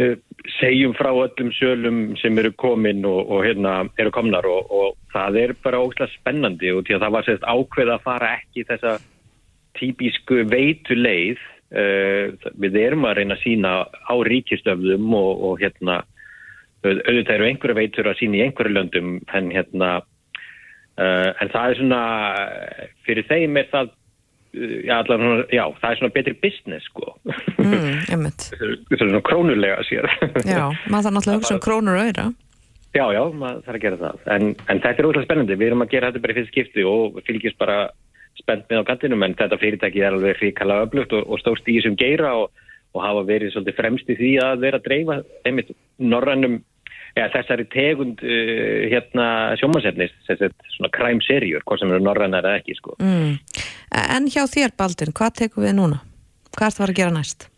uh, 0.00 0.16
segjum 0.58 0.94
frá 0.98 1.10
öllum 1.12 1.52
sölum 1.58 2.02
sem 2.20 2.38
eru 2.42 2.52
komin 2.58 3.04
og, 3.08 3.22
og 3.30 3.46
hérna 3.46 3.78
eru 4.00 4.12
komnar 4.14 4.46
og, 4.48 4.68
og 4.72 4.94
það 5.14 5.40
er 5.46 5.56
bara 5.64 5.82
ógslag 5.84 6.12
spennandi 6.16 6.72
og 6.74 6.84
því 6.86 6.98
að 6.98 7.06
það 7.06 7.16
var 7.16 7.28
sérst 7.28 7.48
ákveð 7.48 7.94
að 7.96 8.06
fara 8.06 8.34
ekki 8.40 8.66
þessa 8.70 8.94
típisku 9.78 10.42
veitu 10.52 10.96
leið 10.98 11.40
uh, 11.72 12.32
við 12.60 12.80
erum 12.86 13.06
að 13.08 13.20
reyna 13.20 13.38
að 13.38 13.44
sína 13.46 13.74
á 13.88 14.14
ríkistöfðum 14.28 15.14
og, 15.16 15.60
hérna 15.62 16.02
auð- 16.82 17.02
auðvitað 17.06 17.36
eru 17.36 17.48
einhverju 17.48 17.78
veitur 17.78 18.10
að 18.10 18.18
sína 18.20 18.40
í 18.40 18.44
einhverju 18.46 18.76
löndum 18.76 19.12
en 19.36 19.52
hérna 19.54 19.92
uh, 20.98 21.30
en 21.40 21.52
það 21.52 21.66
er 21.66 21.80
svona 21.80 22.02
fyrir 23.06 23.28
þeim 23.30 23.58
er 23.60 23.68
það 23.72 23.90
uh, 23.92 24.78
já, 24.86 24.94
allan, 24.98 25.44
já, 25.48 25.64
það 25.80 25.90
er 25.90 26.00
svona 26.00 26.16
betri 26.18 26.38
business 26.44 26.88
sko 26.90 27.16
Mm, 27.62 28.00
er 28.90 28.98
svona 28.98 29.20
krónulega 29.24 29.82
sér 29.86 30.08
Já, 30.42 30.64
maður 30.90 31.04
þarf 31.06 31.14
náttúrulega 31.14 31.32
að 31.32 31.38
hugsa 31.38 31.54
um 31.54 31.62
krónur 31.62 32.00
auðra. 32.00 32.24
Já, 32.92 33.04
já, 33.14 33.22
maður 33.32 33.60
þarf 33.64 33.76
að 33.78 33.84
gera 33.86 33.98
það. 34.00 34.24
En, 34.34 34.48
en 34.68 34.80
þetta 34.84 35.00
er 35.00 35.06
ótrúlega 35.08 35.28
spennandi. 35.28 35.58
Við 35.60 35.70
erum 35.70 35.84
að 35.84 35.92
gera 35.94 36.10
þetta 36.10 36.24
bara 36.24 36.34
í 36.34 36.38
fyrst 36.38 36.52
skipti 36.52 36.84
og 36.88 37.20
fylgjast 37.28 37.60
bara 37.60 37.76
spennt 38.40 38.66
með 38.68 38.82
á 38.84 38.88
kantinum 38.90 39.24
en 39.26 39.36
þetta 39.38 39.60
fyrirtæki 39.60 40.02
er 40.02 40.16
alveg 40.16 40.40
hrikalega 40.40 40.88
öflugt 40.88 41.14
og, 41.16 41.24
og 41.28 41.40
stórt 41.40 41.68
í 41.68 41.78
þessum 41.78 41.96
geira 42.00 42.34
og, 42.40 42.52
og 42.96 43.04
hafa 43.04 43.24
verið 43.28 43.54
svolítið 43.54 43.78
fremst 43.78 44.12
í 44.12 44.18
því 44.18 44.32
að 44.44 44.66
vera 44.66 44.80
að 44.80 44.86
dreifa 44.88 45.18
einmitt 45.48 45.72
norrannum 46.00 46.60
ja, 47.18 47.28
þessari 47.32 47.66
tegund 47.72 48.22
uh, 48.24 48.88
hérna 48.92 49.26
sjómasefnis, 49.60 50.14
svona 50.76 50.92
kræmserjur, 50.94 51.64
hvað 51.66 51.82
sem 51.82 51.94
eru 51.94 52.06
norrannar 52.06 52.46
eða 52.48 52.62
ekki, 52.62 52.78
sko. 52.78 52.96
Mm. 53.02 53.38
En 54.02 54.28
hjá 54.32 54.44
þér, 54.48 54.76
Baldvin, 54.78 55.14
hvað 55.16 55.40
tekum 55.42 55.66
við 55.66 55.76
núna? 55.78 56.02
Hvað 56.52 56.68
ert 56.68 56.78
það 56.78 56.88
að 56.88 57.00
gera 57.00 57.16
næst? 57.16 57.48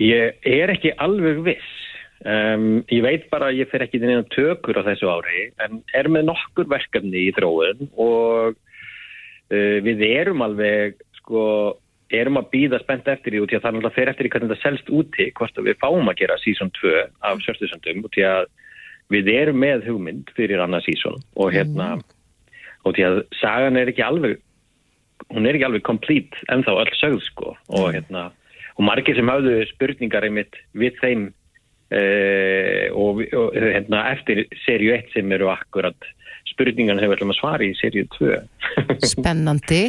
Ég 0.00 0.46
er 0.48 0.72
ekki 0.74 0.94
alveg 1.02 1.42
viss. 1.46 1.72
Um, 2.24 2.80
ég 2.88 3.02
veit 3.04 3.26
bara 3.28 3.50
að 3.50 3.58
ég 3.60 3.68
fer 3.68 3.82
ekki 3.84 3.98
til 4.00 4.08
neina 4.08 4.24
tökur 4.32 4.78
á 4.80 4.86
þessu 4.86 5.10
ári 5.12 5.50
en 5.60 5.82
er 5.92 6.06
með 6.08 6.30
nokkur 6.30 6.70
verkefni 6.72 7.26
í 7.26 7.34
þróun 7.36 7.82
og 8.00 8.54
uh, 8.56 9.76
við 9.84 10.00
erum 10.06 10.40
alveg 10.46 10.96
sko, 11.18 11.42
erum 12.12 12.38
að 12.40 12.50
býða 12.52 12.80
spennt 12.82 13.08
eftir 13.08 13.32
því 13.32 13.40
og 13.42 13.48
því 13.48 13.56
að 13.56 13.62
það 13.62 13.70
er 13.70 13.76
náttúrulega 13.76 13.96
fer 13.98 14.10
eftir 14.12 14.26
því 14.26 14.32
hvernig 14.34 14.50
þetta 14.52 14.66
selst 14.66 14.90
úti 14.92 15.28
hvort 15.38 15.62
við 15.68 15.78
fáum 15.80 16.10
að 16.10 16.18
gera 16.20 16.40
season 16.42 16.72
2 16.80 16.94
af 17.30 17.44
Sjörstusöndum 17.44 18.04
og 18.04 18.12
því 18.14 18.26
að 18.28 18.48
við 19.12 19.30
erum 19.34 19.60
með 19.60 19.86
hugmynd 19.88 20.32
fyrir 20.36 20.62
annað 20.64 20.88
season 20.88 21.20
og 21.36 21.52
hérna 21.54 21.88
og 22.84 22.96
því 22.96 23.06
að 23.08 23.20
sagan 23.40 23.80
er 23.80 23.92
ekki 23.92 24.04
alveg 24.04 24.40
hún 25.32 25.46
er 25.46 25.56
ekki 25.56 25.68
alveg 25.68 25.84
complete 25.86 26.44
ennþá 26.52 26.76
öll 26.82 26.96
sögð 26.98 27.22
sko. 27.28 27.54
Og 27.72 27.94
hérna 27.94 28.28
og 28.74 28.82
margir 28.88 29.16
sem 29.16 29.30
hafðu 29.30 29.60
spurningar 29.70 30.26
einmitt 30.26 30.58
við 30.74 30.98
þeim 31.00 31.28
uh, 31.30 32.86
og, 32.98 33.22
og 33.22 33.54
hérna 33.54 34.08
eftir 34.14 34.44
serju 34.64 34.96
1 34.96 35.14
sem 35.14 35.36
eru 35.36 35.52
akkurat 35.52 36.10
spurningan 36.50 37.00
hefur 37.02 37.16
ætlum 37.16 37.34
að 37.34 37.40
svara 37.40 37.68
í 37.68 37.76
serju 37.78 38.08
2 38.18 38.34
Spennandi. 39.14 39.86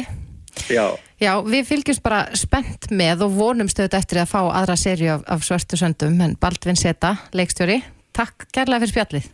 Já, 0.72 0.86
Já, 1.20 1.32
við 1.46 1.62
fylgjumst 1.70 2.02
bara 2.04 2.26
spennt 2.36 2.90
með 2.92 3.22
og 3.24 3.36
vonum 3.38 3.68
stöðut 3.72 3.94
eftir 3.96 4.20
að 4.20 4.32
fá 4.34 4.40
aðra 4.50 4.76
serju 4.76 5.12
af, 5.14 5.22
af 5.32 5.44
svörtu 5.46 5.78
söndum, 5.80 6.18
en 6.20 6.34
Baldvin 6.40 6.76
Seta, 6.76 7.14
leikstjóri, 7.36 7.78
takk 8.16 8.48
kærlega 8.52 8.84
fyrir 8.84 8.92
spjallið. 8.94 9.30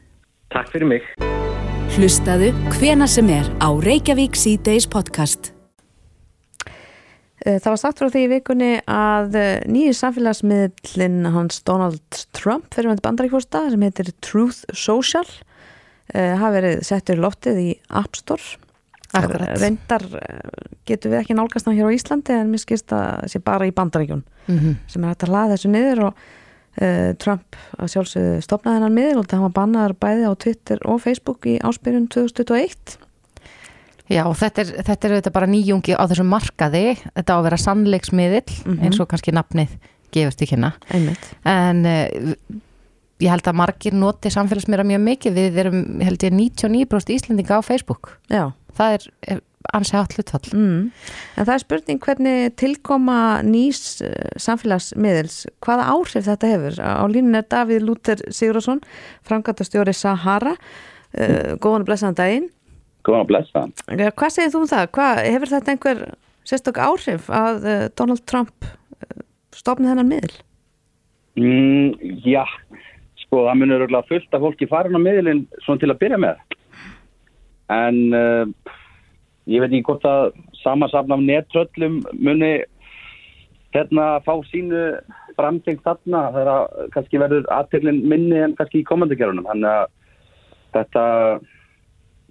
takk 0.53 0.71
fyrir 0.75 0.87
mig 0.93 1.03
Hlustaðu 1.93 2.53
hvena 2.79 3.05
sem 3.11 3.29
er 3.29 3.49
á 3.61 3.69
Reykjavík 3.69 4.37
C-Days 4.39 4.87
podcast. 4.89 5.51
Eh, 7.45 7.59
Það 7.61 7.69
var 7.75 7.81
sagt 7.83 7.99
frá 8.01 8.09
því 8.09 8.23
í 8.25 8.31
vikunni 8.31 8.71
að 8.89 9.37
eh, 9.37 9.65
nýju 9.69 9.93
samfélagsmiðlinn 9.99 11.27
hans 11.35 11.61
Donald 11.69 12.23
Trump 12.33 12.71
fyrir 12.73 12.93
með 12.93 13.03
bandaríkvosta 13.05 13.67
sem 13.73 13.85
heitir 13.85 14.13
Truth 14.25 14.63
Social 14.73 15.27
uh, 15.27 16.35
hafi 16.39 16.55
verið 16.57 16.83
settur 16.87 17.19
í 17.19 17.25
loftið 17.27 17.61
í 17.61 17.71
App 17.91 18.17
Store 18.17 18.62
Akkurat. 19.13 19.59
reyndar 19.61 20.05
eh, 20.17 20.69
getum 20.89 21.13
við 21.13 21.21
ekki 21.21 21.35
nálgast 21.37 21.67
hann 21.69 21.77
hér 21.77 21.91
á 21.91 21.97
Íslandi 21.97 22.33
en 22.39 22.51
mér 22.53 22.63
skist 22.65 22.93
að 22.97 23.27
sé 23.33 23.43
bara 23.45 23.67
í 23.69 23.75
bandaríkjun 23.77 24.23
Mm 24.49 24.77
sem 24.89 25.05
er 25.05 25.13
hægt 25.13 25.23
að 25.27 25.33
hlaða 25.35 25.53
þessu 25.57 25.69
niður 25.71 26.01
og 26.09 26.15
uh, 26.83 27.13
Trump 27.23 27.57
að 27.79 27.93
sjálfsögðu 27.93 28.41
stopnaði 28.43 28.79
hennan 28.81 28.97
miðl 28.97 29.21
og 29.21 29.29
það 29.31 29.45
var 29.47 29.55
bannaður 29.61 29.95
bæði 30.03 30.25
á 30.27 30.33
Twitter 30.47 30.79
og 30.89 31.01
Facebook 31.05 31.47
í 31.47 31.59
áspyrjun 31.63 32.09
2021 32.09 32.97
Já, 34.13 34.25
þetta 34.35 34.61
er, 34.65 34.73
þetta 34.85 35.07
er 35.09 35.13
auðvitað 35.15 35.33
bara 35.37 35.47
nýjungi 35.49 35.95
á 35.97 36.05
þessum 36.11 36.29
markaði, 36.29 36.83
þetta 37.15 37.33
á 37.33 37.37
að 37.39 37.45
vera 37.47 37.59
sannleiksmiðill, 37.63 38.57
Mhm. 38.67 38.81
eins 38.85 38.99
og 39.01 39.09
kannski 39.09 39.33
nafnið 39.33 39.77
gefist 40.13 40.43
í 40.43 40.49
kynna. 40.51 40.73
einmitt 40.93 41.31
En 41.49 41.87
uh, 41.87 42.35
ég 43.23 43.31
held 43.31 43.47
að 43.47 43.55
margir 43.57 43.95
noti 43.95 44.29
samfélagsmiðra 44.35 44.85
mjög 44.85 45.01
mikið, 45.07 45.33
við 45.39 45.57
erum, 45.63 45.79
held 46.03 46.19
ég, 46.27 46.35
99% 46.35 47.15
Íslendinga 47.15 47.57
á 47.57 47.63
Facebook. 47.65 48.19
Já 48.29 48.53
Það 48.79 48.97
er, 48.97 49.43
ansi 49.77 49.97
hátt 49.97 50.17
hlutfall. 50.17 50.49
Mm. 50.57 50.81
En 51.37 51.47
það 51.49 51.55
er 51.55 51.63
spurning 51.65 52.01
hvernig 52.03 52.55
tilkoma 52.61 53.19
nýs 53.47 54.01
uh, 54.05 54.15
samfélagsmiðils, 54.41 55.43
hvaða 55.65 55.91
áhrif 55.93 56.27
þetta 56.29 56.53
hefur? 56.55 56.81
Á 56.81 57.05
línun 57.11 57.39
er 57.39 57.47
Davíð 57.53 57.87
Lúter 57.87 58.25
Sigurðarsson, 58.29 58.83
framkvæmtastjóri 59.29 59.95
Sahara, 59.97 60.57
uh, 60.57 61.55
góðan 61.63 61.87
og 61.87 61.91
blessaðan 61.91 62.21
daginn. 62.21 62.51
Góðan 63.07 63.25
að 63.25 63.33
blessa. 63.33 63.67
Ja, 63.99 64.13
Hvað 64.15 64.37
segir 64.37 64.55
þú 64.55 64.63
um 64.63 64.71
það? 64.71 64.87
Hvað, 64.97 65.25
hefur 65.27 65.53
þetta 65.57 65.75
einhver 65.75 66.07
sérstök 66.47 66.81
áhrif 66.83 67.29
að 67.35 67.69
Donald 67.99 68.25
Trump 68.31 68.73
stopni 69.57 69.91
þennan 69.91 70.11
miðil? 70.11 70.35
Mm, 71.39 71.95
já, 72.27 72.45
sko 73.25 73.47
það 73.47 73.61
munur 73.63 73.87
fullt 74.09 74.35
af 74.37 74.43
fólki 74.45 74.69
farin 74.69 74.99
á 74.99 75.01
miðlinn 75.01 75.47
svona 75.65 75.81
til 75.81 75.91
að 75.93 76.01
byrja 76.03 76.21
með. 76.21 76.43
En 77.73 77.99
uh, 78.17 78.45
ég 79.51 79.63
veit 79.63 79.73
ekki 79.73 79.87
hvort 79.89 80.07
að 80.09 80.31
samansafn 80.63 81.17
af 81.17 81.25
nettröllum 81.25 82.01
muni 82.19 82.53
hérna 83.73 84.21
fá 84.27 84.35
sínu 84.51 84.85
framtengt 85.39 85.83
þarna 85.87 86.27
þegar 86.35 86.51
að 86.53 86.89
kannski 86.93 87.21
verður 87.23 87.49
aðtillin 87.57 88.03
minni 88.09 88.39
en 88.45 88.57
kannski 88.59 88.83
í 88.83 88.89
komandagerunum. 88.89 89.49
Þannig 89.49 89.71
að 89.71 89.87
þetta, 90.77 91.05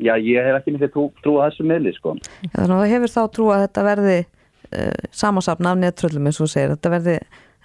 já 0.01 0.13
ég 0.21 0.47
hef 0.47 0.59
ekki 0.59 0.75
myndið 0.75 0.93
trú, 0.93 1.07
trú 1.25 1.37
að 1.39 1.49
þessu 1.49 1.67
miðli 1.71 1.95
sko. 1.97 2.15
Já, 2.45 2.53
þannig 2.59 2.75
að 2.75 2.83
þú 2.83 2.91
hefur 2.93 3.15
þá 3.15 3.21
trú 3.37 3.47
að 3.53 3.63
þetta 3.65 3.87
verði 3.89 4.17
uh, 4.21 4.99
samansafn 5.23 5.71
af 5.71 5.81
netröllum 5.81 6.29
eins 6.29 6.41
og 6.43 6.51
segir, 6.53 6.75
þetta 6.75 6.93
verði 6.95 7.17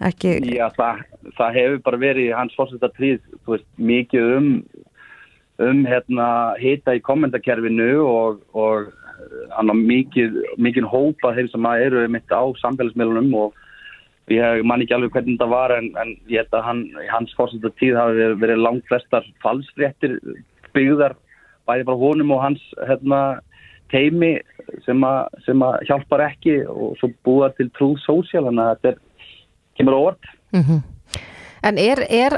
ekki... 0.07 0.35
Já, 0.57 0.67
það, 0.77 1.05
það 1.37 1.61
hefur 1.61 1.79
bara 1.91 2.03
verið 2.03 2.35
hans 2.37 2.57
fórsetta 2.57 2.93
tríð, 2.97 3.21
mikið 3.77 4.35
um 4.39 4.51
um 5.63 5.85
hérna 5.89 6.29
hita 6.61 6.97
í 6.97 7.03
kommentakerfinu 7.05 7.93
og, 8.05 8.41
og 8.53 8.91
mikið, 9.73 10.43
mikið 10.61 10.89
hópa 10.91 11.33
þeim 11.37 11.49
sem 11.53 11.69
eru 11.71 12.03
mitt 12.13 12.33
á 12.33 12.45
samfélagsmiðlunum 12.61 13.33
og 13.41 13.55
ég 14.33 14.65
man 14.67 14.83
ekki 14.83 14.97
alveg 14.97 15.15
hvernig 15.15 15.39
þetta 15.39 15.49
var 15.49 15.73
en, 15.77 15.93
en 15.97 16.13
ég 16.29 16.43
held 16.43 16.57
að 16.59 16.67
hann, 16.67 16.83
hans 17.13 17.33
fórsetta 17.39 17.71
tíð 17.81 17.97
hafi 17.97 18.29
verið, 18.43 18.59
langt 18.61 18.87
flestar 18.91 19.25
falsfréttir 19.45 20.19
byggðar 20.75 21.17
bæði 21.67 21.87
frá 21.87 22.01
honum 22.03 22.35
og 22.37 22.43
hans 22.43 22.65
hérna 22.89 23.21
teimi 23.93 24.35
sem 24.85 25.03
að, 25.07 25.23
sem 25.47 25.63
að 25.63 25.79
hjálpar 25.89 26.25
ekki 26.27 26.59
og 26.67 26.99
svo 27.01 27.13
búa 27.25 27.53
til 27.55 27.71
trúð 27.79 27.97
sósíal 28.03 28.49
þannig 28.49 28.65
að 28.67 28.75
þetta 28.75 28.93
er, 28.93 29.01
kemur 29.79 29.99
orð 30.03 30.35
Mm 30.53 30.83
En 31.67 31.79
er, 31.79 31.99
er 32.11 32.35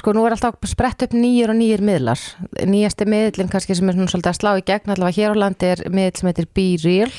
sko 0.00 0.12
nú 0.16 0.24
er 0.26 0.34
alltaf 0.34 0.58
sprett 0.68 1.04
upp 1.06 1.14
nýjur 1.16 1.52
og 1.52 1.58
nýjir 1.58 1.82
miðlar. 1.84 2.20
Nýjasti 2.66 3.06
miðlinn 3.08 3.50
kannski 3.52 3.76
sem 3.76 3.88
er 3.88 3.96
svona 3.96 4.12
svolítið 4.12 4.32
að 4.32 4.38
slá 4.40 4.52
í 4.58 4.64
gegn 4.66 4.94
allavega 4.94 5.18
hér 5.18 5.34
á 5.34 5.42
landi 5.44 5.70
er 5.70 5.82
miðl 5.94 6.14
sem 6.18 6.30
heitir 6.30 6.48
Be 6.54 6.68
Real 6.82 7.12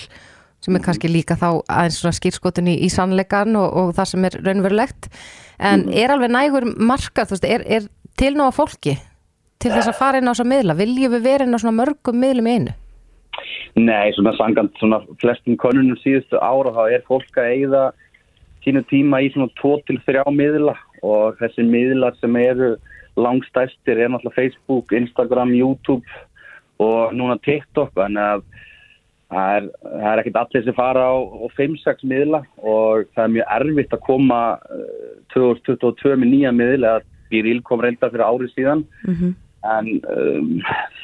sem 0.66 0.78
er 0.78 0.82
kannski 0.82 1.12
líka 1.12 1.38
þá 1.38 1.50
aðeins 1.70 2.00
svona 2.02 2.18
skýrskotun 2.18 2.72
í, 2.72 2.78
í 2.86 2.90
sannleikan 2.90 3.54
og, 3.60 3.68
og 3.70 3.92
það 3.98 4.10
sem 4.12 4.26
er 4.26 4.38
raunverulegt. 4.48 5.10
En 5.62 5.86
er 5.94 6.14
alveg 6.14 6.34
nægur 6.34 6.66
markað, 6.74 7.30
þú 7.30 7.38
veist, 7.38 7.50
er, 7.50 7.66
er 7.70 7.86
til 8.18 8.34
nú 8.36 8.48
að 8.48 8.58
fólki 8.58 8.96
til 9.62 9.72
þess 9.72 9.92
að 9.92 10.00
fara 10.00 10.20
inn 10.20 10.28
á 10.28 10.34
þessa 10.34 10.48
miðla? 10.50 10.78
Viljum 10.80 11.14
við 11.16 11.28
vera 11.30 11.46
inn 11.46 11.56
á 11.56 11.62
svona 11.62 11.78
mörgum 11.78 12.18
miðlum 12.22 12.50
einu? 12.50 12.74
Nei, 13.76 14.12
svona 14.16 14.34
sangant 14.40 14.76
svona 14.80 15.02
flestum 15.22 15.58
konunum 15.60 16.00
síðustu 16.02 16.40
ára 16.40 16.74
þá 16.76 16.84
er 16.98 17.06
fólk 17.08 17.40
að 17.40 17.52
eigða 17.52 17.86
sínu 18.66 18.82
tíma 18.90 19.22
í 19.22 19.32
svona 19.34 19.52
2-3 19.62 20.24
miðla 20.34 20.76
og 21.06 21.40
þessi 21.40 21.66
miðlar 21.70 22.18
sem 22.20 22.36
eru 22.42 22.76
langstæstir 23.16 24.02
er 24.02 24.12
náttúrulega 24.12 24.36
Facebook, 24.36 24.92
Instagram, 24.92 25.54
YouTube 25.56 26.04
og 26.84 27.14
núna 27.16 27.38
TikTok. 27.46 27.96
Að 27.96 28.44
það 29.32 29.56
er, 29.58 29.70
það 29.84 30.12
er 30.12 30.22
ekkert 30.22 30.42
allir 30.42 30.66
sem 30.66 30.78
fara 30.78 31.08
á, 31.10 31.16
á 31.18 31.46
5-6 31.58 32.06
miðla 32.10 32.44
og 32.62 33.08
það 33.16 33.24
er 33.24 33.34
mjög 33.38 33.54
erfitt 33.58 33.96
að 33.96 34.06
koma 34.06 34.42
uh, 34.60 35.16
2022 35.34 36.16
með 36.22 36.32
nýja 36.34 36.54
miðla 36.56 36.94
eða 36.94 37.12
Bíril 37.32 37.64
kom 37.66 37.82
reynda 37.82 38.12
fyrir 38.12 38.26
árið 38.26 38.52
síðan. 38.54 38.84
En 39.66 39.88
um, 40.14 40.50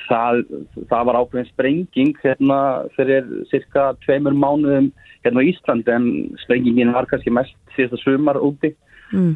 það, 0.05 0.43
það 0.91 1.07
var 1.07 1.17
ákveðin 1.17 1.47
sprenging 1.49 2.11
hérna 2.21 2.59
fyrir 2.93 3.25
cirka 3.49 3.87
tveimur 4.05 4.37
mánuðum 4.37 4.91
hérna 5.25 5.41
á 5.41 5.49
Íslandi 5.49 5.95
en 5.95 6.05
sprengingin 6.43 6.93
var 6.93 7.09
kannski 7.09 7.33
mest 7.33 7.57
síðasta 7.73 7.97
sumar 8.03 8.37
úti. 8.37 8.75
Mm. 9.11 9.33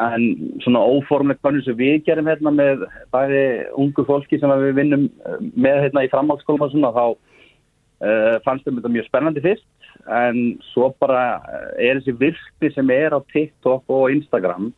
En 0.00 0.52
svona 0.64 0.82
óformlegt 0.82 1.42
kannur 1.44 1.64
sem 1.66 1.76
við 1.78 2.04
gerum 2.06 2.30
hérna 2.30 2.52
með 2.54 2.86
bæði 3.14 3.44
ungu 3.80 4.04
fólki 4.08 4.40
sem 4.40 4.54
við 4.64 4.78
vinnum 4.78 5.08
eh, 5.26 5.42
með 5.54 5.84
hérna 5.86 6.06
í 6.06 6.10
framhaldsskólum 6.12 6.66
og 6.66 6.72
svona 6.74 6.92
þá 6.96 7.04
uh, 7.10 8.36
fannst 8.46 8.66
þeim 8.66 8.80
þetta 8.80 8.94
mjög 8.96 9.08
spennandi 9.10 9.44
fyrst 9.44 9.68
en 10.08 10.42
svo 10.70 10.90
bara 11.02 11.24
eh, 11.52 11.90
er 11.90 12.00
þessi 12.00 12.16
virti 12.20 12.72
sem 12.74 12.92
er 12.94 13.16
á 13.16 13.20
TikTok 13.32 13.90
og 13.92 14.10
Instagram 14.14 14.70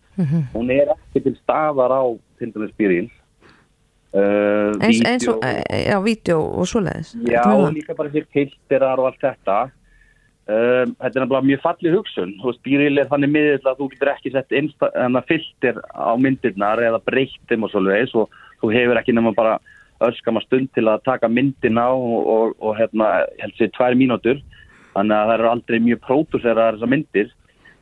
hún 0.53 0.73
er 0.75 0.93
ekki 0.97 1.23
til 1.25 1.37
staðar 1.41 1.95
á 1.95 2.03
til 2.41 2.51
dæmis 2.55 2.75
byrjil 2.79 3.09
uh, 4.15 4.73
Eins, 4.83 5.29
og, 5.29 5.39
eh, 5.45 5.89
já, 5.89 6.01
vídeo 6.05 6.39
og 6.41 6.67
svoleiðis. 6.69 7.15
Já, 7.29 7.45
og 7.47 7.73
líka 7.73 7.95
bara 7.95 8.11
hér 8.13 8.27
kiltirar 8.33 9.01
og 9.01 9.07
allt 9.13 9.23
þetta. 9.23 9.59
Um, 10.51 10.97
þetta 10.99 11.13
er 11.13 11.23
nefnilega 11.23 11.47
mjög 11.47 11.61
fallið 11.63 11.93
hugsun. 11.97 12.33
Þú 12.41 12.49
veist, 12.49 12.63
bíril 12.67 12.99
er 12.99 13.11
þannig 13.11 13.31
miðill 13.31 13.69
að 13.71 13.77
þú 13.79 13.87
getur 13.93 14.11
ekki 14.11 14.33
sett 14.35 14.57
filter 15.29 15.79
á 15.95 16.13
myndirnar 16.19 16.83
eða 16.83 16.99
breytt 17.07 17.45
þeim 17.47 17.69
og 17.69 17.71
svoleiðis 17.71 18.17
og 18.19 18.33
þú 18.59 18.73
hefur 18.75 18.99
ekki 18.99 19.15
nefnilega 19.15 19.39
bara 19.39 19.61
öskama 20.03 20.43
stund 20.43 20.73
til 20.75 20.89
að 20.91 21.05
taka 21.07 21.31
myndina 21.31 21.87
og, 21.95 22.27
og, 22.27 22.57
og 22.59 22.75
hérna, 22.81 23.13
held 23.39 23.55
sér 23.59 23.71
tvær 23.77 23.95
mínútur. 23.95 24.43
Þannig 24.97 25.17
að 25.17 25.31
það 25.31 25.37
eru 25.37 25.51
aldrei 25.53 25.79
mjög 25.85 26.03
pródúseraðar 26.09 26.79
þessar 26.81 26.93
myndir 26.93 27.31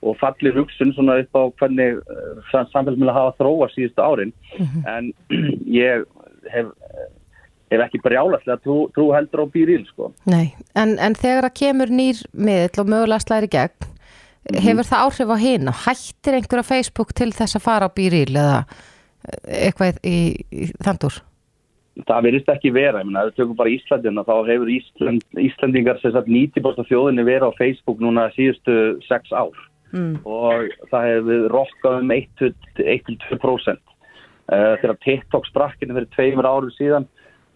og 0.00 0.16
fallið 0.20 0.60
hugsun 0.60 0.92
svona 0.96 1.18
upp 1.20 1.36
á 1.36 1.42
hvernig 1.60 1.96
uh, 1.96 2.52
samfélagsmiðla 2.52 3.16
hafa 3.16 3.36
þróa 3.40 3.70
síðustu 3.72 4.04
árin. 4.04 4.36
En 4.88 5.10
ég 5.80 6.04
hef 6.52 6.68
hef 7.70 7.84
ekki 7.86 8.02
brjálaslega 8.04 8.60
trú, 8.64 8.82
trú 8.96 9.10
heldur 9.14 9.44
á 9.44 9.52
bíril 9.52 9.86
sko. 9.88 10.10
Nei, 10.30 10.52
en, 10.74 10.96
en 10.98 11.16
þegar 11.18 11.50
að 11.50 11.56
kemur 11.62 11.92
nýr 11.94 12.20
miðl 12.34 12.82
og 12.82 12.92
mögulega 12.92 13.24
slæri 13.24 13.50
gegn 13.52 13.88
hefur 14.64 14.88
það 14.88 15.06
áhrif 15.06 15.32
á 15.32 15.36
hina? 15.38 15.74
Hættir 15.86 16.38
einhver 16.38 16.62
á 16.64 16.70
Facebook 16.70 17.14
til 17.14 17.30
þess 17.36 17.58
að 17.58 17.66
fara 17.66 17.90
á 17.90 17.96
bíril 17.96 18.32
eða 18.34 18.62
eitthvað 19.46 20.00
í, 20.06 20.16
í 20.50 20.70
þandur? 20.82 21.20
Það 22.06 22.22
verðist 22.24 22.48
ekki 22.48 22.70
vera, 22.72 23.02
ég 23.02 23.08
meina, 23.08 23.26
ef 23.26 23.32
við 23.32 23.42
tökum 23.42 23.58
bara 23.58 23.72
Íslandina 23.74 24.22
þá 24.24 24.36
hefur 24.48 24.70
Ísland, 24.72 25.24
Íslandingar 25.42 25.98
sem 26.00 26.14
sagt 26.14 26.30
90% 26.30 26.88
þjóðinni 26.88 27.26
verið 27.26 27.50
á 27.52 27.58
Facebook 27.58 28.00
núna 28.00 28.30
síðustu 28.36 28.76
6 29.10 29.34
ár 29.36 29.58
Mm. 29.90 30.20
og 30.22 30.70
það 30.86 31.06
hefur 31.08 31.46
rokkað 31.50 31.96
um 31.98 32.12
1-2% 32.14 33.80
uh, 33.80 34.76
þegar 34.78 34.98
TikTok 35.02 35.48
sprakkinu 35.48 35.96
fyrir 35.96 36.12
tveimur 36.14 36.46
árum 36.46 36.70
síðan 36.76 37.08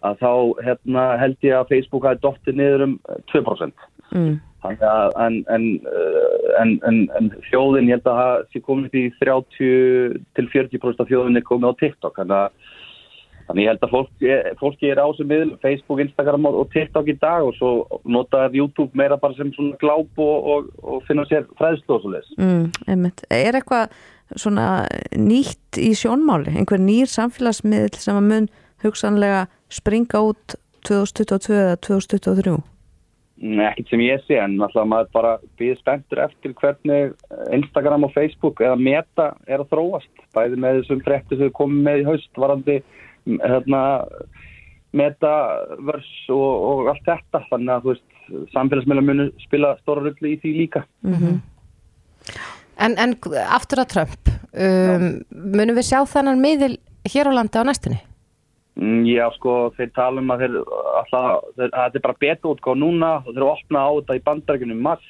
að 0.05 0.19
þá 0.21 0.31
hérna, 0.65 1.05
held 1.21 1.37
ég 1.47 1.55
að 1.57 1.71
Facebook 1.71 2.07
hafi 2.07 2.21
dottið 2.23 2.59
niður 2.59 2.85
um 2.87 2.99
2% 3.31 3.87
mm. 4.11 4.35
Að 4.65 5.11
en, 5.21 5.35
en, 5.53 5.65
uh, 5.85 6.47
en, 6.61 6.71
en, 6.87 7.03
en 7.17 7.27
þjóðin, 7.51 7.91
ég 7.91 7.99
held 7.99 8.07
að 8.09 8.21
það 8.21 8.39
sé 8.53 8.61
komið 8.65 8.97
í 8.97 9.03
30 9.19 10.15
til 10.37 10.47
40% 10.53 11.03
af 11.03 11.11
þjóðinni 11.11 11.43
komið 11.45 11.69
á 11.69 11.79
TikTok. 11.81 12.15
Þannig 12.17 12.39
að, 12.39 12.71
þannig 13.45 13.61
ég 13.61 13.69
held 13.69 13.85
að 13.85 13.93
fólk, 13.93 14.25
fólki 14.61 14.89
er 14.89 15.01
á 15.05 15.07
sem 15.17 15.29
miðl, 15.29 15.53
Facebook, 15.61 16.01
Instagram 16.01 16.49
og, 16.49 16.63
TikTok 16.73 17.11
í 17.13 17.17
dag 17.21 17.45
og 17.45 17.53
svo 17.59 18.01
notaður 18.09 18.57
YouTube 18.63 18.97
meira 18.97 19.19
bara 19.21 19.37
sem 19.37 19.53
svona 19.53 19.77
gláp 19.83 20.25
og, 20.25 20.49
og, 20.55 20.73
og 20.81 21.05
finna 21.05 21.27
sér 21.29 21.45
fræðslu 21.59 21.97
og 21.99 22.03
svo 22.03 22.15
leys. 22.15 22.33
Mm. 22.41 23.09
Er 23.29 23.59
eitthvað 23.59 23.93
svona 24.33 24.87
nýtt 25.13 25.77
í 25.77 25.91
sjónmáli, 25.93 26.55
einhver 26.57 26.81
nýr 26.81 27.11
samfélagsmiðl 27.11 28.01
sem 28.01 28.17
að 28.17 28.31
mun 28.31 28.49
hugsanlega 28.81 29.45
springa 29.71 30.21
út 30.21 30.55
2022 30.87 31.53
eða 31.57 31.75
2023? 31.81 32.55
Nei, 33.35 33.65
ekkert 33.67 33.89
sem 33.91 34.01
ég 34.05 34.21
sé, 34.23 34.37
en 34.39 34.53
náttúrulega 34.55 34.87
maður 34.87 35.09
bara 35.11 35.31
býð 35.59 35.73
spenntur 35.81 36.21
eftir 36.23 36.53
hvernig 36.55 37.11
Instagram 37.53 38.07
og 38.07 38.13
Facebook 38.15 38.61
eða 38.63 38.77
Meta 38.79 39.25
er 39.43 39.59
að 39.59 39.73
þróast. 39.73 40.23
Bæði 40.35 40.59
með 40.63 40.79
þessum 40.79 41.01
frekti 41.03 41.35
sem 41.35 41.49
við 41.49 41.57
komum 41.57 41.81
með 41.83 42.03
í 42.03 42.05
haust 42.07 42.39
varandi 42.39 42.77
hérna, 43.25 43.81
Metaverse 44.95 46.31
og, 46.31 46.63
og 46.69 46.91
allt 46.93 47.09
þetta. 47.09 47.43
Þannig 47.49 47.75
að 47.75 47.99
samfélagsmiðla 48.53 49.03
munu 49.03 49.27
spila 49.43 49.75
stóra 49.81 50.05
rulli 50.07 50.35
í 50.37 50.39
því 50.39 50.55
líka. 50.61 50.85
Mm 51.03 51.19
-hmm. 51.19 51.37
en, 52.87 52.97
en 52.97 53.17
aftur 53.45 53.83
að 53.83 53.91
Trump, 53.93 54.33
um, 54.53 55.07
munum 55.29 55.75
við 55.75 55.89
sjá 55.91 55.99
þannan 56.07 56.41
miðil 56.41 56.77
hér 57.11 57.29
á 57.29 57.31
landi 57.35 57.59
á 57.59 57.67
næstunni? 57.67 57.99
Mm, 58.75 59.05
já, 59.07 59.29
sko, 59.37 59.69
þeir 59.77 59.91
tala 59.95 60.19
um 60.19 60.31
að 60.33 60.41
þeir 60.43 60.55
alltaf, 60.99 61.27
að 61.55 61.61
þetta 61.63 61.99
er 61.99 62.03
bara 62.03 62.21
betur 62.25 62.51
útgáð 62.51 62.81
núna 62.81 63.11
og 63.21 63.29
þeir 63.29 63.37
eru 63.37 63.51
opnað 63.53 63.87
á 63.87 63.91
þetta 63.95 64.17
í 64.17 64.23
bandarækjunum 64.25 64.81
mars. 64.83 65.05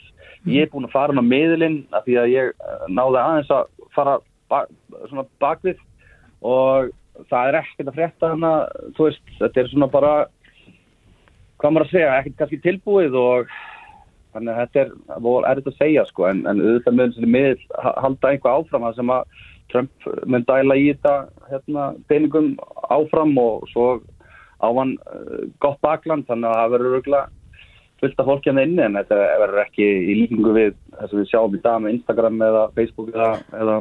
Ég 0.46 0.68
er 0.68 0.70
búin 0.70 0.86
að 0.86 0.94
fara 0.94 1.16
með 1.18 1.32
miðlinn 1.32 1.80
af 1.98 2.06
því 2.06 2.18
að 2.22 2.34
ég 2.36 2.52
náði 2.94 3.22
aðeins 3.24 3.54
að 3.56 3.72
fara 3.96 4.20
bak, 4.54 4.70
svona 5.10 5.26
bakvið 5.42 5.82
og 6.46 6.92
það 7.32 7.50
er 7.50 7.58
ekkert 7.64 7.90
að 7.90 7.98
frétta 7.98 8.32
hana, 8.36 8.52
þú 8.98 9.08
veist, 9.08 9.34
þetta 9.40 9.62
er 9.62 9.72
svona 9.72 9.90
bara, 9.90 10.14
hvað 11.58 11.74
maður 11.74 11.88
að 11.88 11.96
segja, 11.96 12.14
ekkert 12.20 12.38
kannski 12.42 12.62
tilbúið 12.68 13.18
og 13.18 13.56
þannig 14.36 14.54
að 14.54 14.62
þetta 14.62 14.82
er, 14.84 14.94
er 15.16 15.60
þetta 15.62 15.74
að 15.74 15.80
segja, 15.80 16.06
sko, 16.12 16.28
en, 16.30 16.46
en 16.46 16.62
auðvitað 16.62 16.98
mögum 17.00 17.18
sem 17.18 17.36
miðl 17.38 17.68
halda 18.04 18.32
einhvað 18.32 18.60
áfram 18.60 18.88
að 18.90 19.00
sem 19.00 19.14
að 19.16 19.44
Trump 19.72 20.10
mun 20.26 20.46
dæla 20.48 20.78
í 20.78 20.92
þetta 20.92 21.16
hérna, 21.50 21.88
peningum 22.10 22.54
áfram 22.94 23.34
og 23.42 23.66
svo 23.72 23.88
á 24.64 24.68
hann 24.72 24.96
uh, 25.12 25.48
gott 25.64 25.82
bakland 25.84 26.28
þannig 26.30 26.52
að 26.52 26.62
það 26.62 26.76
verður 26.76 26.96
röglega 26.98 27.26
fullt 28.02 28.20
af 28.20 28.30
fólki 28.30 28.52
hann 28.52 28.62
inni 28.62 28.84
en 28.84 28.98
þetta 29.00 29.20
verður 29.42 29.64
ekki 29.64 29.86
í 29.86 30.16
líkingu 30.22 30.54
við 30.56 30.72
þess 30.98 31.12
að 31.12 31.20
við 31.20 31.30
sjáum 31.32 31.58
í 31.58 31.62
dag 31.64 31.82
með 31.82 31.96
Instagram 31.96 32.42
eða 32.48 32.64
Facebook 32.78 33.12
eða, 33.16 33.30
eða, 33.56 33.78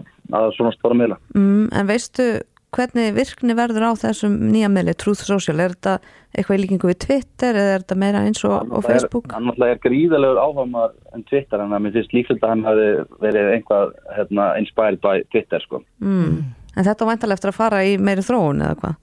svona 0.56 0.74
stóra 0.76 0.98
miðla. 0.98 1.18
Mm, 1.34 1.66
en 1.74 1.90
veistu 1.90 2.28
hvernig 2.74 3.14
virkni 3.16 3.54
verður 3.56 3.88
á 3.88 3.92
þessum 4.02 4.36
nýja 4.50 4.70
miðli, 4.72 4.94
Truth 4.98 5.24
Social, 5.26 5.60
er 5.62 5.76
þetta 5.76 5.94
eitthvað 6.34 6.56
í 6.56 6.62
líkingu 6.64 6.90
við 6.90 6.98
Twitter 7.04 7.58
eða 7.60 7.76
er 7.76 7.84
þetta 7.84 7.98
meira 8.02 8.24
eins 8.26 8.42
og, 8.48 8.72
og 8.74 8.84
Facebook? 8.86 9.30
Hann 9.32 9.46
náttúrulega 9.48 9.76
er 9.76 9.82
gríðalegur 9.84 10.42
áhugamar 10.42 10.92
en 11.14 11.24
Twitter 11.30 11.62
en 11.62 11.74
mér 11.76 11.94
finnst 11.94 12.16
líklega 12.16 12.42
að 12.42 12.52
hann 12.54 12.66
hafi 12.66 12.90
verið 13.22 13.52
einhvað 13.54 13.94
hérna, 14.16 14.50
inspired 14.60 15.00
by 15.04 15.22
Twitter 15.30 15.62
sko. 15.64 15.82
Mm. 16.02 16.42
En 16.74 16.86
þetta 16.88 17.08
væntalega 17.08 17.38
eftir 17.38 17.52
að 17.54 17.60
fara 17.60 17.84
í 17.86 17.96
meiri 18.02 18.26
þróun 18.26 18.64
eða 18.66 18.78
hvað? 18.82 19.00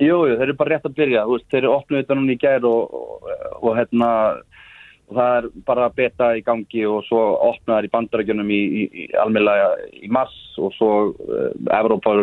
Jújú, 0.00 0.36
þeir 0.38 0.46
eru 0.46 0.56
bara 0.56 0.72
rétt 0.72 0.86
að 0.88 0.96
byrja, 0.96 1.22
veist, 1.28 1.46
þeir 1.52 1.60
eru 1.60 1.72
opnuð 1.74 1.98
þetta 2.00 2.16
núna 2.16 2.32
í 2.32 2.40
gær 2.40 2.64
og, 2.64 2.94
og, 2.96 3.32
og 3.60 3.74
hérna 3.76 4.12
og 5.10 5.16
það 5.18 5.36
er 5.36 5.48
bara 5.66 5.88
beta 5.94 6.30
í 6.38 6.44
gangi 6.46 6.84
og 6.86 7.02
svo 7.08 7.22
opnaðar 7.50 7.88
í 7.88 7.92
bandarækjunum 7.92 8.52
í, 8.54 8.60
í, 8.60 8.84
í 9.02 9.08
almeinlega 9.18 9.72
í 9.98 10.10
mars 10.12 10.36
og 10.62 10.72
svo 10.76 10.92
uh, 11.10 11.50
Evrópa 11.80 12.14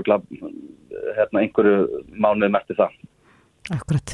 hérna, 1.18 1.44
einhverju 1.44 2.06
mánuð 2.16 2.54
mætti 2.54 2.78
það. 2.78 2.96
Akkurat. 3.76 4.14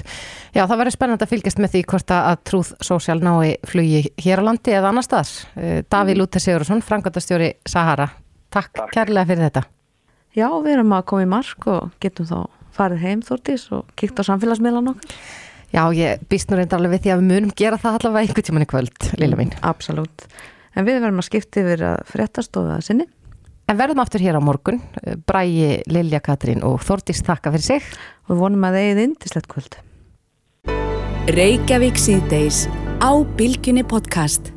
Já, 0.56 0.64
það 0.66 0.80
verður 0.80 0.96
spennand 0.96 1.24
að 1.24 1.32
fylgjast 1.36 1.60
með 1.62 1.76
því 1.76 1.84
hvort 1.92 2.12
að 2.16 2.40
Truth 2.50 2.74
Social 2.82 3.20
nái 3.22 3.54
flugi 3.70 4.02
hér 4.24 4.42
á 4.42 4.48
landi 4.50 4.74
eða 4.74 4.90
annar 4.90 5.06
staðar. 5.06 5.86
Daví 5.94 6.16
Lúter 6.18 6.42
Sigurðsson, 6.42 6.82
frangöndastjóri 6.86 7.52
Sahara. 7.70 8.10
Takk, 8.54 8.74
Takk 8.74 8.94
kærlega 8.98 9.30
fyrir 9.30 9.46
þetta. 9.48 9.64
Já, 10.34 10.48
við 10.66 10.80
erum 10.80 10.94
að 10.98 11.06
koma 11.12 11.26
í 11.26 11.30
mark 11.30 11.68
og 11.70 11.94
getum 12.02 12.26
þá 12.30 12.38
farið 12.74 13.04
heim 13.06 13.22
þórtís 13.26 13.68
og 13.76 13.90
kíkt 14.00 14.18
á 14.18 14.24
samfélagsmiðlan 14.26 14.94
okkur. 14.96 15.18
Já, 15.74 15.88
ég 15.98 16.22
býst 16.30 16.52
nú 16.52 16.60
reyndar 16.60 16.78
alveg 16.78 17.00
við 17.00 17.02
því 17.04 17.12
að 17.14 17.22
við 17.22 17.30
munum 17.32 17.54
gera 17.58 17.80
það 17.82 17.96
allavega 17.98 18.28
einhvern 18.28 18.46
tíman 18.46 18.66
í 18.66 18.70
kvöld, 18.70 19.08
Lilla 19.18 19.40
mín. 19.40 19.54
Absolut. 19.66 20.26
En 20.78 20.86
við 20.86 21.00
verðum 21.02 21.24
að 21.24 21.28
skipta 21.32 21.64
yfir 21.64 21.86
að 21.90 22.04
fréttastofa 22.12 22.78
sinni. 22.86 23.08
En 23.66 23.80
verðum 23.80 24.04
aftur 24.04 24.22
hér 24.22 24.38
á 24.38 24.42
morgun, 24.44 24.84
Bræi, 25.26 25.82
Lilja 25.90 26.22
Katrín 26.22 26.62
og 26.68 26.78
Þórtís 26.86 27.26
þakka 27.26 27.56
fyrir 27.56 27.66
sig. 27.66 27.92
Og 28.28 28.36
við 28.36 28.44
vonum 28.46 28.68
að 28.70 28.78
það 28.78 28.86
eigið 28.86 29.06
indislegt 29.08 29.50
kvöld. 29.50 29.80
Reykjavík 31.34 31.98
síðdeis 31.98 32.66
á 33.02 33.12
Bilginni 33.40 33.82
podcast. 33.82 34.53